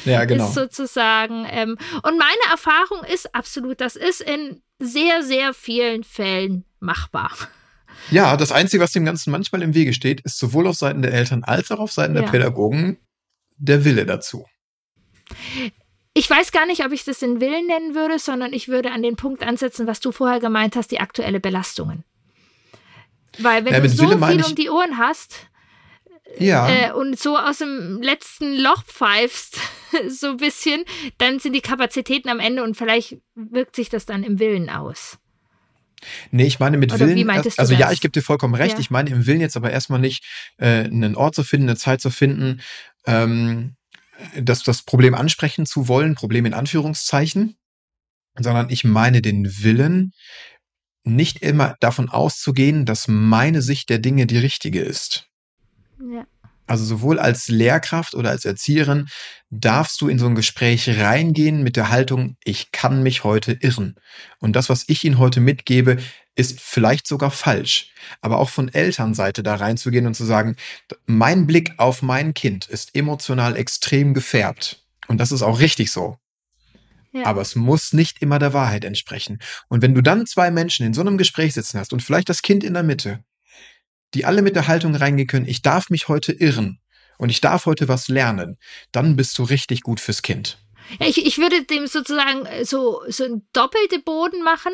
ja, 0.05 0.23
genau. 0.25 0.45
ist 0.45 0.53
sozusagen. 0.53 1.47
Ähm, 1.49 1.77
und 2.03 2.17
meine 2.17 2.51
Erfahrung 2.51 3.03
ist 3.03 3.33
absolut, 3.33 3.81
das 3.81 3.95
ist 3.95 4.21
in 4.21 4.61
sehr, 4.77 5.23
sehr 5.23 5.55
vielen 5.55 6.03
Fällen 6.03 6.63
machbar. 6.79 7.31
Ja, 8.11 8.37
das 8.37 8.51
Einzige, 8.51 8.83
was 8.83 8.91
dem 8.91 9.05
Ganzen 9.05 9.31
manchmal 9.31 9.61
im 9.61 9.73
Wege 9.73 9.93
steht, 9.93 10.21
ist 10.21 10.37
sowohl 10.37 10.67
auf 10.67 10.75
Seiten 10.75 11.01
der 11.01 11.13
Eltern 11.13 11.43
als 11.43 11.71
auch 11.71 11.79
auf 11.79 11.91
Seiten 11.91 12.15
ja. 12.15 12.21
der 12.21 12.29
Pädagogen 12.29 12.97
der 13.57 13.85
Wille 13.85 14.05
dazu. 14.05 14.45
Ich 16.13 16.29
weiß 16.29 16.51
gar 16.51 16.65
nicht, 16.65 16.83
ob 16.85 16.91
ich 16.91 17.03
das 17.03 17.19
den 17.19 17.39
Willen 17.39 17.67
nennen 17.67 17.95
würde, 17.95 18.19
sondern 18.19 18.53
ich 18.53 18.67
würde 18.67 18.91
an 18.91 19.03
den 19.03 19.15
Punkt 19.15 19.43
ansetzen, 19.43 19.85
was 19.85 19.99
du 19.99 20.11
vorher 20.11 20.39
gemeint 20.39 20.75
hast, 20.75 20.91
die 20.91 20.99
aktuelle 20.99 21.39
Belastungen. 21.39 22.03
Weil 23.37 23.63
wenn 23.65 23.73
ja, 23.73 23.79
du 23.79 23.89
so 23.89 24.07
viel 24.07 24.43
um 24.43 24.55
die 24.55 24.69
Ohren 24.69 24.97
hast 24.97 25.49
ja. 26.37 26.69
Äh, 26.69 26.91
und 26.93 27.19
so 27.19 27.37
aus 27.37 27.59
dem 27.59 28.01
letzten 28.01 28.55
Loch 28.55 28.83
pfeifst, 28.83 29.57
so 30.09 30.27
ein 30.27 30.37
bisschen, 30.37 30.83
dann 31.17 31.39
sind 31.39 31.53
die 31.53 31.61
Kapazitäten 31.61 32.29
am 32.29 32.39
Ende 32.39 32.63
und 32.63 32.75
vielleicht 32.75 33.17
wirkt 33.35 33.75
sich 33.75 33.89
das 33.89 34.05
dann 34.05 34.23
im 34.23 34.39
Willen 34.39 34.69
aus. 34.69 35.17
Nee, 36.31 36.45
ich 36.45 36.59
meine 36.59 36.77
mit 36.77 36.93
Oder 36.93 37.07
Willen, 37.07 37.29
also 37.29 37.73
ja, 37.73 37.91
ich 37.91 38.01
gebe 38.01 38.11
dir 38.11 38.21
vollkommen 38.21 38.55
recht. 38.55 38.73
Ja. 38.73 38.79
Ich 38.79 38.89
meine 38.89 39.09
im 39.09 39.25
Willen 39.25 39.41
jetzt 39.41 39.57
aber 39.57 39.71
erstmal 39.71 39.99
nicht, 39.99 40.23
äh, 40.57 40.85
einen 40.85 41.15
Ort 41.15 41.35
zu 41.35 41.43
finden, 41.43 41.69
eine 41.69 41.77
Zeit 41.77 42.01
zu 42.01 42.09
finden, 42.09 42.61
ähm, 43.05 43.75
das, 44.39 44.63
das 44.63 44.83
Problem 44.83 45.15
ansprechen 45.15 45.65
zu 45.65 45.87
wollen, 45.87 46.15
Problem 46.15 46.45
in 46.45 46.53
Anführungszeichen, 46.53 47.55
sondern 48.37 48.69
ich 48.69 48.83
meine 48.83 49.21
den 49.21 49.63
Willen, 49.63 50.13
nicht 51.03 51.41
immer 51.41 51.75
davon 51.79 52.09
auszugehen, 52.09 52.85
dass 52.85 53.07
meine 53.07 53.61
Sicht 53.61 53.89
der 53.89 53.99
Dinge 53.99 54.27
die 54.27 54.37
richtige 54.37 54.81
ist. 54.81 55.27
Ja. 55.99 56.25
Also 56.69 56.85
sowohl 56.85 57.17
als 57.17 57.47
Lehrkraft 57.47 58.13
oder 58.13 58.29
als 58.29 58.45
Erzieherin 58.45 59.07
darfst 59.49 59.99
du 60.01 60.07
in 60.07 60.19
so 60.19 60.27
ein 60.27 60.35
Gespräch 60.35 60.87
reingehen 60.99 61.63
mit 61.63 61.75
der 61.75 61.89
Haltung, 61.89 62.37
ich 62.43 62.71
kann 62.71 63.01
mich 63.01 63.23
heute 63.23 63.53
irren. 63.53 63.95
Und 64.37 64.55
das, 64.55 64.69
was 64.69 64.83
ich 64.87 65.03
Ihnen 65.03 65.17
heute 65.17 65.39
mitgebe, 65.39 65.97
ist 66.35 66.59
vielleicht 66.59 67.07
sogar 67.07 67.31
falsch. 67.31 67.91
Aber 68.21 68.37
auch 68.37 68.49
von 68.49 68.71
Elternseite 68.71 69.41
da 69.41 69.55
reinzugehen 69.55 70.05
und 70.05 70.13
zu 70.13 70.25
sagen, 70.25 70.57
mein 71.07 71.47
Blick 71.47 71.73
auf 71.77 72.03
mein 72.03 72.35
Kind 72.35 72.67
ist 72.67 72.95
emotional 72.95 73.55
extrem 73.55 74.13
gefärbt. 74.13 74.85
Und 75.07 75.17
das 75.17 75.31
ist 75.31 75.41
auch 75.41 75.59
richtig 75.59 75.91
so. 75.91 76.17
Ja. 77.13 77.25
Aber 77.25 77.41
es 77.41 77.55
muss 77.55 77.93
nicht 77.93 78.21
immer 78.21 78.37
der 78.37 78.53
Wahrheit 78.53 78.85
entsprechen. 78.85 79.39
Und 79.69 79.81
wenn 79.81 79.95
du 79.95 80.03
dann 80.03 80.27
zwei 80.27 80.51
Menschen 80.51 80.85
in 80.85 80.93
so 80.93 81.01
einem 81.01 81.17
Gespräch 81.17 81.55
sitzen 81.55 81.79
hast 81.79 81.93
und 81.93 82.03
vielleicht 82.03 82.29
das 82.29 82.43
Kind 82.43 82.63
in 82.63 82.75
der 82.75 82.83
Mitte, 82.83 83.23
die 84.13 84.25
alle 84.25 84.41
mit 84.41 84.55
der 84.55 84.67
Haltung 84.67 84.95
reingehen 84.95 85.27
können, 85.27 85.47
ich 85.47 85.61
darf 85.61 85.89
mich 85.89 86.07
heute 86.07 86.31
irren 86.31 86.79
und 87.17 87.29
ich 87.29 87.41
darf 87.41 87.65
heute 87.65 87.87
was 87.87 88.07
lernen, 88.07 88.57
dann 88.91 89.15
bist 89.15 89.37
du 89.37 89.43
richtig 89.43 89.81
gut 89.81 89.99
fürs 89.99 90.21
Kind. 90.21 90.57
Ich, 90.99 91.23
ich 91.23 91.37
würde 91.37 91.63
dem 91.65 91.85
sozusagen 91.85 92.45
äh, 92.45 92.65
so, 92.65 93.01
so 93.07 93.23
ein 93.23 93.47
doppelte 93.53 93.99
Boden 93.99 94.43
machen. 94.43 94.73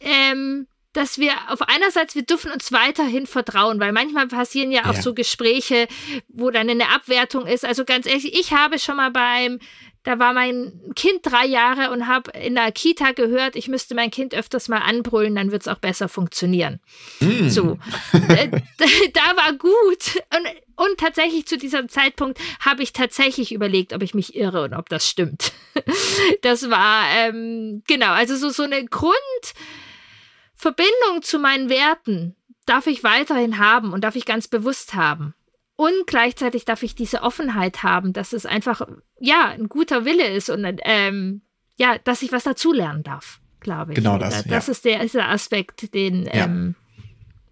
Ähm, 0.00 0.66
dass 0.92 1.18
wir 1.18 1.32
auf 1.48 1.62
einerseits, 1.62 2.14
wir 2.14 2.22
dürfen 2.22 2.50
uns 2.50 2.72
weiterhin 2.72 3.26
vertrauen, 3.26 3.78
weil 3.78 3.92
manchmal 3.92 4.26
passieren 4.26 4.72
ja 4.72 4.86
auch 4.86 4.94
ja. 4.94 5.02
so 5.02 5.14
Gespräche, 5.14 5.86
wo 6.28 6.50
dann 6.50 6.68
eine 6.68 6.88
Abwertung 6.88 7.46
ist. 7.46 7.64
Also 7.64 7.84
ganz 7.84 8.06
ehrlich, 8.06 8.36
ich 8.36 8.52
habe 8.52 8.78
schon 8.78 8.96
mal 8.96 9.10
beim 9.10 9.60
da 10.02 10.18
war 10.18 10.32
mein 10.32 10.72
Kind 10.96 11.20
drei 11.22 11.44
Jahre 11.46 11.90
und 11.90 12.06
habe 12.06 12.30
in 12.30 12.54
der 12.54 12.72
Kita 12.72 13.12
gehört, 13.12 13.54
ich 13.54 13.68
müsste 13.68 13.94
mein 13.94 14.10
Kind 14.10 14.34
öfters 14.34 14.68
mal 14.68 14.78
anbrüllen, 14.78 15.34
dann 15.34 15.52
wird 15.52 15.60
es 15.62 15.68
auch 15.68 15.78
besser 15.78 16.08
funktionieren. 16.08 16.80
Mm. 17.20 17.48
So, 17.48 17.78
da 18.12 19.36
war 19.36 19.52
gut. 19.52 20.22
Und, 20.34 20.46
und 20.76 20.98
tatsächlich 20.98 21.46
zu 21.46 21.58
diesem 21.58 21.90
Zeitpunkt 21.90 22.40
habe 22.60 22.82
ich 22.82 22.94
tatsächlich 22.94 23.52
überlegt, 23.52 23.92
ob 23.92 24.02
ich 24.02 24.14
mich 24.14 24.34
irre 24.34 24.64
und 24.64 24.72
ob 24.72 24.88
das 24.88 25.06
stimmt. 25.06 25.52
das 26.42 26.70
war, 26.70 27.04
ähm, 27.16 27.82
genau, 27.86 28.12
also 28.12 28.36
so, 28.36 28.48
so 28.48 28.62
eine 28.62 28.86
Grundverbindung 28.86 31.20
zu 31.20 31.38
meinen 31.38 31.68
Werten 31.68 32.36
darf 32.64 32.86
ich 32.86 33.04
weiterhin 33.04 33.58
haben 33.58 33.92
und 33.92 34.02
darf 34.02 34.16
ich 34.16 34.24
ganz 34.24 34.48
bewusst 34.48 34.94
haben. 34.94 35.34
Und 35.80 36.06
gleichzeitig 36.06 36.66
darf 36.66 36.82
ich 36.82 36.94
diese 36.94 37.22
Offenheit 37.22 37.82
haben, 37.82 38.12
dass 38.12 38.34
es 38.34 38.44
einfach, 38.44 38.82
ja, 39.18 39.46
ein 39.46 39.70
guter 39.70 40.04
Wille 40.04 40.28
ist 40.28 40.50
und 40.50 40.66
ähm, 40.82 41.40
ja, 41.78 41.96
dass 41.96 42.20
ich 42.20 42.32
was 42.32 42.44
dazulernen 42.44 43.02
darf, 43.02 43.40
glaube 43.60 43.92
ich. 43.92 43.96
Genau 43.96 44.18
das. 44.18 44.44
Das 44.44 44.66
ja. 44.66 44.72
ist 44.72 44.84
der, 44.84 45.00
ist 45.00 45.14
der 45.14 45.30
Aspekt, 45.30 45.94
den 45.94 46.26
ja. 46.26 46.44
ähm, 46.44 46.74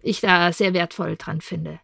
ich 0.03 0.21
da 0.21 0.53
sehr 0.53 0.75
wertvoll 0.75 1.15
dran 1.17 1.41
finde. 1.41 1.79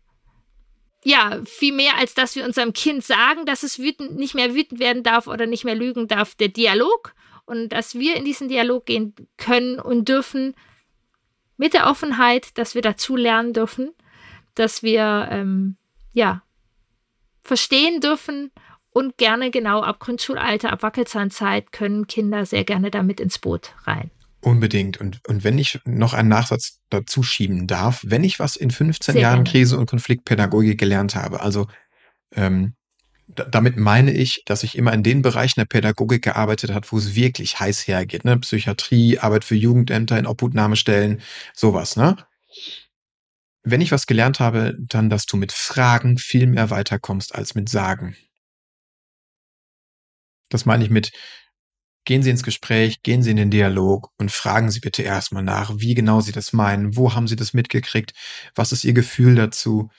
Ja, 1.04 1.42
viel 1.46 1.74
mehr 1.74 1.98
als 1.98 2.14
dass 2.14 2.36
wir 2.36 2.46
unserem 2.46 2.74
Kind 2.74 3.04
sagen, 3.04 3.48
dass 3.48 3.64
es 3.64 3.80
wütend, 3.80 4.16
nicht 4.16 4.36
mehr 4.36 4.54
wütend 4.54 4.80
werden 4.80 5.02
darf 5.02 5.26
oder 5.26 5.48
nicht 5.48 5.66
mehr 5.66 5.74
lügen 5.74 6.08
darf, 6.08 6.36
der 6.36 6.50
Dialog 6.50 7.16
und 7.46 7.70
dass 7.70 7.96
wir 7.96 8.18
in 8.18 8.24
diesen 8.24 8.50
Dialog 8.50 8.86
gehen 8.86 9.16
können 9.38 9.80
und 9.80 10.08
dürfen 10.08 10.54
mit 11.58 11.74
der 11.74 11.88
Offenheit, 11.88 12.56
dass 12.60 12.76
wir 12.76 12.84
dazu 12.84 13.16
lernen 13.16 13.54
dürfen, 13.54 13.96
dass 14.54 14.84
wir 14.84 15.28
ähm, 15.32 15.78
ja, 16.16 16.42
verstehen 17.44 18.02
dürfen 18.02 18.52
und 18.90 19.18
gerne 19.18 19.52
genau 19.52 19.82
ab 19.82 20.00
Grundschulalter, 20.00 20.72
ab 20.72 20.82
Wackelzahnzeit 20.82 21.72
können 21.72 22.08
Kinder 22.08 22.46
sehr 22.46 22.64
gerne 22.64 22.90
damit 22.90 23.20
ins 23.20 23.38
Boot 23.38 23.76
rein. 23.84 24.10
Unbedingt. 24.42 25.00
Und, 25.00 25.20
und 25.28 25.44
wenn 25.44 25.58
ich 25.58 25.80
noch 25.86 26.14
einen 26.14 26.30
Nachsatz 26.30 26.80
dazu 26.90 27.22
schieben 27.22 27.68
darf, 27.68 28.02
wenn 28.08 28.24
ich 28.24 28.40
was 28.40 28.56
in 28.56 28.72
15 28.72 29.14
sehr 29.14 29.22
Jahren 29.22 29.44
gerne. 29.44 29.50
Krise- 29.50 29.78
und 29.78 29.90
Konfliktpädagogik 29.90 30.80
gelernt 30.80 31.16
habe, 31.16 31.42
also 31.42 31.68
ähm, 32.34 32.76
damit 33.28 33.76
meine 33.76 34.12
ich, 34.12 34.44
dass 34.46 34.64
ich 34.64 34.78
immer 34.78 34.94
in 34.94 35.04
den 35.04 35.22
Bereichen 35.22 35.60
der 35.60 35.66
Pädagogik 35.66 36.24
gearbeitet 36.24 36.72
habe, 36.72 36.88
wo 36.92 36.98
es 36.98 37.16
wirklich 37.16 37.60
heiß 37.60 37.88
hergeht, 37.88 38.24
ne? 38.24 38.38
Psychiatrie, 38.38 39.18
Arbeit 39.18 39.44
für 39.44 39.56
Jugendämter 39.56 40.18
in 40.18 40.28
Obhutnahmestellen, 40.28 41.22
sowas, 41.54 41.98
ne? 41.98 42.16
Wenn 43.66 43.82
ich 43.82 43.92
was 43.92 44.08
gelernt 44.08 44.40
habe, 44.40 44.78
dann, 44.80 45.10
dass 45.10 45.26
du 45.26 45.38
mit 45.38 45.52
Fragen 45.52 46.18
viel 46.18 46.48
mehr 46.48 46.70
weiterkommst 46.70 47.36
als 47.36 47.56
mit 47.56 47.68
Sagen. 47.68 48.16
Das 50.50 50.66
meine 50.66 50.84
ich 50.84 50.90
mit, 50.90 51.12
gehen 52.06 52.22
Sie 52.22 52.30
ins 52.30 52.44
Gespräch, 52.44 53.02
gehen 53.02 53.24
Sie 53.24 53.32
in 53.32 53.38
den 53.38 53.50
Dialog 53.52 54.12
und 54.18 54.32
fragen 54.32 54.70
Sie 54.70 54.80
bitte 54.80 55.02
erstmal 55.02 55.44
nach, 55.44 55.74
wie 55.78 55.96
genau 55.96 56.22
Sie 56.22 56.32
das 56.32 56.54
meinen, 56.54 56.96
wo 56.96 57.14
haben 57.16 57.28
Sie 57.28 57.36
das 57.36 57.54
mitgekriegt, 57.54 58.14
was 58.54 58.72
ist 58.72 58.84
Ihr 58.84 58.94
Gefühl 58.94 59.36
dazu. 59.36 59.90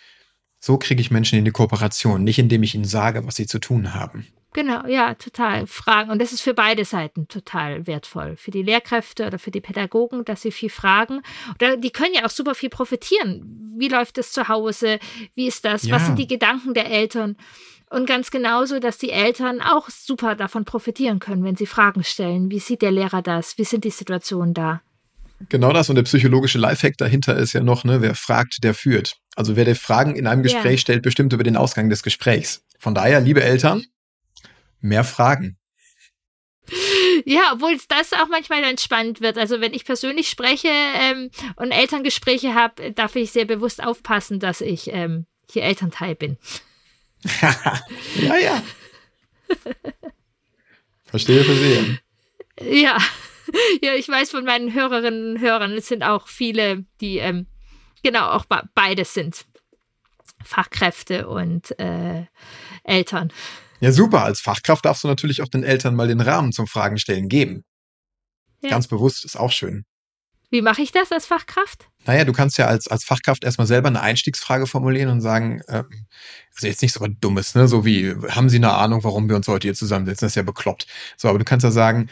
So 0.61 0.79
kriege 0.79 1.01
ich 1.01 1.11
Menschen 1.11 1.39
in 1.39 1.45
die 1.45 1.51
Kooperation, 1.51 2.25
nicht 2.25 2.39
indem 2.39 2.63
ich 2.63 2.75
ihnen 2.75 2.85
sage, 2.85 3.27
was 3.27 3.37
sie 3.37 3.47
zu 3.47 3.59
tun 3.59 3.95
haben. 3.95 4.27
Genau, 4.57 4.87
ja, 4.87 5.13
total. 5.13 5.67
Fragen. 5.67 6.11
Und 6.11 6.19
das 6.19 6.33
ist 6.33 6.41
für 6.41 6.55
beide 6.55 6.87
Seiten 6.87 7.29
total 7.29 7.87
wertvoll. 7.87 8.37
Für 8.39 8.51
die 8.51 8.63
Lehrkräfte 8.63 9.27
oder 9.27 9.39
für 9.39 9.51
die 9.51 9.61
Pädagogen, 9.61 10.25
dass 10.25 10.41
sie 10.41 10.51
viel 10.51 10.71
fragen. 10.71 11.21
Oder 11.57 11.77
die 11.77 11.91
können 11.91 12.15
ja 12.15 12.25
auch 12.25 12.31
super 12.31 12.55
viel 12.55 12.71
profitieren. 12.71 13.75
Wie 13.77 13.89
läuft 13.89 14.17
es 14.17 14.33
zu 14.33 14.49
Hause? 14.49 14.99
Wie 15.35 15.47
ist 15.47 15.67
das? 15.67 15.83
Ja. 15.83 15.95
Was 15.95 16.07
sind 16.07 16.19
die 16.19 16.27
Gedanken 16.27 16.73
der 16.73 16.91
Eltern? 16.91 17.37
Und 17.91 18.07
ganz 18.07 18.31
genauso, 18.31 18.79
dass 18.79 18.97
die 18.97 19.11
Eltern 19.11 19.61
auch 19.61 19.91
super 19.91 20.35
davon 20.35 20.65
profitieren 20.65 21.19
können, 21.19 21.45
wenn 21.45 21.57
sie 21.57 21.67
Fragen 21.67 22.03
stellen. 22.03 22.51
Wie 22.51 22.59
sieht 22.59 22.81
der 22.81 22.93
Lehrer 22.93 23.21
das? 23.21 23.59
Wie 23.59 23.65
sind 23.65 23.85
die 23.85 23.91
Situationen 23.91 24.55
da? 24.55 24.81
Genau 25.51 25.75
das 25.75 25.91
und 25.91 25.97
der 25.97 26.05
psychologische 26.05 26.57
Lifehack 26.57 26.97
dahinter 26.97 27.37
ist 27.37 27.53
ja 27.53 27.61
noch, 27.61 27.85
ne, 27.85 28.01
wer 28.01 28.15
fragt, 28.15 28.65
der 28.65 28.73
führt. 28.73 29.19
Also 29.35 29.55
wer 29.55 29.67
der 29.67 29.77
Fragen 29.77 30.17
in 30.17 30.27
einem 30.27 30.43
Gespräch 30.43 30.73
ja. 30.73 30.79
stellt, 30.79 31.03
bestimmt 31.03 31.35
über 31.35 31.45
den 31.45 31.59
Ausgang 31.59 31.91
des 31.91 32.03
Gesprächs. 32.03 32.63
Von 32.79 32.95
daher, 32.95 33.21
liebe 33.21 33.45
Eltern, 33.45 33.85
mehr 34.81 35.05
Fragen. 35.05 35.59
Ja, 37.25 37.53
obwohl 37.55 37.79
das 37.89 38.13
auch 38.13 38.29
manchmal 38.29 38.63
dann 38.63 38.79
spannend 38.79 39.21
wird. 39.21 39.39
Also 39.39 39.61
wenn 39.61 39.73
ich 39.73 39.85
persönlich 39.85 40.29
spreche 40.29 40.69
ähm, 40.69 41.31
und 41.57 41.71
Elterngespräche 41.71 42.55
habe, 42.55 42.93
darf 42.93 43.15
ich 43.17 43.33
sehr 43.33 43.45
bewusst 43.45 43.83
aufpassen, 43.83 44.41
dass 44.41 44.61
ich 44.61 44.93
ähm, 44.93 45.27
hier 45.51 45.63
Elternteil 45.63 46.15
bin. 46.15 46.39
ja, 48.21 48.37
ja. 48.37 48.63
Verstehe, 51.05 51.45
verstehe. 51.45 52.01
Ja. 52.61 52.99
Ja, 53.81 53.95
ich 53.95 54.09
weiß 54.09 54.33
von 54.33 54.45
meinen 54.45 54.75
Hörerinnen 54.75 55.37
und 55.37 55.41
Hörern, 55.41 55.71
es 55.75 55.87
sind 55.87 56.03
auch 56.03 56.27
viele, 56.27 56.85
die 57.01 57.19
ähm, 57.19 57.47
genau 58.03 58.31
auch 58.31 58.45
beides 58.75 59.15
sind. 59.15 59.47
Fachkräfte 60.45 61.29
und 61.29 61.79
äh, 61.79 62.27
Eltern. 62.83 63.33
Ja, 63.81 63.93
super. 63.93 64.25
Als 64.25 64.41
Fachkraft 64.41 64.85
darfst 64.85 65.05
du 65.05 65.09
natürlich 65.09 65.43
auch 65.43 65.49
den 65.49 65.65
Eltern 65.65 65.95
mal 65.95 66.09
den 66.09 66.21
Rahmen 66.21 66.53
zum 66.53 66.67
Fragen 66.67 66.99
stellen 66.99 67.29
geben. 67.29 67.65
Ja. 68.63 68.71
Ganz 68.71 68.89
bewusst, 68.89 69.25
ist 69.25 69.37
auch 69.37 69.53
schön. 69.53 69.85
Wie 70.51 70.63
mache 70.63 70.81
ich 70.81 70.93
das 70.93 71.11
als 71.11 71.27
Fachkraft? 71.27 71.89
Naja, 72.05 72.25
du 72.25 72.33
kannst 72.33 72.57
ja 72.57 72.67
als, 72.67 72.87
als 72.87 73.05
Fachkraft 73.05 73.43
erstmal 73.43 73.67
selber 73.67 73.89
eine 73.89 74.01
Einstiegsfrage 74.01 74.67
formulieren 74.67 75.11
und 75.11 75.21
sagen, 75.21 75.61
äh, 75.67 75.83
also 76.55 76.67
jetzt 76.67 76.83
nicht 76.83 76.93
so 76.93 77.01
was 77.01 77.11
Dummes, 77.21 77.55
ne? 77.55 77.67
So 77.67 77.85
wie, 77.85 78.15
haben 78.29 78.49
Sie 78.49 78.57
eine 78.57 78.73
Ahnung, 78.73 79.03
warum 79.03 79.29
wir 79.29 79.37
uns 79.37 79.49
heute 79.49 79.67
hier 79.67 79.75
zusammensetzen? 79.75 80.27
Das 80.27 80.33
ist 80.33 80.37
ja 80.37 80.43
bekloppt. 80.43 80.87
So, 81.17 81.29
aber 81.29 81.39
du 81.39 81.45
kannst 81.45 81.65
ja 81.65 81.73
sagen, 81.73 82.09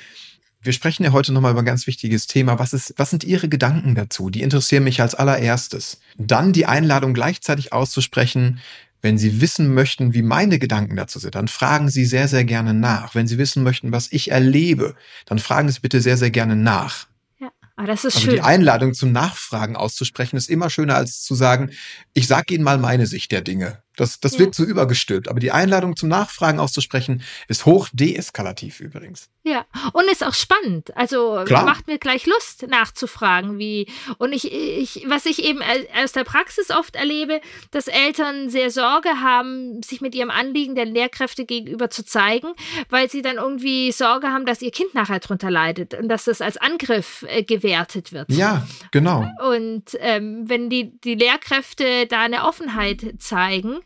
wir 0.60 0.72
sprechen 0.72 1.04
ja 1.04 1.12
heute 1.12 1.32
nochmal 1.32 1.52
über 1.52 1.62
ein 1.62 1.66
ganz 1.66 1.86
wichtiges 1.86 2.26
Thema. 2.26 2.58
Was, 2.58 2.72
ist, 2.72 2.94
was 2.96 3.10
sind 3.10 3.22
Ihre 3.22 3.48
Gedanken 3.48 3.94
dazu? 3.94 4.30
Die 4.30 4.42
interessieren 4.42 4.82
mich 4.82 5.00
als 5.00 5.14
allererstes. 5.14 6.00
Dann 6.16 6.52
die 6.52 6.66
Einladung 6.66 7.14
gleichzeitig 7.14 7.72
auszusprechen, 7.72 8.60
wenn 9.04 9.18
Sie 9.18 9.42
wissen 9.42 9.74
möchten, 9.74 10.14
wie 10.14 10.22
meine 10.22 10.58
Gedanken 10.58 10.96
dazu 10.96 11.18
sind, 11.18 11.34
dann 11.34 11.46
fragen 11.46 11.90
Sie 11.90 12.06
sehr, 12.06 12.26
sehr 12.26 12.44
gerne 12.44 12.72
nach. 12.72 13.14
Wenn 13.14 13.28
Sie 13.28 13.36
wissen 13.36 13.62
möchten, 13.62 13.92
was 13.92 14.10
ich 14.10 14.30
erlebe, 14.30 14.96
dann 15.26 15.38
fragen 15.38 15.70
Sie 15.70 15.80
bitte 15.80 16.00
sehr, 16.00 16.16
sehr 16.16 16.30
gerne 16.30 16.56
nach. 16.56 17.06
Ja, 17.38 17.50
aber 17.76 17.86
das 17.86 18.06
ist 18.06 18.16
also 18.16 18.26
schön. 18.28 18.36
Die 18.36 18.40
Einladung 18.40 18.94
zum 18.94 19.12
Nachfragen 19.12 19.76
auszusprechen 19.76 20.38
ist 20.38 20.48
immer 20.48 20.70
schöner 20.70 20.96
als 20.96 21.22
zu 21.22 21.34
sagen, 21.34 21.70
ich 22.14 22.26
sage 22.26 22.54
Ihnen 22.54 22.64
mal 22.64 22.78
meine 22.78 23.06
Sicht 23.06 23.30
der 23.30 23.42
Dinge. 23.42 23.83
Das, 23.96 24.20
das 24.20 24.38
wirkt 24.38 24.54
so 24.54 24.64
übergestülpt. 24.64 25.28
Aber 25.28 25.40
die 25.40 25.52
Einladung 25.52 25.96
zum 25.96 26.08
Nachfragen 26.08 26.58
auszusprechen 26.58 27.22
ist 27.48 27.66
hoch 27.66 27.88
deeskalativ 27.92 28.80
übrigens. 28.80 29.28
Ja, 29.46 29.66
und 29.92 30.10
ist 30.10 30.24
auch 30.24 30.34
spannend. 30.34 30.96
Also 30.96 31.42
Klar. 31.44 31.64
macht 31.64 31.86
mir 31.86 31.98
gleich 31.98 32.26
Lust 32.26 32.66
nachzufragen, 32.66 33.58
wie. 33.58 33.86
Und 34.16 34.32
ich, 34.32 34.50
ich, 34.50 35.04
was 35.06 35.26
ich 35.26 35.44
eben 35.44 35.60
aus 36.02 36.12
der 36.12 36.24
Praxis 36.24 36.70
oft 36.70 36.96
erlebe, 36.96 37.40
dass 37.70 37.86
Eltern 37.86 38.48
sehr 38.48 38.70
Sorge 38.70 39.20
haben, 39.20 39.82
sich 39.82 40.00
mit 40.00 40.14
ihrem 40.14 40.30
Anliegen 40.30 40.74
der 40.74 40.86
Lehrkräfte 40.86 41.44
gegenüber 41.44 41.90
zu 41.90 42.04
zeigen, 42.04 42.48
weil 42.88 43.10
sie 43.10 43.20
dann 43.20 43.36
irgendwie 43.36 43.92
Sorge 43.92 44.28
haben, 44.28 44.46
dass 44.46 44.62
ihr 44.62 44.70
Kind 44.70 44.94
nachher 44.94 45.20
drunter 45.20 45.50
leidet 45.50 45.94
und 45.94 46.08
dass 46.08 46.24
das 46.24 46.40
als 46.40 46.56
Angriff 46.56 47.24
äh, 47.28 47.42
gewertet 47.42 48.12
wird. 48.12 48.30
Ja, 48.30 48.66
genau. 48.92 49.28
Und 49.46 49.84
ähm, 49.98 50.48
wenn 50.48 50.70
die, 50.70 50.98
die 51.00 51.14
Lehrkräfte 51.14 52.06
da 52.06 52.22
eine 52.22 52.44
Offenheit 52.44 53.14
zeigen, 53.18 53.80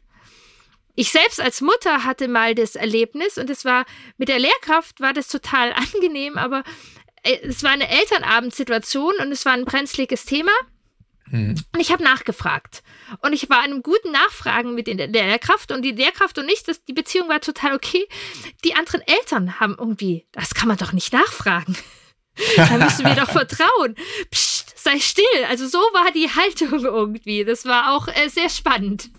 ich 0.98 1.12
selbst 1.12 1.40
als 1.40 1.60
Mutter 1.60 2.02
hatte 2.02 2.26
mal 2.26 2.56
das 2.56 2.74
Erlebnis 2.74 3.38
und 3.38 3.48
es 3.50 3.64
war 3.64 3.86
mit 4.16 4.28
der 4.28 4.40
Lehrkraft 4.40 5.00
war 5.00 5.12
das 5.12 5.28
total 5.28 5.72
angenehm, 5.94 6.36
aber 6.36 6.64
äh, 7.22 7.38
es 7.42 7.62
war 7.62 7.70
eine 7.70 7.88
Elternabendsituation 7.88 9.14
und 9.20 9.30
es 9.30 9.44
war 9.44 9.52
ein 9.52 9.64
brenzliges 9.64 10.24
Thema. 10.24 10.50
Mhm. 11.30 11.54
Und 11.72 11.80
ich 11.80 11.92
habe 11.92 12.02
nachgefragt. 12.02 12.82
Und 13.20 13.32
ich 13.32 13.48
war 13.48 13.60
einem 13.60 13.84
guten 13.84 14.10
Nachfragen 14.10 14.74
mit 14.74 14.88
der 14.88 15.06
Lehrkraft 15.06 15.70
und 15.70 15.82
die 15.82 15.92
Lehrkraft 15.92 16.36
und 16.36 16.48
ich, 16.48 16.64
das, 16.64 16.84
die 16.84 16.94
Beziehung 16.94 17.28
war 17.28 17.40
total 17.40 17.76
okay. 17.76 18.04
Die 18.64 18.74
anderen 18.74 19.02
Eltern 19.02 19.60
haben 19.60 19.76
irgendwie, 19.78 20.26
das 20.32 20.54
kann 20.54 20.66
man 20.66 20.78
doch 20.78 20.92
nicht 20.92 21.12
nachfragen. 21.12 21.76
da 22.56 22.76
müssen 22.76 23.06
wir 23.06 23.14
doch 23.14 23.30
vertrauen. 23.30 23.94
Psst, 24.32 24.57
sei 24.78 24.98
still. 25.00 25.44
Also 25.48 25.66
so 25.66 25.78
war 25.78 26.12
die 26.12 26.28
Haltung 26.36 26.84
irgendwie. 26.84 27.44
Das 27.44 27.64
war 27.64 27.96
auch 27.96 28.08
äh, 28.08 28.28
sehr 28.28 28.48
spannend. 28.48 29.10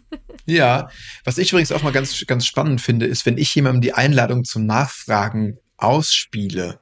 Ja, 0.46 0.90
was 1.24 1.38
ich 1.38 1.52
übrigens 1.52 1.72
auch 1.72 1.84
mal 1.84 1.92
ganz, 1.92 2.26
ganz 2.26 2.46
spannend 2.46 2.82
finde, 2.82 3.06
ist, 3.06 3.26
wenn 3.26 3.38
ich 3.38 3.54
jemandem 3.54 3.82
die 3.82 3.94
Einladung 3.94 4.44
zum 4.44 4.66
Nachfragen 4.66 5.58
ausspiele, 5.78 6.80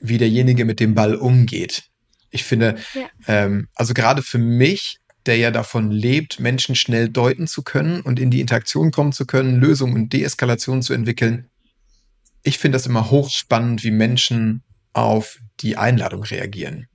wie 0.00 0.18
derjenige 0.18 0.64
mit 0.64 0.80
dem 0.80 0.94
Ball 0.94 1.14
umgeht. 1.14 1.84
Ich 2.30 2.44
finde, 2.44 2.76
ja. 2.94 3.08
ähm, 3.26 3.68
also 3.74 3.94
gerade 3.94 4.22
für 4.22 4.38
mich, 4.38 4.98
der 5.26 5.36
ja 5.36 5.50
davon 5.50 5.90
lebt, 5.90 6.40
Menschen 6.40 6.74
schnell 6.74 7.08
deuten 7.08 7.46
zu 7.46 7.62
können 7.62 8.00
und 8.00 8.18
in 8.18 8.30
die 8.30 8.40
Interaktion 8.40 8.90
kommen 8.90 9.12
zu 9.12 9.26
können, 9.26 9.60
Lösungen 9.60 9.94
und 9.94 10.12
Deeskalation 10.12 10.82
zu 10.82 10.94
entwickeln. 10.94 11.48
Ich 12.42 12.58
finde 12.58 12.76
das 12.76 12.86
immer 12.86 13.10
hochspannend, 13.10 13.84
wie 13.84 13.92
Menschen 13.92 14.64
auf 14.92 15.38
die 15.60 15.76
Einladung 15.76 16.24
reagieren. 16.24 16.88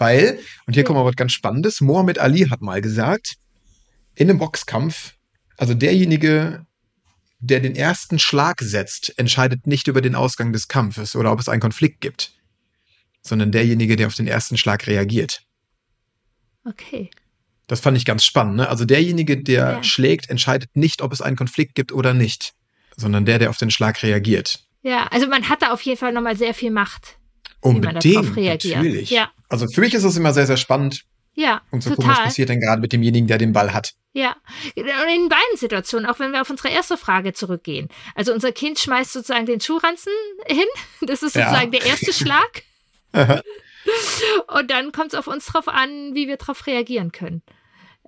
Weil, 0.00 0.40
und 0.66 0.74
hier 0.74 0.84
kommt 0.84 0.98
mal 0.98 1.04
was 1.04 1.14
ganz 1.14 1.32
Spannendes, 1.32 1.80
Mohammed 1.82 2.18
Ali 2.18 2.46
hat 2.48 2.62
mal 2.62 2.80
gesagt, 2.80 3.36
in 4.14 4.30
einem 4.30 4.38
Boxkampf, 4.38 5.14
also 5.58 5.74
derjenige, 5.74 6.64
der 7.38 7.60
den 7.60 7.76
ersten 7.76 8.18
Schlag 8.18 8.60
setzt, 8.62 9.18
entscheidet 9.18 9.66
nicht 9.66 9.88
über 9.88 10.00
den 10.00 10.14
Ausgang 10.14 10.52
des 10.54 10.68
Kampfes 10.68 11.14
oder 11.14 11.30
ob 11.30 11.38
es 11.38 11.50
einen 11.50 11.60
Konflikt 11.60 12.00
gibt, 12.00 12.32
sondern 13.20 13.52
derjenige, 13.52 13.96
der 13.96 14.06
auf 14.06 14.14
den 14.14 14.26
ersten 14.26 14.56
Schlag 14.56 14.86
reagiert. 14.86 15.42
Okay. 16.64 17.10
Das 17.66 17.80
fand 17.80 17.96
ich 17.98 18.06
ganz 18.06 18.24
spannend. 18.24 18.56
Ne? 18.56 18.68
Also 18.68 18.86
derjenige, 18.86 19.42
der 19.42 19.70
ja. 19.70 19.82
schlägt, 19.82 20.30
entscheidet 20.30 20.74
nicht, 20.74 21.02
ob 21.02 21.12
es 21.12 21.20
einen 21.20 21.36
Konflikt 21.36 21.74
gibt 21.74 21.92
oder 21.92 22.14
nicht, 22.14 22.54
sondern 22.96 23.26
der, 23.26 23.38
der 23.38 23.50
auf 23.50 23.58
den 23.58 23.70
Schlag 23.70 24.02
reagiert. 24.02 24.64
Ja, 24.82 25.08
also 25.08 25.26
man 25.26 25.48
hat 25.50 25.60
da 25.60 25.72
auf 25.72 25.82
jeden 25.82 25.98
Fall 25.98 26.12
nochmal 26.12 26.36
sehr 26.36 26.54
viel 26.54 26.70
Macht. 26.70 27.19
Unbedingt, 27.60 28.04
wie 28.04 28.14
man 28.14 28.24
darauf 28.24 28.36
reagiert. 28.36 28.76
natürlich. 28.76 29.10
Ja. 29.10 29.30
Also 29.48 29.66
für 29.68 29.80
mich 29.80 29.94
ist 29.94 30.04
es 30.04 30.16
immer 30.16 30.32
sehr, 30.32 30.46
sehr 30.46 30.56
spannend, 30.56 31.04
Ja, 31.34 31.60
um 31.70 31.80
zu 31.80 31.90
total. 31.90 31.96
gucken, 32.04 32.10
was 32.18 32.24
passiert 32.28 32.48
denn 32.48 32.60
gerade 32.60 32.80
mit 32.80 32.92
demjenigen, 32.92 33.26
der 33.26 33.38
den 33.38 33.52
Ball 33.52 33.72
hat. 33.74 33.92
Ja, 34.12 34.34
und 34.76 34.86
in 34.86 35.28
beiden 35.28 35.56
Situationen, 35.56 36.06
auch 36.10 36.18
wenn 36.18 36.32
wir 36.32 36.40
auf 36.42 36.50
unsere 36.50 36.68
erste 36.70 36.96
Frage 36.96 37.32
zurückgehen. 37.32 37.88
Also 38.14 38.32
unser 38.32 38.50
Kind 38.52 38.78
schmeißt 38.78 39.12
sozusagen 39.12 39.46
den 39.46 39.60
Schuhranzen 39.60 40.12
hin, 40.46 40.64
das 41.02 41.22
ist 41.22 41.36
Ja. 41.36 41.44
sozusagen 41.48 41.70
der 41.72 41.84
erste 41.86 42.12
Schlag. 42.12 42.62
Und 44.48 44.70
dann 44.70 44.92
kommt 44.92 45.12
es 45.12 45.18
auf 45.18 45.26
uns 45.26 45.46
drauf 45.46 45.68
an, 45.68 46.14
wie 46.14 46.28
wir 46.28 46.36
darauf 46.36 46.66
reagieren 46.66 47.12
können. 47.12 47.42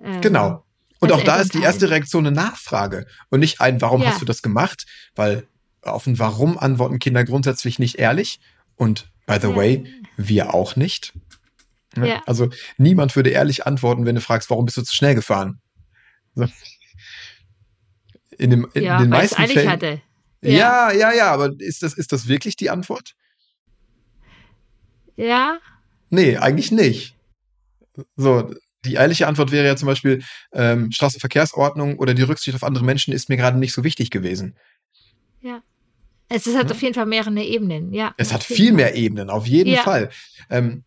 Ähm, 0.01 0.21
Genau. 0.21 0.65
Und 0.99 1.11
als 1.11 1.21
auch 1.21 1.25
da 1.25 1.35
ist 1.41 1.53
die 1.53 1.61
erste 1.61 1.89
Reaktion 1.89 2.25
eine 2.25 2.33
Nachfrage 2.35 3.05
und 3.29 3.41
nicht 3.41 3.59
ein, 3.59 3.81
warum 3.81 4.01
Ja. 4.01 4.09
hast 4.11 4.21
du 4.21 4.25
das 4.25 4.41
gemacht? 4.41 4.85
Weil 5.15 5.47
auf 5.81 6.07
ein 6.07 6.17
Warum 6.17 6.57
antworten 6.57 6.97
Kinder 6.99 7.25
grundsätzlich 7.25 7.77
nicht 7.77 7.95
ehrlich. 7.95 8.39
Und 8.77 9.11
by 9.25 9.37
the 9.41 9.47
Ja. 9.49 9.55
way, 9.55 9.85
wir 10.17 10.53
auch 10.53 10.75
nicht. 10.75 11.13
Ne? 11.95 12.09
Ja. 12.09 12.23
Also 12.25 12.49
niemand 12.77 13.15
würde 13.15 13.29
ehrlich 13.29 13.65
antworten, 13.65 14.05
wenn 14.05 14.15
du 14.15 14.21
fragst, 14.21 14.49
warum 14.49 14.65
bist 14.65 14.77
du 14.77 14.81
zu 14.83 14.95
schnell 14.95 15.15
gefahren? 15.15 15.59
So. 16.35 16.47
In, 18.37 18.49
dem, 18.49 18.67
in 18.73 18.83
ja, 18.83 18.97
den 18.99 19.09
meisten 19.09 19.45
Fällen. 19.47 19.69
hatte. 19.69 20.01
Ja, 20.41 20.91
ja, 20.91 21.13
ja, 21.13 21.31
aber 21.31 21.51
ist 21.59 21.83
das, 21.83 21.93
ist 21.93 22.11
das 22.11 22.27
wirklich 22.27 22.55
die 22.55 22.69
Antwort? 22.69 23.13
Ja, 25.15 25.59
Nee, 26.13 26.37
eigentlich 26.37 26.71
nicht. 26.71 27.15
So, 28.15 28.53
die 28.85 28.93
ehrliche 28.93 29.25
Antwort 29.27 29.51
wäre 29.51 29.65
ja 29.65 29.75
zum 29.75 29.87
Beispiel, 29.87 30.21
ähm, 30.53 30.91
Straßenverkehrsordnung 30.91 31.97
oder 31.97 32.13
die 32.13 32.21
Rücksicht 32.21 32.53
auf 32.55 32.63
andere 32.63 32.85
Menschen 32.85 33.15
ist 33.15 33.29
mir 33.29 33.37
gerade 33.37 33.57
nicht 33.57 33.73
so 33.73 33.83
wichtig 33.83 34.11
gewesen. 34.11 34.55
Es 36.33 36.47
ist 36.47 36.55
halt 36.55 36.69
Ja. 36.69 36.75
auf 36.75 36.81
jeden 36.81 36.93
Fall 36.95 37.05
mehrere 37.05 37.41
Ebenen. 37.41 37.93
Ja, 37.93 38.13
Es 38.17 38.33
hat 38.33 38.43
viel 38.43 38.73
mehr 38.73 38.95
Ebenen, 38.95 39.29
auf 39.29 39.45
jeden 39.47 39.71
Ja. 39.73 39.81
Fall. 39.83 40.09
Ähm, 40.49 40.83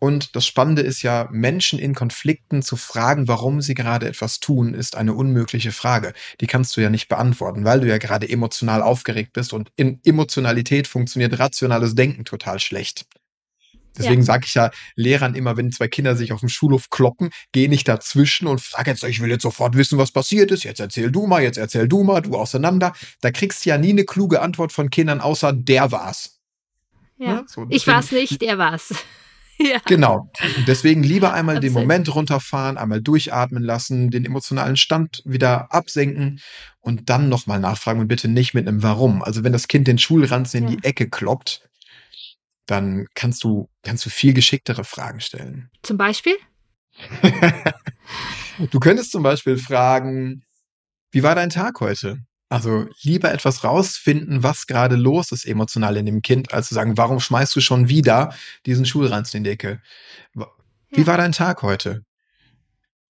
und 0.00 0.36
das 0.36 0.46
Spannende 0.46 0.82
ist 0.82 1.02
ja, 1.02 1.28
Menschen 1.32 1.78
in 1.80 1.92
Konflikten 1.94 2.62
zu 2.62 2.76
fragen, 2.76 3.26
warum 3.26 3.60
sie 3.60 3.74
gerade 3.74 4.06
etwas 4.06 4.38
tun, 4.38 4.74
ist 4.74 4.96
eine 4.96 5.12
unmögliche 5.12 5.72
Frage. 5.72 6.12
Die 6.40 6.46
kannst 6.46 6.76
du 6.76 6.80
ja 6.80 6.88
nicht 6.88 7.08
beantworten, 7.08 7.64
weil 7.64 7.80
du 7.80 7.88
ja 7.88 7.98
gerade 7.98 8.28
emotional 8.28 8.80
aufgeregt 8.82 9.32
bist 9.32 9.52
und 9.52 9.72
in 9.74 10.00
Emotionalität 10.04 10.86
funktioniert 10.86 11.38
rationales 11.40 11.96
Denken 11.96 12.24
total 12.24 12.60
schlecht. 12.60 13.06
Deswegen 13.96 14.20
Ja. 14.20 14.26
sage 14.26 14.44
ich 14.46 14.54
ja 14.54 14.70
Lehrern 14.94 15.34
immer, 15.34 15.56
wenn 15.56 15.72
zwei 15.72 15.88
Kinder 15.88 16.14
sich 16.16 16.32
auf 16.32 16.40
dem 16.40 16.48
Schulhof 16.48 16.90
kloppen, 16.90 17.30
geh 17.52 17.68
nicht 17.68 17.88
dazwischen 17.88 18.46
und 18.46 18.60
frag 18.60 18.86
jetzt, 18.86 19.02
ich 19.04 19.20
will 19.20 19.30
jetzt 19.30 19.42
sofort 19.42 19.76
wissen, 19.76 19.98
was 19.98 20.12
passiert 20.12 20.50
ist. 20.50 20.62
Jetzt 20.64 20.80
erzähl 20.80 21.10
du 21.10 21.26
mal, 21.26 21.42
jetzt 21.42 21.58
erzähl 21.58 21.88
du 21.88 22.04
mal, 22.04 22.20
du 22.22 22.36
auseinander. 22.36 22.92
Da 23.20 23.30
kriegst 23.30 23.64
du 23.64 23.70
ja 23.70 23.78
nie 23.78 23.90
eine 23.90 24.04
kluge 24.04 24.40
Antwort 24.42 24.72
von 24.72 24.90
Kindern, 24.90 25.20
außer 25.20 25.52
der 25.52 25.90
war's. 25.90 26.38
Ja. 27.18 27.34
Ne? 27.34 27.44
So, 27.48 27.62
Ich 27.62 27.84
deswegen- 27.84 27.92
war 27.94 28.00
es 28.00 28.12
nicht, 28.12 28.42
er 28.42 28.58
war 28.58 28.74
es. 28.74 28.94
ja. 29.58 29.78
Genau. 29.86 30.30
Deswegen 30.68 31.02
lieber 31.02 31.32
einmal 31.32 31.56
den 31.58 31.70
Absolut. 31.70 31.88
Moment 31.88 32.14
runterfahren, 32.14 32.76
einmal 32.78 33.00
durchatmen 33.02 33.62
lassen, 33.64 34.10
den 34.10 34.24
emotionalen 34.24 34.76
Stand 34.76 35.22
wieder 35.24 35.72
absenken 35.74 36.40
und 36.80 37.10
dann 37.10 37.28
nochmal 37.28 37.58
nachfragen 37.58 37.98
und 37.98 38.06
bitte 38.06 38.28
nicht 38.28 38.54
mit 38.54 38.68
einem 38.68 38.84
Warum. 38.84 39.22
Also 39.24 39.42
wenn 39.42 39.52
das 39.52 39.66
Kind 39.66 39.88
den 39.88 39.98
Schulranzen 39.98 40.58
in 40.58 40.68
Ja. 40.68 40.76
die 40.76 40.84
Ecke 40.84 41.10
kloppt, 41.10 41.67
dann 42.68 43.06
kannst 43.14 43.42
du, 43.42 43.68
kannst 43.82 44.06
du 44.06 44.10
viel 44.10 44.34
geschicktere 44.34 44.84
Fragen 44.84 45.20
stellen. 45.20 45.70
Zum 45.82 45.96
Beispiel? 45.96 46.36
Du 48.72 48.80
könntest 48.80 49.12
zum 49.12 49.22
Beispiel 49.22 49.56
fragen, 49.56 50.42
wie 51.12 51.22
war 51.22 51.36
dein 51.36 51.50
Tag 51.50 51.80
heute? 51.80 52.18
Also 52.48 52.88
lieber 53.02 53.32
etwas 53.32 53.62
rausfinden, 53.62 54.42
was 54.42 54.66
gerade 54.66 54.96
los 54.96 55.30
ist 55.30 55.46
emotional 55.46 55.96
in 55.96 56.06
dem 56.06 56.22
Kind, 56.22 56.52
als 56.52 56.68
zu 56.68 56.74
sagen, 56.74 56.96
warum 56.96 57.20
schmeißt 57.20 57.54
du 57.54 57.60
schon 57.60 57.88
wieder 57.88 58.34
diesen 58.66 58.84
Schulranzen 58.84 59.38
in 59.38 59.44
die 59.44 59.50
Ecke? 59.50 59.80
Wie 60.34 61.00
Ja. 61.02 61.06
war 61.06 61.18
dein 61.18 61.32
Tag 61.32 61.62
heute? 61.62 62.02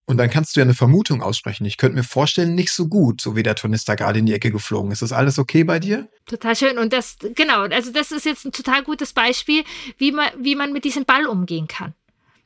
Und 0.09 0.17
dann 0.17 0.31
kannst 0.31 0.57
du 0.57 0.61
ja 0.61 0.65
eine 0.65 0.73
Vermutung 0.73 1.21
aussprechen. 1.23 1.67
Ich 1.67 1.77
könnte 1.77 1.95
mir 1.97 2.03
vorstellen, 2.03 2.55
nicht 2.55 2.73
so 2.73 2.89
gut, 2.89 3.21
so 3.21 3.37
wie 3.37 3.43
der 3.43 3.55
Tornister 3.55 3.95
gerade 3.95 4.19
in 4.19 4.25
die 4.25 4.33
Ecke 4.33 4.51
geflogen 4.51 4.91
ist. 4.91 5.03
Ist 5.03 5.13
alles 5.13 5.39
okay 5.39 5.65
bei 5.65 5.79
dir? 5.79 6.09
Total 6.25 6.57
schön. 6.57 6.79
Und 6.79 6.95
das, 6.95 7.19
genau, 7.35 7.61
also 7.65 7.93
das 7.93 8.11
ist 8.11 8.25
jetzt 8.25 8.47
ein 8.47 8.53
total 8.53 8.83
gutes 8.83 9.13
Beispiel, 9.13 9.65
wie 9.99 10.13
man, 10.13 10.29
wie 10.39 10.55
man 10.55 10.73
mit 10.73 10.85
diesem 10.85 11.05
Ball 11.05 11.27
umgehen 11.27 11.69
kann. 11.69 11.93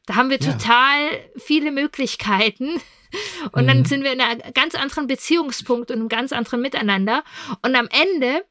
Da 0.06 0.16
haben 0.16 0.28
wir 0.28 0.40
Ja. 0.40 0.54
total 0.54 0.96
viele 1.36 1.70
Möglichkeiten. 1.70 2.80
Und 3.52 3.68
dann 3.68 3.80
Mhm. 3.80 3.84
sind 3.84 4.02
wir 4.02 4.12
in 4.12 4.20
einem 4.20 4.40
ganz 4.54 4.74
anderen 4.74 5.06
Beziehungspunkt 5.06 5.90
und 5.92 5.98
einem 5.98 6.08
ganz 6.08 6.32
anderen 6.32 6.62
Miteinander. 6.62 7.22
Und 7.62 7.76
am 7.76 7.86
Ende, 7.92 8.44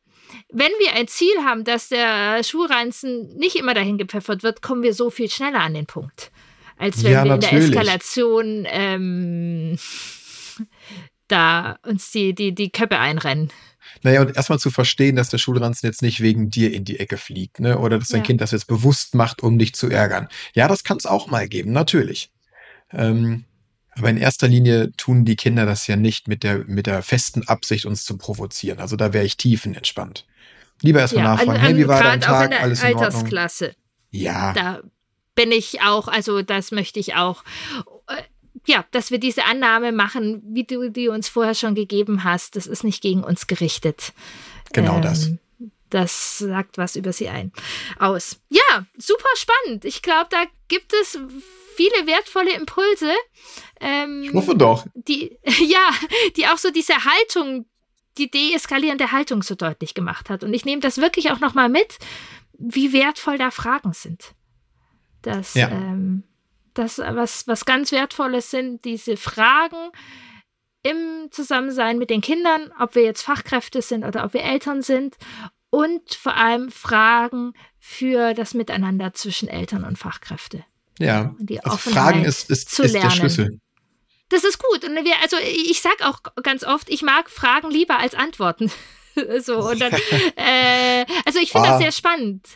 wenn 0.49 0.72
wir 0.80 0.93
ein 0.93 1.07
Ziel 1.09 1.34
haben, 1.43 1.64
dass 1.66 1.89
der 1.89 2.43
Schulranzen 2.43 3.36
nicht 3.38 3.55
immer 3.57 3.74
dahin 3.74 3.97
gepfeffert 3.97 4.43
wird, 4.43 4.62
kommen 4.62 4.84
wir 4.84 4.93
so 4.93 5.09
viel 5.09 5.30
schneller 5.30 5.59
an 5.59 5.74
den 5.74 5.88
Punkt. 5.88 6.32
Als 6.82 7.03
wenn 7.03 7.11
Ja, 7.11 7.23
wir 7.23 7.36
in 7.36 7.39
der. 7.41 7.53
Eskalation 7.53 8.65
ähm, 8.67 9.77
da 11.27 11.77
uns 11.86 12.11
die, 12.11 12.34
die, 12.34 12.53
die 12.53 12.71
Köpfe 12.71 12.97
einrennen. 12.99 13.51
Naja, 14.03 14.21
und 14.21 14.36
erstmal 14.36 14.59
zu 14.59 14.71
verstehen, 14.71 15.15
dass 15.15 15.29
der 15.29 15.38
Schulranzen 15.38 15.86
jetzt 15.88 16.01
nicht 16.01 16.21
wegen 16.21 16.49
dir 16.49 16.73
in 16.73 16.84
die 16.86 16.99
Ecke 16.99 17.17
fliegt, 17.17 17.59
ne? 17.59 17.77
Oder 17.77 17.99
dass 17.99 18.07
dein 18.09 18.21
Ja. 18.21 18.25
Kind 18.25 18.41
das 18.41 18.51
jetzt 18.51 18.65
bewusst 18.67 19.15
macht, 19.15 19.43
um 19.43 19.59
dich 19.59 19.73
zu 19.73 19.89
ärgern. 19.89 20.27
Ja, 20.53 20.67
das 20.67 20.84
kann 20.84 20.97
es 20.97 21.05
auch 21.05 21.27
mal 21.27 21.47
geben, 21.47 21.71
natürlich. 21.71 22.32
Ähm, 22.91 23.45
aber 23.95 24.09
in 24.09 24.17
erster 24.17 24.47
Linie 24.47 24.91
tun 24.93 25.25
die 25.25 25.36
Kinder 25.36 25.65
das 25.65 25.86
ja 25.88 25.95
nicht 25.95 26.27
mit 26.27 26.43
der, 26.43 26.59
mit 26.65 26.88
der 26.88 27.01
festen 27.03 27.47
Absicht, 27.47 27.86
uns 27.86 28.05
zu 28.05 28.17
provozieren. 28.17 28.79
Also 28.79 28.95
da 28.95 29.13
wäre 29.13 29.25
ich 29.25 29.38
tiefenentspannt. 29.38 30.25
Lieber 30.82 30.99
erstmal 31.01 31.23
nachfragen, 31.25 31.59
hey, 31.59 31.77
wie 31.77 31.88
war 31.88 32.01
dein 32.01 32.19
gerade 32.19 32.25
auch 32.34 32.39
Tag? 32.39 32.45
in 32.45 32.51
der 32.51 32.61
Alles 32.61 32.79
in 32.84 32.88
Ordnung? 32.95 33.03
Altersklasse. 33.05 33.75
Ja, 34.11 34.53
Da 34.53 34.82
bin 35.36 35.51
ich 35.51 35.82
auch, 35.82 36.07
also 36.07 36.41
das 36.41 36.71
möchte 36.71 36.99
ich 36.99 37.15
auch. 37.15 37.43
Äh, 38.07 38.23
Ja, 38.67 38.86
dass 38.91 39.09
wir 39.09 39.17
diese 39.19 39.45
Annahme 39.45 39.91
machen, 39.91 40.41
wie 40.45 40.65
du 40.65 40.89
die 40.91 41.07
uns 41.07 41.27
vorher 41.29 41.55
schon 41.55 41.73
gegeben 41.73 42.23
hast, 42.23 42.55
das 42.55 42.67
ist 42.67 42.84
nicht 42.84 43.01
gegen 43.01 43.23
uns 43.23 43.47
gerichtet. 43.47 44.13
genau 44.73 44.99
das. 44.99 45.27
Ähm, 45.27 45.39
Das 45.89 46.38
sagt 46.38 46.77
was 46.77 46.95
über 46.95 47.11
sie 47.11 47.27
ein. 47.29 47.51
Aus. 47.99 48.39
Ja, 48.49 48.86
super 48.97 49.27
spannend. 49.36 49.84
Ich 49.86 50.01
glaube, 50.01 50.27
da 50.29 50.43
gibt 50.67 50.93
es 50.93 51.17
viele 51.75 52.05
wertvolle 52.07 52.53
Impulse. 52.53 53.11
Ähm, 53.79 54.23
Ich 54.23 54.34
hoffe 54.34 54.55
doch. 54.55 54.86
die, 54.93 55.38
ja, 55.67 55.89
die 56.38 56.47
auch 56.47 56.57
so 56.57 56.69
diese 56.71 56.93
Haltung, 57.03 57.65
die 58.17 58.29
deeskalierende 58.29 59.11
Haltung 59.11 59.41
so 59.43 59.55
deutlich 59.55 59.93
gemacht 59.93 60.29
hat. 60.29 60.43
Und 60.43 60.53
ich 60.53 60.65
nehme 60.65 60.82
das 60.82 60.97
wirklich 60.97 61.32
auch 61.32 61.39
nochmal 61.39 61.67
mit, 61.69 61.97
wie 62.57 62.93
wertvoll 62.93 63.38
da 63.38 63.49
Fragen 63.51 63.91
sind. 63.93 64.34
Das, 65.22 65.53
Ja. 65.53 65.69
ähm, 65.69 66.24
das 66.74 66.97
was, 66.99 67.47
was 67.47 67.65
ganz 67.65 67.91
Wertvolles 67.91 68.49
sind, 68.51 68.86
diese 68.86 69.17
Fragen 69.17 69.91
im 70.84 71.28
Zusammensein 71.32 71.97
mit 71.99 72.09
den 72.09 72.22
Kindern, 72.22 72.72
ob 72.80 72.95
wir 72.95 73.03
jetzt 73.03 73.22
Fachkräfte 73.22 73.82
sind 73.82 74.03
oder 74.03 74.24
ob 74.26 74.34
wir 74.34 74.41
Eltern 74.43 74.82
sind. 74.82 75.15
Und 75.69 76.13
vor 76.15 76.36
allem 76.36 76.69
Fragen 76.69 77.53
für 77.80 78.34
das 78.34 78.53
Miteinander 78.53 79.13
zwischen 79.13 79.47
Eltern 79.47 79.86
und 79.86 79.97
Fachkräfte. 79.97 80.65
Ja. 80.99 81.34
Und 81.39 81.49
die 81.49 81.63
Also 81.63 81.76
Offenheit 81.76 82.03
Fragen 82.03 82.26
ist, 82.26 82.49
ist, 82.49 82.72
zu 82.72 82.84
ist 82.84 82.93
der 82.93 83.01
lernen. 83.03 83.15
Schlüssel. 83.15 83.59
Das 84.30 84.43
ist 84.43 84.59
gut. 84.59 84.84
Und 84.84 84.95
wir, 84.95 85.13
also 85.24 85.38
ich 85.41 85.82
sag 85.82 86.01
auch 86.03 86.19
ganz 86.43 86.63
oft, 86.63 86.89
ich 86.89 87.03
mag 87.03 87.30
Fragen 87.30 87.69
lieber 87.69 87.99
als 87.99 88.15
Antworten. 88.15 88.72
so, 89.41 89.74
dann, 89.76 89.93
äh, 90.36 91.05
also 91.26 91.39
ich 91.39 91.51
finde 91.51 91.67
Ah. 91.69 91.72
das 91.74 91.82
sehr 91.82 91.91
spannend. 91.91 92.47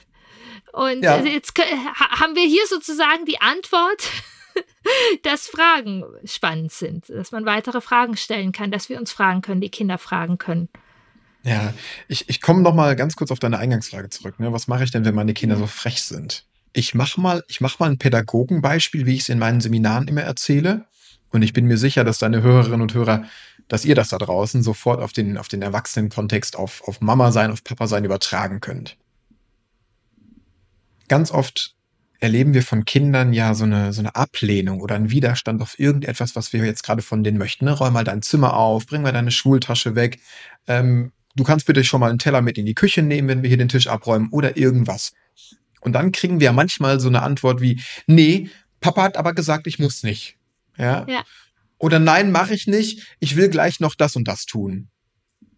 Und 0.76 1.04
Ja. 1.04 1.18
äh, 1.18 1.30
jetzt 1.30 1.54
haben 1.58 2.36
wir 2.36 2.46
hier 2.46 2.68
sozusagen 2.68 3.26
die 3.26 3.40
Antwort, 3.40 4.04
dass 5.24 5.48
Fragen 5.48 6.04
spannend 6.26 6.72
sind, 6.74 7.08
dass 7.08 7.32
man 7.32 7.46
weitere 7.46 7.80
Fragen 7.80 8.18
stellen 8.18 8.52
kann, 8.52 8.72
dass 8.72 8.90
wir 8.90 9.00
uns 9.00 9.14
fragen 9.14 9.42
können, 9.42 9.62
die 9.62 9.70
Kinder 9.70 9.98
fragen 9.98 10.38
können. 10.38 10.68
Ja, 11.44 11.74
ich, 12.10 12.28
ich 12.28 12.42
komme 12.42 12.62
noch 12.62 12.74
mal 12.74 12.96
ganz 12.96 13.16
kurz 13.16 13.32
auf 13.32 13.40
deine 13.40 13.58
Eingangsfrage 13.58 14.10
zurück. 14.10 14.40
Ne? 14.40 14.52
Was 14.52 14.68
mache 14.68 14.84
ich 14.84 14.92
denn, 14.92 15.06
wenn 15.06 15.16
meine 15.16 15.34
Kinder 15.34 15.56
so 15.58 15.68
frech 15.68 16.04
sind? 16.04 16.44
Ich 16.74 16.94
mache 16.94 17.22
mal, 17.22 17.44
ich 17.48 17.62
mach 17.62 17.80
mal 17.80 17.90
ein 17.90 17.98
Pädagogenbeispiel, 17.98 19.06
wie 19.06 19.14
ich 19.14 19.22
es 19.22 19.30
in 19.30 19.40
meinen 19.40 19.62
Seminaren 19.62 20.10
immer 20.10 20.24
erzähle. 20.24 20.86
Und 21.32 21.42
ich 21.42 21.54
bin 21.54 21.68
mir 21.68 21.78
sicher, 21.78 22.04
dass 22.04 22.18
deine 22.18 22.42
Hörerinnen 22.42 22.82
und 22.82 22.94
Hörer, 22.94 23.26
dass 23.70 23.86
ihr 23.86 23.96
das 23.96 24.10
da 24.10 24.18
draußen 24.18 24.62
sofort 24.62 25.02
auf 25.02 25.14
den, 25.14 25.38
auf 25.38 25.48
den 25.48 25.62
Erwachsenen-Kontext, 25.62 26.58
auf, 26.58 26.82
auf 26.86 27.00
Mama 27.00 27.32
sein, 27.32 27.52
auf 27.52 27.64
Papa 27.64 27.88
sein 27.88 28.04
übertragen 28.04 28.60
könnt. 28.60 28.98
Ganz 31.08 31.32
oft 31.32 31.76
erleben 32.20 32.54
wir 32.54 32.64
von 32.64 32.86
Kindern 32.86 33.34
ja 33.34 33.54
so 33.54 33.66
eine, 33.66 33.94
so 33.94 34.02
eine 34.02 34.16
Ablehnung 34.16 34.82
oder 34.82 34.96
einen 34.96 35.12
Widerstand 35.12 35.62
auf 35.62 35.78
irgendetwas, 35.80 36.36
was 36.36 36.54
wir 36.54 36.66
jetzt 36.66 36.84
gerade 36.84 37.02
von 37.02 37.24
denen 37.24 37.38
möchten. 37.38 37.66
Ne? 37.66 37.72
Räum 37.72 37.94
mal 37.94 38.04
dein 38.04 38.22
Zimmer 38.22 38.56
auf, 38.56 38.88
bring 38.88 39.02
mal 39.02 39.12
deine 39.12 39.32
Schultasche 39.32 39.96
weg. 39.96 40.20
Ähm, 40.68 41.12
du 41.36 41.44
kannst 41.44 41.66
bitte 41.66 41.84
schon 41.84 42.00
mal 42.00 42.10
einen 42.10 42.20
Teller 42.20 42.42
mit 42.42 42.58
in 42.58 42.66
die 42.66 42.74
Küche 42.74 43.02
nehmen, 43.02 43.28
wenn 43.28 43.42
wir 43.44 43.50
hier 43.50 43.58
den 43.58 43.70
Tisch 43.70 43.88
abräumen 43.88 44.30
oder 44.32 44.58
irgendwas. 44.58 45.14
Und 45.82 45.94
dann 45.94 46.12
kriegen 46.12 46.40
wir 46.40 46.52
manchmal 46.52 47.00
so 47.00 47.10
eine 47.10 47.22
Antwort 47.22 47.62
wie, 47.62 47.82
nee, 48.08 48.50
Papa 48.80 49.04
hat 49.04 49.18
aber 49.18 49.34
gesagt, 49.34 49.68
ich 49.68 49.78
muss 49.78 50.04
nicht. 50.04 50.38
Ja. 50.78 51.06
Ja. 51.08 51.24
Oder 51.78 52.00
nein, 52.00 52.32
mache 52.32 52.54
ich 52.54 52.68
nicht. 52.68 53.16
Ich 53.20 53.36
will 53.36 53.50
gleich 53.50 53.80
noch 53.80 53.96
das 53.96 54.16
und 54.16 54.28
das 54.28 54.46
tun. 54.46 54.88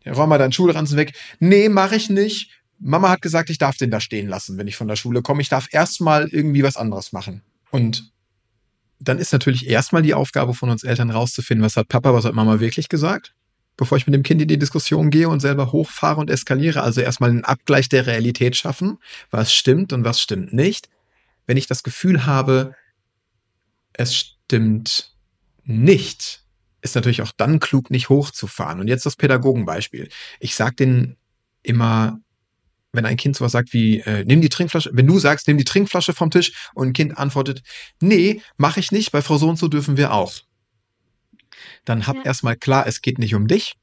Ja, 0.03 0.13
räum 0.13 0.29
mal 0.29 0.37
deinen 0.37 0.51
Schulranzen 0.51 0.97
weg. 0.97 1.13
Nee, 1.39 1.69
mache 1.69 1.95
ich 1.95 2.09
nicht. 2.09 2.51
Mama 2.79 3.09
hat 3.09 3.21
gesagt, 3.21 3.49
ich 3.49 3.57
darf 3.57 3.77
den 3.77 3.91
da 3.91 3.99
stehen 3.99 4.27
lassen, 4.27 4.57
wenn 4.57 4.67
ich 4.67 4.75
von 4.75 4.87
der 4.87 4.95
Schule 4.95 5.21
komme. 5.21 5.41
Ich 5.41 5.49
darf 5.49 5.67
erstmal 5.71 6.27
irgendwie 6.27 6.63
was 6.63 6.77
anderes 6.77 7.11
machen. 7.11 7.41
Und 7.71 8.11
dann 8.99 9.19
ist 9.19 9.33
natürlich 9.33 9.67
erstmal 9.67 10.01
die 10.01 10.13
Aufgabe 10.13 10.53
von 10.53 10.69
uns 10.69 10.83
Eltern 10.83 11.11
rauszufinden, 11.11 11.65
was 11.65 11.75
hat 11.75 11.87
Papa, 11.87 12.13
was 12.13 12.25
hat 12.25 12.33
Mama 12.33 12.59
wirklich 12.59 12.89
gesagt, 12.89 13.33
bevor 13.77 13.97
ich 13.97 14.07
mit 14.07 14.13
dem 14.13 14.23
Kind 14.23 14.41
in 14.41 14.47
die 14.47 14.57
Diskussion 14.57 15.09
gehe 15.09 15.29
und 15.29 15.39
selber 15.39 15.71
hochfahre 15.71 16.19
und 16.19 16.29
eskaliere. 16.29 16.81
Also 16.81 17.01
erstmal 17.01 17.29
einen 17.29 17.43
Abgleich 17.45 17.89
der 17.89 18.07
Realität 18.07 18.55
schaffen, 18.55 18.97
was 19.29 19.53
stimmt 19.53 19.93
und 19.93 20.03
was 20.03 20.21
stimmt 20.21 20.53
nicht. 20.53 20.89
Wenn 21.45 21.57
ich 21.57 21.67
das 21.67 21.83
Gefühl 21.83 22.25
habe, 22.25 22.75
es 23.93 24.15
stimmt 24.15 25.15
nicht, 25.63 26.43
ist 26.81 26.95
natürlich 26.95 27.21
auch 27.21 27.31
dann 27.35 27.59
klug, 27.59 27.91
nicht 27.91 28.09
hochzufahren. 28.09 28.79
Und 28.79 28.87
jetzt 28.87 29.05
das 29.05 29.15
Pädagogenbeispiel. 29.15 30.09
Ich 30.39 30.55
sage 30.55 30.75
denen 30.75 31.17
immer, 31.63 32.19
wenn 32.93 33.05
ein 33.05 33.17
Kind 33.17 33.35
sowas 33.35 33.51
sagt 33.51 33.73
wie, 33.73 33.99
äh, 33.99 34.23
nimm 34.25 34.41
die 34.41 34.49
Trinkflasche, 34.49 34.89
wenn 34.93 35.07
du 35.07 35.19
sagst, 35.19 35.47
nimm 35.47 35.57
die 35.57 35.65
Trinkflasche 35.65 36.13
vom 36.13 36.31
Tisch 36.31 36.53
und 36.73 36.87
ein 36.87 36.93
Kind 36.93 37.17
antwortet, 37.17 37.61
nee, 38.01 38.41
mache 38.57 38.79
ich 38.79 38.91
nicht, 38.91 39.11
bei 39.11 39.21
Frau 39.21 39.37
so 39.37 39.49
und 39.49 39.59
so 39.59 39.67
dürfen 39.67 39.97
wir 39.97 40.13
auch. 40.13 40.33
Dann 41.85 42.07
hab 42.07 42.17
ja. 42.17 42.23
erstmal 42.25 42.55
klar, 42.55 42.87
es 42.87 43.01
geht 43.01 43.19
nicht 43.19 43.35
um 43.35 43.47
dich, 43.47 43.75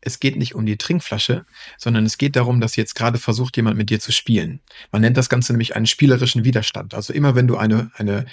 es 0.00 0.20
geht 0.20 0.36
nicht 0.36 0.54
um 0.54 0.66
die 0.66 0.76
Trinkflasche, 0.76 1.46
sondern 1.78 2.04
es 2.04 2.18
geht 2.18 2.36
darum, 2.36 2.60
dass 2.60 2.76
jetzt 2.76 2.94
gerade 2.94 3.18
versucht, 3.18 3.56
jemand 3.56 3.76
mit 3.76 3.90
dir 3.90 4.00
zu 4.00 4.12
spielen. 4.12 4.60
Man 4.92 5.00
nennt 5.00 5.16
das 5.16 5.28
Ganze 5.28 5.52
nämlich 5.52 5.74
einen 5.76 5.86
spielerischen 5.86 6.44
Widerstand. 6.44 6.94
Also 6.94 7.12
immer 7.12 7.34
wenn 7.34 7.46
du 7.46 7.56
eine, 7.56 7.90
eine 7.94 8.26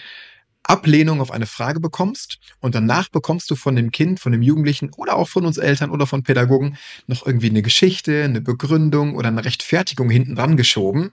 Ablehnung 0.64 1.22
auf 1.22 1.32
eine 1.32 1.48
Frage 1.48 1.80
bekommst 1.80 2.40
und 2.60 2.76
danach 2.76 3.10
bekommst 3.10 3.50
du 3.50 3.56
von 3.56 3.76
dem 3.76 3.92
Kind, 3.92 4.20
von 4.20 4.32
dem 4.32 4.42
Jugendlichen 4.42 4.92
oder 4.96 5.16
auch 5.16 5.28
von 5.28 5.46
uns 5.46 5.58
Eltern 5.58 5.90
oder 5.90 6.08
von 6.08 6.24
Pädagogen 6.24 6.78
noch 7.08 7.26
irgendwie 7.26 7.50
eine 7.50 7.62
Geschichte, 7.62 8.24
eine 8.24 8.42
Begründung 8.42 9.16
oder 9.16 9.30
eine 9.30 9.44
Rechtfertigung 9.44 10.10
hinten 10.10 10.36
dran 10.36 10.58
geschoben, 10.58 11.12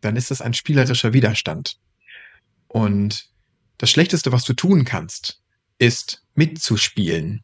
dann 0.00 0.16
ist 0.16 0.30
das 0.30 0.40
ein 0.40 0.54
spielerischer 0.54 1.12
Widerstand. 1.12 1.78
Und 2.66 3.28
das 3.78 3.90
Schlechteste, 3.90 4.32
was 4.32 4.44
du 4.44 4.52
tun 4.52 4.84
kannst, 4.84 5.40
ist 5.78 6.22
mitzuspielen. 6.34 7.42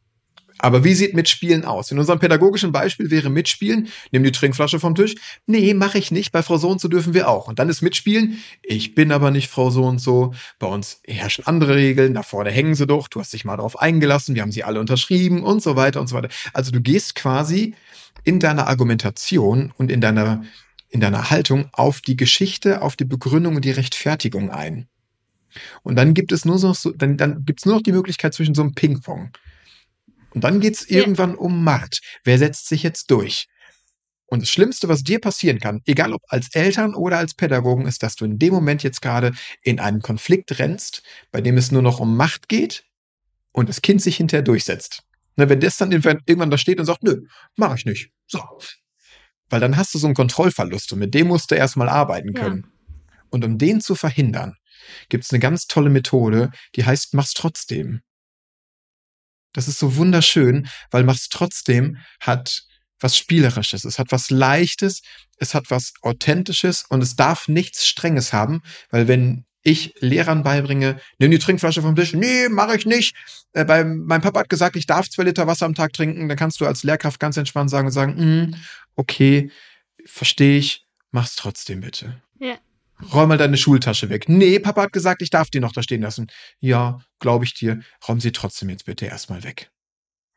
Aber 0.59 0.85
wie 0.85 0.95
sieht 0.95 1.15
Mitspielen 1.15 1.65
aus? 1.65 1.91
In 1.91 1.99
unserem 1.99 2.19
pädagogischen 2.19 2.73
Beispiel 2.73 3.11
wäre 3.11 3.31
Mitspielen, 3.31 3.89
nimm 4.11 4.25
die 4.25 4.33
Trinkflasche 4.33 4.81
vom 4.81 4.95
Tisch. 4.95 5.15
Nee, 5.47 5.75
mache 5.75 5.99
ich 5.99 6.11
nicht. 6.11 6.33
Bei 6.33 6.43
Frau 6.43 6.57
so 6.57 6.71
und 6.71 6.81
so 6.81 6.89
dürfen 6.89 7.15
wir 7.15 7.29
auch. 7.29 7.49
Und 7.49 7.59
dann 7.59 7.69
ist 7.69 7.83
Mitspielen, 7.83 8.39
ich 8.63 8.95
bin 8.95 9.13
aber 9.13 9.31
nicht 9.31 9.49
Frau 9.49 9.71
so 9.71 9.85
und 9.85 9.99
so. 9.99 10.33
Bei 10.59 10.67
uns 10.67 11.01
herrschen 11.07 11.47
andere 11.47 11.77
Regeln. 11.77 12.15
Da 12.15 12.23
vorne 12.23 12.51
hängen 12.51 12.75
sie 12.75 12.87
doch. 12.87 13.09
Du 13.09 13.21
hast 13.21 13.33
dich 13.33 13.45
mal 13.45 13.57
darauf 13.57 13.79
eingelassen. 13.79 14.35
Wir 14.35 14.43
haben 14.43 14.53
sie 14.53 14.65
alle 14.65 14.81
unterschrieben 14.81 15.43
und 15.43 15.63
so 15.63 15.77
weiter 15.77 16.01
und 16.01 16.07
so 16.07 16.17
weiter. 16.17 16.29
Also 16.53 16.73
du 16.73 16.81
gehst 16.81 17.15
quasi 17.15 17.75
in 18.25 18.41
deiner 18.41 18.67
Argumentation 18.67 19.73
und 19.77 19.91
in 19.91 20.01
deiner, 20.01 20.43
in 20.89 21.01
deiner 21.01 21.31
Haltung 21.31 21.69
auf 21.73 22.01
die 22.01 22.17
Geschichte, 22.17 22.83
auf 22.83 22.97
die 22.97 23.05
Begründung 23.05 23.57
und 23.57 23.65
die 23.65 23.71
Rechtfertigung 23.71 24.51
ein. 24.51 24.89
Und 25.83 25.97
dann 25.97 26.15
gibt 26.15 26.33
es 26.33 26.45
nur 26.45 26.59
noch 26.59 26.75
so, 26.75 26.93
dann, 26.93 27.17
dann 27.17 27.45
gibt 27.45 27.61
es 27.61 27.67
nur 27.67 27.77
noch 27.77 27.83
die 27.83 27.93
Möglichkeit 27.93 28.35
zwischen 28.35 28.55
so 28.55 28.63
einem 28.63 28.75
Ping-Pong. 28.75 29.31
Und 30.37 30.45
dann 30.45 30.61
geht's 30.61 30.85
irgendwann 30.85 31.31
ja. 31.31 31.37
um 31.39 31.65
Macht. 31.65 32.03
Wer 32.23 32.37
setzt 32.37 32.69
sich 32.69 32.83
jetzt 32.83 33.11
durch? 33.11 33.49
Und 34.27 34.43
das 34.43 34.51
Schlimmste, 34.51 34.87
was 34.87 35.03
dir 35.03 35.19
passieren 35.19 35.61
kann, 35.61 35.81
egal 35.87 36.13
ob 36.13 36.21
als 36.29 36.55
Eltern 36.55 36.95
oder 36.95 37.17
als 37.17 37.33
Pädagogen, 37.33 37.87
ist, 37.87 38.03
dass 38.03 38.17
du 38.17 38.27
in 38.27 38.39
dem 38.39 38.53
Moment 38.53 38.83
jetzt 38.83 39.01
gerade 39.01 39.33
in 39.63 39.81
einen 39.81 40.03
Konflikt 40.03 40.59
rennst, 40.59 41.03
bei 41.33 41.41
dem 41.41 41.57
es 41.57 41.73
nur 41.73 41.81
noch 41.81 42.01
um 42.01 42.19
Macht 42.19 42.51
geht 42.51 42.85
und 43.53 43.71
das 43.71 43.81
Kind 43.81 44.03
sich 44.03 44.19
hinterher 44.19 44.43
durchsetzt. 44.43 45.05
Na, 45.37 45.49
wenn 45.49 45.61
das 45.61 45.79
dann 45.79 45.91
irgendwann 45.91 46.51
da 46.51 46.59
steht 46.59 46.81
und 46.81 46.85
sagt, 46.85 47.03
nö, 47.03 47.23
mach 47.57 47.75
ich 47.75 47.87
nicht. 47.87 48.11
So. 48.27 48.43
Weil 49.49 49.61
dann 49.61 49.79
hast 49.79 49.95
du 49.95 49.99
so 49.99 50.07
einen 50.07 50.15
Kontrollverlust 50.15 50.93
und 50.93 50.99
mit 50.99 51.15
dem 51.15 51.29
musst 51.29 51.51
du 51.51 51.55
erstmal 51.55 51.89
arbeiten 51.89 52.35
können. 52.35 52.67
Ja. 52.67 52.95
Und 53.31 53.43
um 53.43 53.57
den 53.57 53.81
zu 53.81 53.95
verhindern, 53.95 54.57
gibt's 55.09 55.33
eine 55.33 55.41
ganz 55.41 55.67
tolle 55.67 55.89
Methode, 55.89 56.51
die 56.75 56.85
heißt, 56.85 57.15
mach's 57.15 57.33
trotzdem. 57.33 58.03
Das 59.57 59.69
ist 59.69 59.79
so 59.79 59.97
wunderschön, 59.97 60.69
weil 60.91 61.05
Mach's 61.05 61.29
trotzdem 61.31 61.97
hat 62.21 62.63
was 63.01 63.17
Spielerisches, 63.17 63.85
es 63.85 63.99
hat 63.99 64.09
was 64.11 64.31
Leichtes, 64.31 65.01
es 65.39 65.55
hat 65.55 65.71
was 65.71 65.95
Authentisches 66.03 66.85
und 66.89 67.03
es 67.03 67.17
darf 67.17 67.49
nichts 67.49 67.87
Strenges 67.87 68.33
haben, 68.33 68.61
weil 68.91 69.09
wenn 69.09 69.45
ich 69.63 69.95
Lehrern 69.99 70.43
beibringe, 70.43 71.01
nimm 71.19 71.31
die 71.31 71.39
Trinkflasche 71.39 71.83
vom 71.83 71.97
Tisch, 71.97 72.13
nee, 72.13 72.49
mache 72.49 72.77
ich 72.77 72.87
nicht. 72.87 73.17
Äh, 73.53 73.65
bei, 73.65 73.83
mein 73.83 74.21
Papa 74.21 74.41
hat 74.41 74.49
gesagt, 74.49 74.77
ich 74.77 74.87
darf 74.87 75.09
zwei 75.09 75.25
Liter 75.25 75.47
Wasser 75.47 75.67
am 75.67 75.75
Tag 75.75 75.93
trinken, 75.93 76.29
dann 76.29 76.39
kannst 76.39 76.61
du 76.61 76.67
als 76.67 76.85
Lehrkraft 76.85 77.19
ganz 77.19 77.37
entspannt 77.37 77.71
sagen 77.71 77.87
und 77.87 77.93
sagen, 77.93 78.15
mm, 78.15 78.55
okay, 78.95 79.51
verstehe 80.05 80.59
ich, 80.59 80.87
mach's 81.11 81.35
trotzdem 81.35 81.81
bitte. 81.81 82.23
Ja. 82.39 82.59
Räum 83.13 83.29
mal 83.29 83.39
deine 83.39 83.57
Schultasche 83.57 84.09
weg. 84.09 84.29
Nee, 84.29 84.59
Papa 84.59 84.83
hat 84.83 84.93
gesagt, 84.93 85.23
ich 85.23 85.31
darf 85.31 85.51
die 85.51 85.61
noch 85.61 85.73
da 85.73 85.83
stehen 85.83 86.03
lassen. 86.03 86.29
Ja, 86.61 86.99
glaube 87.19 87.45
ich 87.45 87.55
dir. 87.55 87.81
Räum 88.07 88.21
sie 88.21 88.33
trotzdem 88.33 88.71
jetzt 88.71 88.87
bitte 88.87 89.07
erstmal 89.07 89.45
weg. 89.45 89.71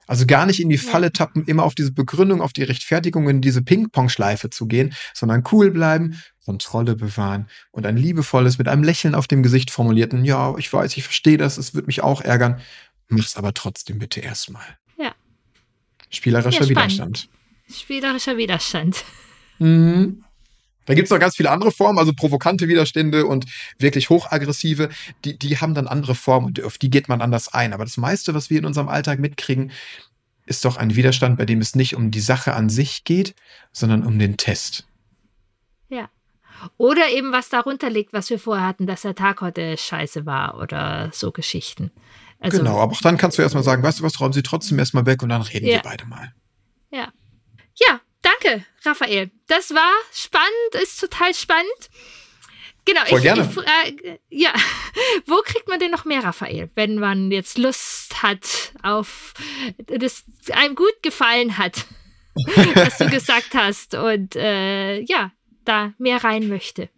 Also 0.10 0.26
gar 0.26 0.48
nicht 0.48 0.60
in 0.60 0.70
die 0.70 0.80
Falle 0.80 1.14
tappen, 1.14 1.46
immer 1.46 1.64
auf 1.64 1.76
diese 1.76 1.92
Begründung, 1.92 2.42
auf 2.42 2.52
die 2.52 2.64
Rechtfertigung, 2.64 3.30
in 3.30 3.42
diese 3.42 3.62
Ping-Pong-Schleife 3.62 4.50
zu 4.50 4.66
gehen, 4.66 4.96
sondern 5.14 5.44
cool 5.52 5.70
bleiben, 5.70 6.20
Kontrolle 6.44 6.96
bewahren 6.96 7.48
und 7.70 7.86
ein 7.86 7.96
liebevolles, 7.96 8.58
mit 8.58 8.68
einem 8.68 8.82
Lächeln 8.82 9.14
auf 9.14 9.28
dem 9.28 9.44
Gesicht 9.44 9.70
formulierten, 9.70 10.26
ja, 10.26 10.56
ich 10.58 10.74
weiß, 10.74 10.98
ich 10.98 11.04
verstehe 11.04 11.38
das, 11.38 11.60
es 11.60 11.76
wird 11.76 11.86
mich 11.86 12.02
auch 12.02 12.22
ärgern. 12.22 12.60
Mach's 13.08 13.38
aber 13.38 13.54
trotzdem 13.54 14.00
bitte 14.00 14.20
erstmal. 14.20 14.66
Ja. 14.98 15.14
Spielerischer 16.10 16.64
ja, 16.64 16.70
Widerstand. 16.70 17.30
Spielerischer 17.72 18.36
Widerstand. 18.36 19.06
Mhm. 19.60 20.24
Da 20.90 20.96
gibt 20.96 21.06
es 21.06 21.12
noch 21.12 21.20
ganz 21.20 21.36
viele 21.36 21.52
andere 21.52 21.72
Formen, 21.72 22.00
also 22.00 22.14
provokante 22.14 22.68
Widerstände 22.68 23.28
und 23.28 23.46
wirklich 23.78 24.10
hochaggressive, 24.10 24.90
die, 25.24 25.38
die 25.38 25.60
haben 25.60 25.76
dann 25.76 25.88
andere 25.88 26.16
Formen 26.16 26.48
und 26.48 26.64
auf 26.64 26.80
die 26.80 26.90
geht 26.90 27.08
man 27.08 27.22
anders 27.22 27.54
ein. 27.54 27.74
Aber 27.74 27.84
das 27.84 27.98
meiste, 27.98 28.34
was 28.34 28.50
wir 28.50 28.58
in 28.58 28.66
unserem 28.66 28.90
Alltag 28.90 29.20
mitkriegen, 29.20 29.72
ist 30.48 30.66
doch 30.66 30.78
ein 30.78 30.96
Widerstand, 30.96 31.38
bei 31.38 31.46
dem 31.46 31.62
es 31.62 31.76
nicht 31.76 31.96
um 31.96 32.10
die 32.10 32.20
Sache 32.20 32.56
an 32.56 32.70
sich 32.70 33.04
geht, 33.04 33.36
sondern 33.72 34.04
um 34.04 34.18
den 34.18 34.36
Test. 34.36 34.88
Ja. 35.90 36.10
Oder 36.78 37.10
eben 37.12 37.32
was 37.32 37.50
darunter 37.50 37.92
liegt, 37.92 38.12
was 38.12 38.32
wir 38.32 38.40
vorher 38.40 38.66
hatten, 38.66 38.88
dass 38.88 39.04
der 39.04 39.14
Tag 39.14 39.42
heute 39.42 39.78
scheiße 39.78 40.26
war 40.26 40.60
oder 40.60 41.12
so 41.14 41.32
Geschichten. 41.32 41.92
Also, 42.40 42.58
genau, 42.58 42.80
aber 42.80 42.94
auch 42.94 43.02
dann 43.02 43.18
kannst 43.18 43.38
du 43.38 43.44
erstmal 43.44 43.64
sagen, 43.64 43.84
weißt 43.84 44.00
du 44.00 44.04
was, 44.04 44.20
räumen 44.20 44.34
sie 44.34 44.42
trotzdem 44.42 44.80
erstmal 44.80 45.06
weg 45.06 45.22
und 45.22 45.30
dann 45.30 45.44
reden 45.44 45.68
ja. 45.68 45.74
wir 45.74 45.82
beide 45.84 46.08
mal. 46.08 46.34
Ja. 46.90 47.10
Ja, 47.76 48.02
Danke, 48.42 48.66
Raphael. 48.86 49.32
Das 49.48 49.72
war 49.72 49.92
spannend, 50.14 50.84
ist 50.84 51.00
total 51.00 51.34
spannend. 51.34 51.90
Genau, 52.86 53.02
Voll 53.06 53.20
ich, 53.20 53.24
gerne. 53.24 53.50
Ich, 53.50 54.06
äh, 54.06 54.20
ja, 54.30 54.54
wo 55.28 55.42
kriegt 55.44 55.68
man 55.68 55.80
denn 55.80 55.92
noch 55.92 56.06
mehr, 56.06 56.24
Raphael, 56.24 56.70
wenn 56.76 56.96
man 56.96 57.32
jetzt 57.32 57.58
Lust 57.58 58.24
hat 58.24 58.74
auf 58.82 59.34
das 59.86 60.24
einem 60.52 60.76
gut 60.76 61.04
gefallen 61.04 61.58
hat, 61.58 61.86
was 62.76 62.98
du 62.98 63.10
gesagt 63.10 63.54
hast 63.54 63.96
und 63.96 64.36
äh, 64.36 65.02
ja, 65.02 65.32
da 65.66 65.94
mehr 65.98 66.24
rein 66.24 66.48
möchte. 66.48 66.90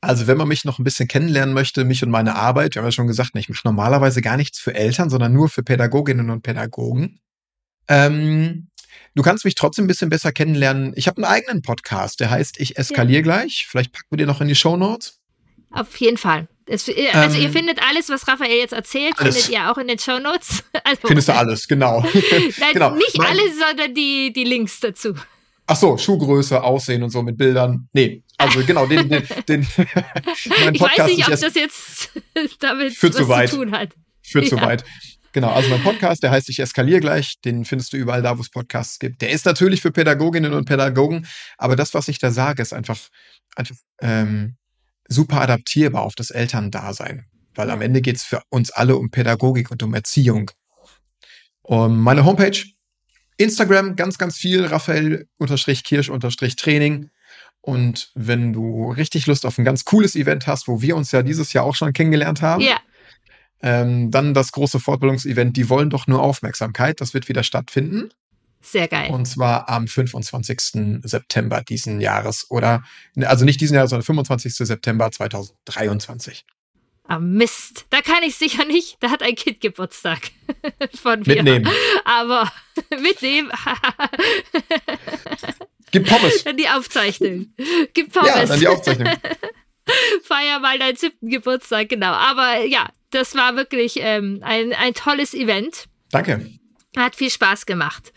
Also 0.00 0.26
wenn 0.26 0.38
man 0.38 0.48
mich 0.48 0.64
noch 0.64 0.78
ein 0.78 0.84
bisschen 0.84 1.08
kennenlernen 1.08 1.54
möchte, 1.54 1.84
mich 1.84 2.02
und 2.04 2.10
meine 2.10 2.36
Arbeit, 2.36 2.74
wir 2.74 2.82
haben 2.82 2.86
ja 2.86 2.92
schon 2.92 3.08
gesagt, 3.08 3.30
ich 3.34 3.48
mache 3.48 3.60
normalerweise 3.64 4.22
gar 4.22 4.36
nichts 4.36 4.58
für 4.58 4.74
Eltern, 4.74 5.10
sondern 5.10 5.32
nur 5.32 5.48
für 5.48 5.62
Pädagoginnen 5.62 6.30
und 6.30 6.42
Pädagogen. 6.42 7.20
Ähm, 7.88 8.68
Du 9.14 9.22
kannst 9.22 9.44
mich 9.44 9.54
trotzdem 9.54 9.84
ein 9.84 9.88
bisschen 9.88 10.10
besser 10.10 10.32
kennenlernen. 10.32 10.92
Ich 10.96 11.08
habe 11.08 11.16
einen 11.18 11.24
eigenen 11.24 11.62
Podcast, 11.62 12.20
der 12.20 12.30
heißt 12.30 12.60
Ich 12.60 12.76
eskaliere 12.76 13.18
ja. 13.18 13.22
gleich. 13.22 13.66
Vielleicht 13.68 13.92
packen 13.92 14.06
wir 14.10 14.18
den 14.18 14.28
noch 14.28 14.40
in 14.40 14.48
die 14.48 14.54
Show 14.54 14.76
Notes. 14.76 15.18
Auf 15.70 15.96
jeden 15.96 16.16
Fall. 16.16 16.48
Es, 16.66 16.88
äh, 16.88 17.08
also 17.12 17.36
ähm, 17.36 17.42
ihr 17.42 17.50
findet 17.50 17.80
alles, 17.82 18.08
was 18.08 18.28
Raphael 18.28 18.58
jetzt 18.58 18.72
erzählt, 18.72 19.14
alles. 19.18 19.36
findet 19.36 19.52
ihr 19.52 19.70
auch 19.70 19.78
in 19.78 19.88
den 19.88 19.98
Show 19.98 20.18
Notes. 20.18 20.64
Also, 20.84 21.08
Findest 21.08 21.28
du 21.28 21.34
alles, 21.34 21.68
genau. 21.68 22.00
Nein, 22.60 22.72
genau. 22.72 22.94
nicht 22.94 23.18
mein, 23.18 23.26
alles, 23.26 23.58
sondern 23.58 23.94
die, 23.94 24.32
die 24.32 24.44
Links 24.44 24.80
dazu. 24.80 25.14
Ach 25.66 25.76
so, 25.76 25.98
Schuhgröße, 25.98 26.62
Aussehen 26.62 27.02
und 27.02 27.10
so 27.10 27.20
mit 27.20 27.36
Bildern. 27.36 27.88
Nee, 27.92 28.22
also 28.38 28.64
genau, 28.64 28.86
den, 28.86 29.08
den, 29.08 29.26
den 29.46 29.62
Ich 30.72 30.80
weiß 30.80 31.06
nicht, 31.06 31.28
ob 31.28 31.38
das 31.38 31.54
jetzt 31.54 32.10
damit 32.60 33.02
was 33.02 33.12
zu, 33.12 33.28
weit. 33.28 33.50
zu 33.50 33.56
tun 33.56 33.72
hat. 33.72 33.90
Führt 34.22 34.44
ja. 34.44 34.50
zu 34.50 34.60
weit. 34.62 34.84
Genau, 35.38 35.52
also 35.52 35.70
mein 35.70 35.84
Podcast, 35.84 36.24
der 36.24 36.32
heißt 36.32 36.48
Ich 36.48 36.58
eskaliere 36.58 36.98
gleich, 36.98 37.36
den 37.44 37.64
findest 37.64 37.92
du 37.92 37.96
überall 37.96 38.22
da, 38.22 38.38
wo 38.38 38.40
es 38.40 38.50
Podcasts 38.50 38.98
gibt. 38.98 39.22
Der 39.22 39.30
ist 39.30 39.46
natürlich 39.46 39.80
für 39.80 39.92
Pädagoginnen 39.92 40.52
und 40.52 40.64
Pädagogen, 40.64 41.28
aber 41.58 41.76
das, 41.76 41.94
was 41.94 42.08
ich 42.08 42.18
da 42.18 42.32
sage, 42.32 42.60
ist 42.60 42.72
einfach, 42.72 42.98
einfach 43.54 43.76
ähm, 44.00 44.56
super 45.06 45.40
adaptierbar 45.40 46.02
auf 46.02 46.16
das 46.16 46.32
Elterndasein. 46.32 47.26
Weil 47.54 47.70
am 47.70 47.82
Ende 47.82 48.02
geht 48.02 48.16
es 48.16 48.24
für 48.24 48.42
uns 48.48 48.72
alle 48.72 48.96
um 48.96 49.12
Pädagogik 49.12 49.70
und 49.70 49.80
um 49.84 49.94
Erziehung. 49.94 50.50
Um 51.62 52.00
meine 52.00 52.24
Homepage, 52.24 52.64
Instagram, 53.36 53.94
ganz, 53.94 54.18
ganz 54.18 54.38
viel, 54.38 54.66
Raphael-Kirsch-Training. 54.66 57.10
Und 57.60 58.10
wenn 58.16 58.52
du 58.52 58.90
richtig 58.90 59.28
Lust 59.28 59.46
auf 59.46 59.56
ein 59.56 59.64
ganz 59.64 59.84
cooles 59.84 60.16
Event 60.16 60.48
hast, 60.48 60.66
wo 60.66 60.82
wir 60.82 60.96
uns 60.96 61.12
ja 61.12 61.22
dieses 61.22 61.52
Jahr 61.52 61.64
auch 61.64 61.76
schon 61.76 61.92
kennengelernt 61.92 62.42
haben, 62.42 62.64
ja. 62.64 62.78
Ähm, 63.60 64.10
dann 64.10 64.34
das 64.34 64.52
große 64.52 64.78
Fortbildungsevent, 64.80 65.56
die 65.56 65.68
wollen 65.68 65.90
doch 65.90 66.06
nur 66.06 66.22
Aufmerksamkeit. 66.22 67.00
Das 67.00 67.14
wird 67.14 67.28
wieder 67.28 67.42
stattfinden. 67.42 68.10
Sehr 68.60 68.88
geil. 68.88 69.10
Und 69.10 69.26
zwar 69.26 69.68
am 69.68 69.86
25. 69.86 71.00
September 71.02 71.62
diesen 71.62 72.00
Jahres 72.00 72.46
oder, 72.50 72.82
also 73.16 73.44
nicht 73.44 73.60
diesen 73.60 73.74
Jahres, 73.74 73.90
sondern 73.90 74.04
25. 74.04 74.54
September 74.54 75.10
2023. 75.10 76.44
Ah, 77.04 77.18
Mist. 77.18 77.86
Da 77.88 78.02
kann 78.02 78.22
ich 78.22 78.36
sicher 78.36 78.66
nicht. 78.66 78.98
Da 79.00 79.10
hat 79.10 79.22
ein 79.22 79.34
Kind 79.34 79.62
Geburtstag 79.62 80.30
von 80.94 81.20
mir. 81.20 81.36
Mitnehmen. 81.36 81.68
Aber 82.04 82.52
mitnehmen. 83.00 83.50
Gib 85.90 86.06
Pommes. 86.06 86.44
Dann 86.44 86.58
die 86.58 86.68
Aufzeichnung. 86.68 87.54
Gib 87.94 88.12
Pommes. 88.12 88.28
Ja, 88.28 88.44
dann 88.44 88.60
die 88.60 88.68
Aufzeichnung. 88.68 89.08
Feier 90.22 90.58
mal 90.60 90.78
deinen 90.78 90.96
siebten 90.96 91.28
Geburtstag, 91.28 91.88
genau. 91.88 92.12
Aber 92.12 92.64
ja, 92.64 92.88
das 93.10 93.34
war 93.34 93.56
wirklich 93.56 93.94
ähm, 93.98 94.40
ein, 94.42 94.72
ein 94.72 94.94
tolles 94.94 95.34
Event. 95.34 95.86
Danke. 96.10 96.50
Hat 96.96 97.16
viel 97.16 97.30
Spaß 97.30 97.66
gemacht. 97.66 98.12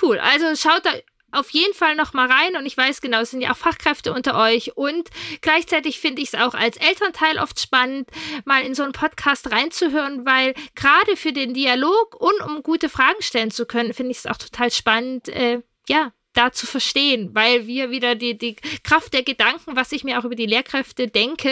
Cool. 0.00 0.18
Also 0.18 0.54
schaut 0.56 0.84
da 0.84 0.92
auf 1.34 1.50
jeden 1.50 1.74
Fall 1.74 1.96
noch 1.96 2.12
mal 2.12 2.30
rein 2.30 2.56
und 2.56 2.64
ich 2.64 2.76
weiß 2.76 3.00
genau, 3.00 3.20
es 3.20 3.32
sind 3.32 3.40
ja 3.40 3.52
auch 3.52 3.56
Fachkräfte 3.56 4.12
unter 4.12 4.38
euch 4.40 4.76
und 4.76 5.10
gleichzeitig 5.40 5.98
finde 5.98 6.22
ich 6.22 6.32
es 6.32 6.40
auch 6.40 6.54
als 6.54 6.76
Elternteil 6.76 7.38
oft 7.38 7.60
spannend, 7.60 8.08
mal 8.44 8.62
in 8.62 8.74
so 8.74 8.84
einen 8.84 8.92
Podcast 8.92 9.50
reinzuhören, 9.50 10.24
weil 10.24 10.54
gerade 10.74 11.16
für 11.16 11.32
den 11.32 11.52
Dialog 11.52 12.14
und 12.20 12.40
um 12.42 12.62
gute 12.62 12.88
Fragen 12.88 13.20
stellen 13.20 13.50
zu 13.50 13.66
können, 13.66 13.92
finde 13.92 14.12
ich 14.12 14.18
es 14.18 14.26
auch 14.26 14.36
total 14.36 14.70
spannend, 14.70 15.28
äh, 15.28 15.60
ja, 15.88 16.12
da 16.34 16.52
zu 16.52 16.66
verstehen, 16.66 17.30
weil 17.32 17.66
wir 17.66 17.90
wieder 17.90 18.14
die, 18.14 18.36
die 18.36 18.56
Kraft 18.82 19.12
der 19.14 19.22
Gedanken, 19.22 19.76
was 19.76 19.92
ich 19.92 20.04
mir 20.04 20.18
auch 20.18 20.24
über 20.24 20.34
die 20.34 20.46
Lehrkräfte 20.46 21.08
denke, 21.08 21.50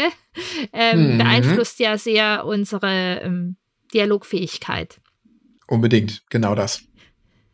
ähm, 0.72 1.14
mhm. 1.14 1.18
beeinflusst 1.18 1.78
ja 1.78 1.96
sehr 1.96 2.44
unsere 2.44 3.20
ähm, 3.22 3.56
Dialogfähigkeit. 3.94 5.00
Unbedingt, 5.66 6.22
genau 6.28 6.54
das. 6.54 6.82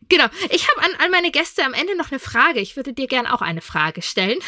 Genau. 0.08 0.26
Ich 0.50 0.68
habe 0.68 0.82
an, 0.82 1.04
an 1.04 1.10
meine 1.10 1.30
Gäste 1.30 1.64
am 1.64 1.74
Ende 1.74 1.96
noch 1.96 2.10
eine 2.10 2.18
Frage. 2.18 2.60
Ich 2.60 2.76
würde 2.76 2.92
dir 2.92 3.06
gerne 3.06 3.32
auch 3.32 3.42
eine 3.42 3.60
Frage 3.60 4.02
stellen. 4.02 4.38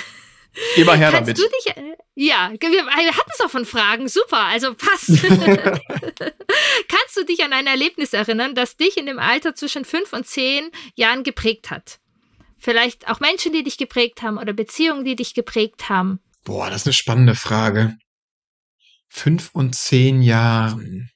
Immer 0.76 0.96
her 0.96 1.10
Kannst 1.12 1.28
damit. 1.28 1.38
Du 1.38 1.42
dich, 1.42 1.76
äh, 1.76 1.96
ja, 2.14 2.50
wir, 2.58 2.70
wir 2.70 3.16
hatten 3.16 3.30
es 3.32 3.40
auch 3.40 3.50
von 3.50 3.64
Fragen. 3.64 4.08
Super, 4.08 4.38
also 4.38 4.74
passt. 4.74 5.08
Kannst 6.88 7.16
du 7.16 7.24
dich 7.24 7.44
an 7.44 7.52
ein 7.52 7.66
Erlebnis 7.66 8.12
erinnern, 8.12 8.54
das 8.54 8.76
dich 8.76 8.96
in 8.96 9.06
dem 9.06 9.18
Alter 9.18 9.54
zwischen 9.54 9.84
fünf 9.84 10.12
und 10.12 10.26
zehn 10.26 10.70
Jahren 10.96 11.22
geprägt 11.22 11.70
hat? 11.70 11.99
Vielleicht 12.60 13.08
auch 13.08 13.20
Menschen, 13.20 13.52
die 13.52 13.64
dich 13.64 13.78
geprägt 13.78 14.22
haben 14.22 14.36
oder 14.36 14.52
Beziehungen, 14.52 15.04
die 15.04 15.16
dich 15.16 15.34
geprägt 15.34 15.88
haben? 15.88 16.20
Boah, 16.44 16.68
das 16.68 16.82
ist 16.82 16.86
eine 16.86 16.92
spannende 16.92 17.34
Frage. 17.34 17.96
Fünf 19.08 19.50
und 19.52 19.74
zehn 19.74 20.22
Jahren. 20.22 21.10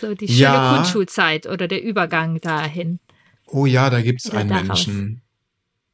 So 0.00 0.14
die 0.14 0.26
schöne 0.26 0.40
ja. 0.40 0.74
Grundschulzeit 0.74 1.46
oder 1.46 1.68
der 1.68 1.82
Übergang 1.82 2.40
dahin. 2.40 2.98
Oh 3.46 3.66
ja, 3.66 3.90
da 3.90 4.00
gibt's 4.00 4.30
einen 4.30 4.48
daraus. 4.48 4.86
Menschen. 4.86 5.22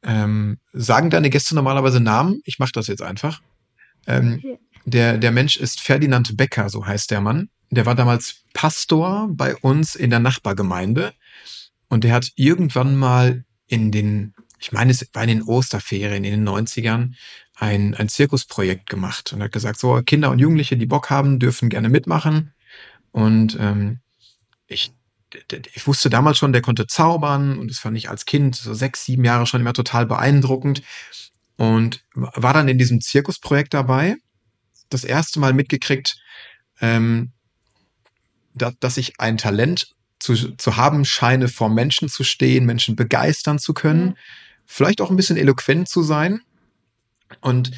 Ähm, 0.03 0.59
sagen 0.71 1.09
deine 1.09 1.29
Gäste 1.29 1.55
normalerweise 1.55 1.99
Namen? 1.99 2.41
Ich 2.45 2.59
mache 2.59 2.71
das 2.73 2.87
jetzt 2.87 3.01
einfach. 3.01 3.41
Ähm, 4.07 4.41
der, 4.85 5.17
der 5.17 5.31
Mensch 5.31 5.57
ist 5.57 5.81
Ferdinand 5.81 6.37
Becker, 6.37 6.69
so 6.69 6.85
heißt 6.85 7.11
der 7.11 7.21
Mann. 7.21 7.49
Der 7.71 7.85
war 7.85 7.95
damals 7.95 8.43
Pastor 8.53 9.27
bei 9.31 9.55
uns 9.55 9.95
in 9.95 10.11
der 10.11 10.19
Nachbargemeinde. 10.19 11.13
Und 11.89 12.03
der 12.03 12.13
hat 12.13 12.31
irgendwann 12.35 12.95
mal 12.95 13.43
in 13.67 13.91
den, 13.91 14.33
ich 14.59 14.71
meine, 14.71 14.91
es 14.91 15.07
war 15.13 15.23
in 15.23 15.29
den 15.29 15.43
Osterferien 15.43 16.23
in 16.23 16.31
den 16.31 16.47
90ern, 16.47 17.13
ein, 17.55 17.95
ein 17.95 18.09
Zirkusprojekt 18.09 18.89
gemacht 18.89 19.33
und 19.33 19.41
hat 19.41 19.51
gesagt, 19.51 19.79
so 19.79 20.01
Kinder 20.03 20.29
und 20.31 20.39
Jugendliche, 20.39 20.77
die 20.77 20.85
Bock 20.85 21.09
haben, 21.09 21.39
dürfen 21.39 21.69
gerne 21.69 21.89
mitmachen. 21.89 22.53
Und 23.11 23.57
ähm, 23.59 23.99
ich 24.67 24.93
ich 25.73 25.85
wusste 25.87 26.09
damals 26.09 26.37
schon, 26.37 26.53
der 26.53 26.61
konnte 26.61 26.87
zaubern 26.87 27.57
und 27.57 27.69
das 27.69 27.79
fand 27.79 27.97
ich 27.97 28.09
als 28.09 28.25
Kind, 28.25 28.55
so 28.55 28.73
sechs, 28.73 29.05
sieben 29.05 29.25
Jahre 29.25 29.45
schon 29.45 29.61
immer 29.61 29.73
total 29.73 30.05
beeindruckend 30.05 30.81
und 31.57 32.03
war 32.13 32.53
dann 32.53 32.67
in 32.67 32.77
diesem 32.77 33.01
Zirkusprojekt 33.01 33.73
dabei, 33.73 34.15
das 34.89 35.03
erste 35.03 35.39
Mal 35.39 35.53
mitgekriegt, 35.53 36.17
ähm, 36.79 37.31
da, 38.53 38.71
dass 38.79 38.97
ich 38.97 39.19
ein 39.19 39.37
Talent 39.37 39.94
zu, 40.19 40.35
zu 40.55 40.77
haben 40.77 41.05
scheine, 41.05 41.47
vor 41.47 41.69
Menschen 41.69 42.09
zu 42.09 42.23
stehen, 42.23 42.65
Menschen 42.65 42.95
begeistern 42.95 43.59
zu 43.59 43.73
können, 43.73 44.05
mhm. 44.05 44.15
vielleicht 44.65 45.01
auch 45.01 45.09
ein 45.09 45.17
bisschen 45.17 45.37
eloquent 45.37 45.87
zu 45.87 46.03
sein. 46.03 46.41
Und 47.41 47.71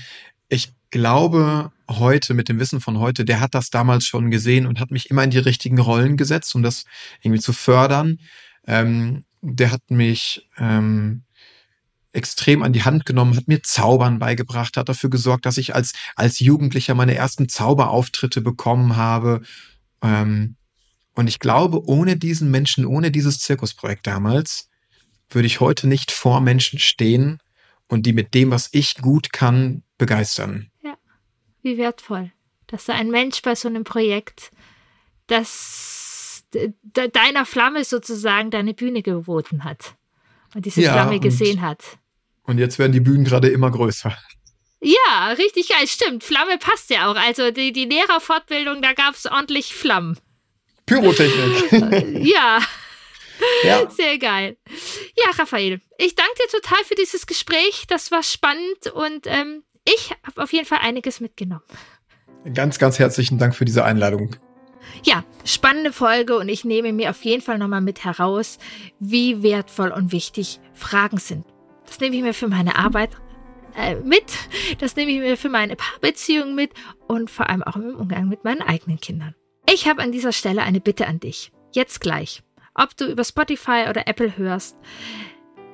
ich 0.49 0.73
glaube 0.89 1.71
heute, 1.89 2.33
mit 2.33 2.49
dem 2.49 2.59
Wissen 2.59 2.81
von 2.81 2.99
heute, 2.99 3.25
der 3.25 3.39
hat 3.39 3.55
das 3.55 3.69
damals 3.69 4.05
schon 4.05 4.31
gesehen 4.31 4.65
und 4.65 4.79
hat 4.79 4.91
mich 4.91 5.09
immer 5.09 5.23
in 5.23 5.29
die 5.29 5.37
richtigen 5.37 5.79
Rollen 5.79 6.17
gesetzt, 6.17 6.53
um 6.55 6.63
das 6.63 6.85
irgendwie 7.21 7.41
zu 7.41 7.53
fördern. 7.53 8.19
Ähm, 8.65 9.23
der 9.41 9.71
hat 9.71 9.89
mich 9.89 10.47
ähm, 10.57 11.23
extrem 12.11 12.63
an 12.63 12.73
die 12.73 12.83
Hand 12.83 13.05
genommen, 13.05 13.35
hat 13.35 13.47
mir 13.47 13.61
Zaubern 13.63 14.19
beigebracht, 14.19 14.75
hat 14.77 14.89
dafür 14.89 15.09
gesorgt, 15.09 15.45
dass 15.45 15.57
ich 15.57 15.75
als, 15.75 15.93
als 16.15 16.39
Jugendlicher 16.39 16.95
meine 16.95 17.15
ersten 17.15 17.47
Zauberauftritte 17.47 18.41
bekommen 18.41 18.95
habe. 18.95 19.41
Ähm, 20.01 20.55
und 21.17 21.27
ich 21.27 21.39
glaube, 21.39 21.83
ohne 21.87 22.15
diesen 22.15 22.51
Menschen, 22.51 22.85
ohne 22.85 23.09
dieses 23.09 23.39
Zirkusprojekt 23.39 24.05
damals, 24.05 24.69
würde 25.29 25.47
ich 25.47 25.59
heute 25.59 25.87
nicht 25.87 26.11
vor 26.11 26.41
Menschen 26.41 26.77
stehen 26.77 27.39
und 27.87 28.05
die 28.05 28.13
mit 28.13 28.35
dem, 28.35 28.51
was 28.51 28.69
ich 28.71 28.97
gut 28.97 29.33
kann, 29.33 29.81
begeistern. 29.97 30.69
Wie 31.63 31.79
wertvoll, 31.79 32.31
dass 32.67 32.85
da 32.85 32.93
ein 32.93 33.09
Mensch 33.09 33.41
bei 33.41 33.55
so 33.55 33.67
einem 33.67 33.83
Projekt, 33.83 34.51
das 35.25 36.45
de 36.53 36.71
deiner 36.93 37.47
Flamme 37.47 37.83
sozusagen 37.83 38.51
deine 38.51 38.75
Bühne 38.75 39.01
geboten 39.01 39.63
hat 39.63 39.95
und 40.53 40.67
diese 40.67 40.83
ja, 40.83 40.93
Flamme 40.93 41.19
gesehen 41.19 41.61
hat. 41.61 41.97
Und 42.43 42.59
jetzt 42.59 42.77
werden 42.77 42.91
die 42.91 42.99
Bühnen 42.99 43.25
gerade 43.25 43.49
immer 43.49 43.71
größer. 43.71 44.15
Ja, 44.81 45.29
richtig 45.31 45.69
geil, 45.69 45.87
stimmt. 45.87 46.23
Flamme 46.23 46.59
passt 46.59 46.91
ja 46.91 47.11
auch. 47.11 47.15
Also 47.15 47.49
die, 47.49 47.73
die 47.73 47.85
Lehrerfortbildung, 47.85 48.83
da 48.83 48.93
gab 48.93 49.15
es 49.15 49.25
ordentlich 49.25 49.73
Flammen. 49.73 50.19
Pyrotechnik. 50.87 52.25
ja. 52.25 52.59
Ja. 53.63 53.89
Sehr 53.89 54.17
geil. 54.17 54.57
Ja, 55.15 55.29
Raphael, 55.37 55.79
ich 55.99 56.15
danke 56.15 56.33
dir 56.37 56.59
total 56.59 56.83
für 56.85 56.95
dieses 56.95 57.27
Gespräch. 57.27 57.85
Das 57.87 58.11
war 58.11 58.23
spannend 58.23 58.87
und 58.93 59.27
ähm, 59.27 59.63
ich 59.85 60.11
habe 60.25 60.41
auf 60.41 60.51
jeden 60.53 60.65
Fall 60.65 60.79
einiges 60.81 61.19
mitgenommen. 61.19 61.63
Ganz, 62.53 62.79
ganz 62.79 62.97
herzlichen 62.97 63.37
Dank 63.37 63.55
für 63.55 63.65
diese 63.65 63.83
Einladung. 63.83 64.35
Ja, 65.03 65.23
spannende 65.45 65.91
Folge 65.91 66.37
und 66.37 66.49
ich 66.49 66.65
nehme 66.65 66.93
mir 66.93 67.11
auf 67.11 67.23
jeden 67.23 67.41
Fall 67.41 67.57
nochmal 67.57 67.81
mit 67.81 68.03
heraus, 68.03 68.57
wie 68.99 69.43
wertvoll 69.43 69.91
und 69.91 70.11
wichtig 70.11 70.59
Fragen 70.73 71.17
sind. 71.17 71.45
Das 71.85 71.99
nehme 71.99 72.15
ich 72.15 72.21
mir 72.23 72.33
für 72.33 72.47
meine 72.47 72.75
Arbeit 72.75 73.11
äh, 73.77 73.95
mit, 73.95 74.25
das 74.79 74.95
nehme 74.95 75.11
ich 75.11 75.19
mir 75.19 75.37
für 75.37 75.49
meine 75.49 75.75
Paarbeziehung 75.75 76.55
mit 76.55 76.71
und 77.07 77.29
vor 77.29 77.49
allem 77.49 77.63
auch 77.63 77.75
im 77.75 77.95
Umgang 77.95 78.27
mit 78.27 78.43
meinen 78.43 78.61
eigenen 78.61 78.99
Kindern. 78.99 79.35
Ich 79.69 79.87
habe 79.87 80.01
an 80.01 80.13
dieser 80.13 80.31
Stelle 80.31 80.63
eine 80.63 80.79
Bitte 80.79 81.07
an 81.07 81.19
dich. 81.19 81.51
Jetzt 81.73 81.99
gleich. 81.99 82.41
Ob 82.73 82.95
du 82.95 83.05
über 83.05 83.25
Spotify 83.25 83.87
oder 83.89 84.07
Apple 84.07 84.37
hörst, 84.37 84.77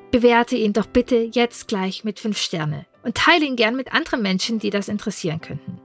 bewerte 0.10 0.56
ihn 0.56 0.74
doch 0.74 0.88
bitte 0.88 1.30
jetzt 1.32 1.68
gleich 1.68 2.04
mit 2.04 2.20
fünf 2.20 2.40
Sterne 2.40 2.88
und 3.04 3.16
teile 3.16 3.46
ihn 3.46 3.56
gern 3.56 3.76
mit 3.76 3.94
anderen 3.94 4.24
Menschen, 4.24 4.58
die 4.58 4.72
das 4.72 4.88
interessieren 4.88 5.42
könnten. 5.42 5.80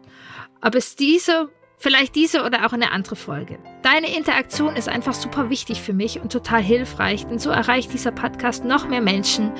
Ob 0.62 0.74
es 0.74 0.96
diese, 0.96 1.50
vielleicht 1.78 2.14
diese 2.14 2.44
oder 2.44 2.66
auch 2.66 2.72
eine 2.72 2.92
andere 2.92 3.16
Folge. 3.16 3.58
Deine 3.82 4.14
Interaktion 4.14 4.76
ist 4.76 4.88
einfach 4.88 5.14
super 5.14 5.48
wichtig 5.48 5.80
für 5.80 5.92
mich 5.92 6.20
und 6.20 6.32
total 6.32 6.62
hilfreich, 6.62 7.26
denn 7.26 7.38
so 7.38 7.50
erreicht 7.50 7.92
dieser 7.92 8.10
Podcast 8.10 8.64
noch 8.64 8.88
mehr 8.88 9.00
Menschen 9.00 9.52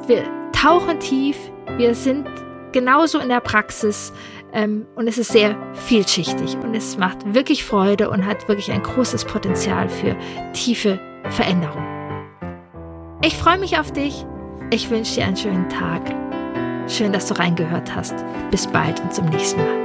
Wir 0.06 0.24
tauchen 0.52 1.00
tief, 1.00 1.36
wir 1.76 1.94
sind 1.94 2.28
genauso 2.72 3.18
in 3.18 3.28
der 3.28 3.40
Praxis 3.40 4.12
Ähm, 4.54 4.86
und 4.94 5.08
es 5.08 5.18
ist 5.18 5.32
sehr 5.32 5.56
vielschichtig 5.74 6.56
und 6.62 6.76
es 6.76 6.96
macht 6.96 7.34
wirklich 7.34 7.64
Freude 7.64 8.08
und 8.08 8.24
hat 8.24 8.46
wirklich 8.46 8.70
ein 8.70 8.84
großes 8.84 9.24
Potenzial 9.24 9.88
für 9.88 10.16
tiefe 10.52 11.00
Veränderung. 11.30 11.93
Ich 13.27 13.39
freue 13.39 13.57
mich 13.57 13.79
auf 13.79 13.91
dich. 13.91 14.27
Ich 14.70 14.91
wünsche 14.91 15.14
dir 15.14 15.25
einen 15.25 15.37
schönen 15.37 15.66
Tag. 15.70 16.03
Schön, 16.89 17.11
dass 17.11 17.27
du 17.27 17.39
reingehört 17.39 17.95
hast. 17.95 18.14
Bis 18.51 18.66
bald 18.66 19.01
und 19.01 19.14
zum 19.14 19.25
nächsten 19.31 19.61
Mal. 19.61 19.84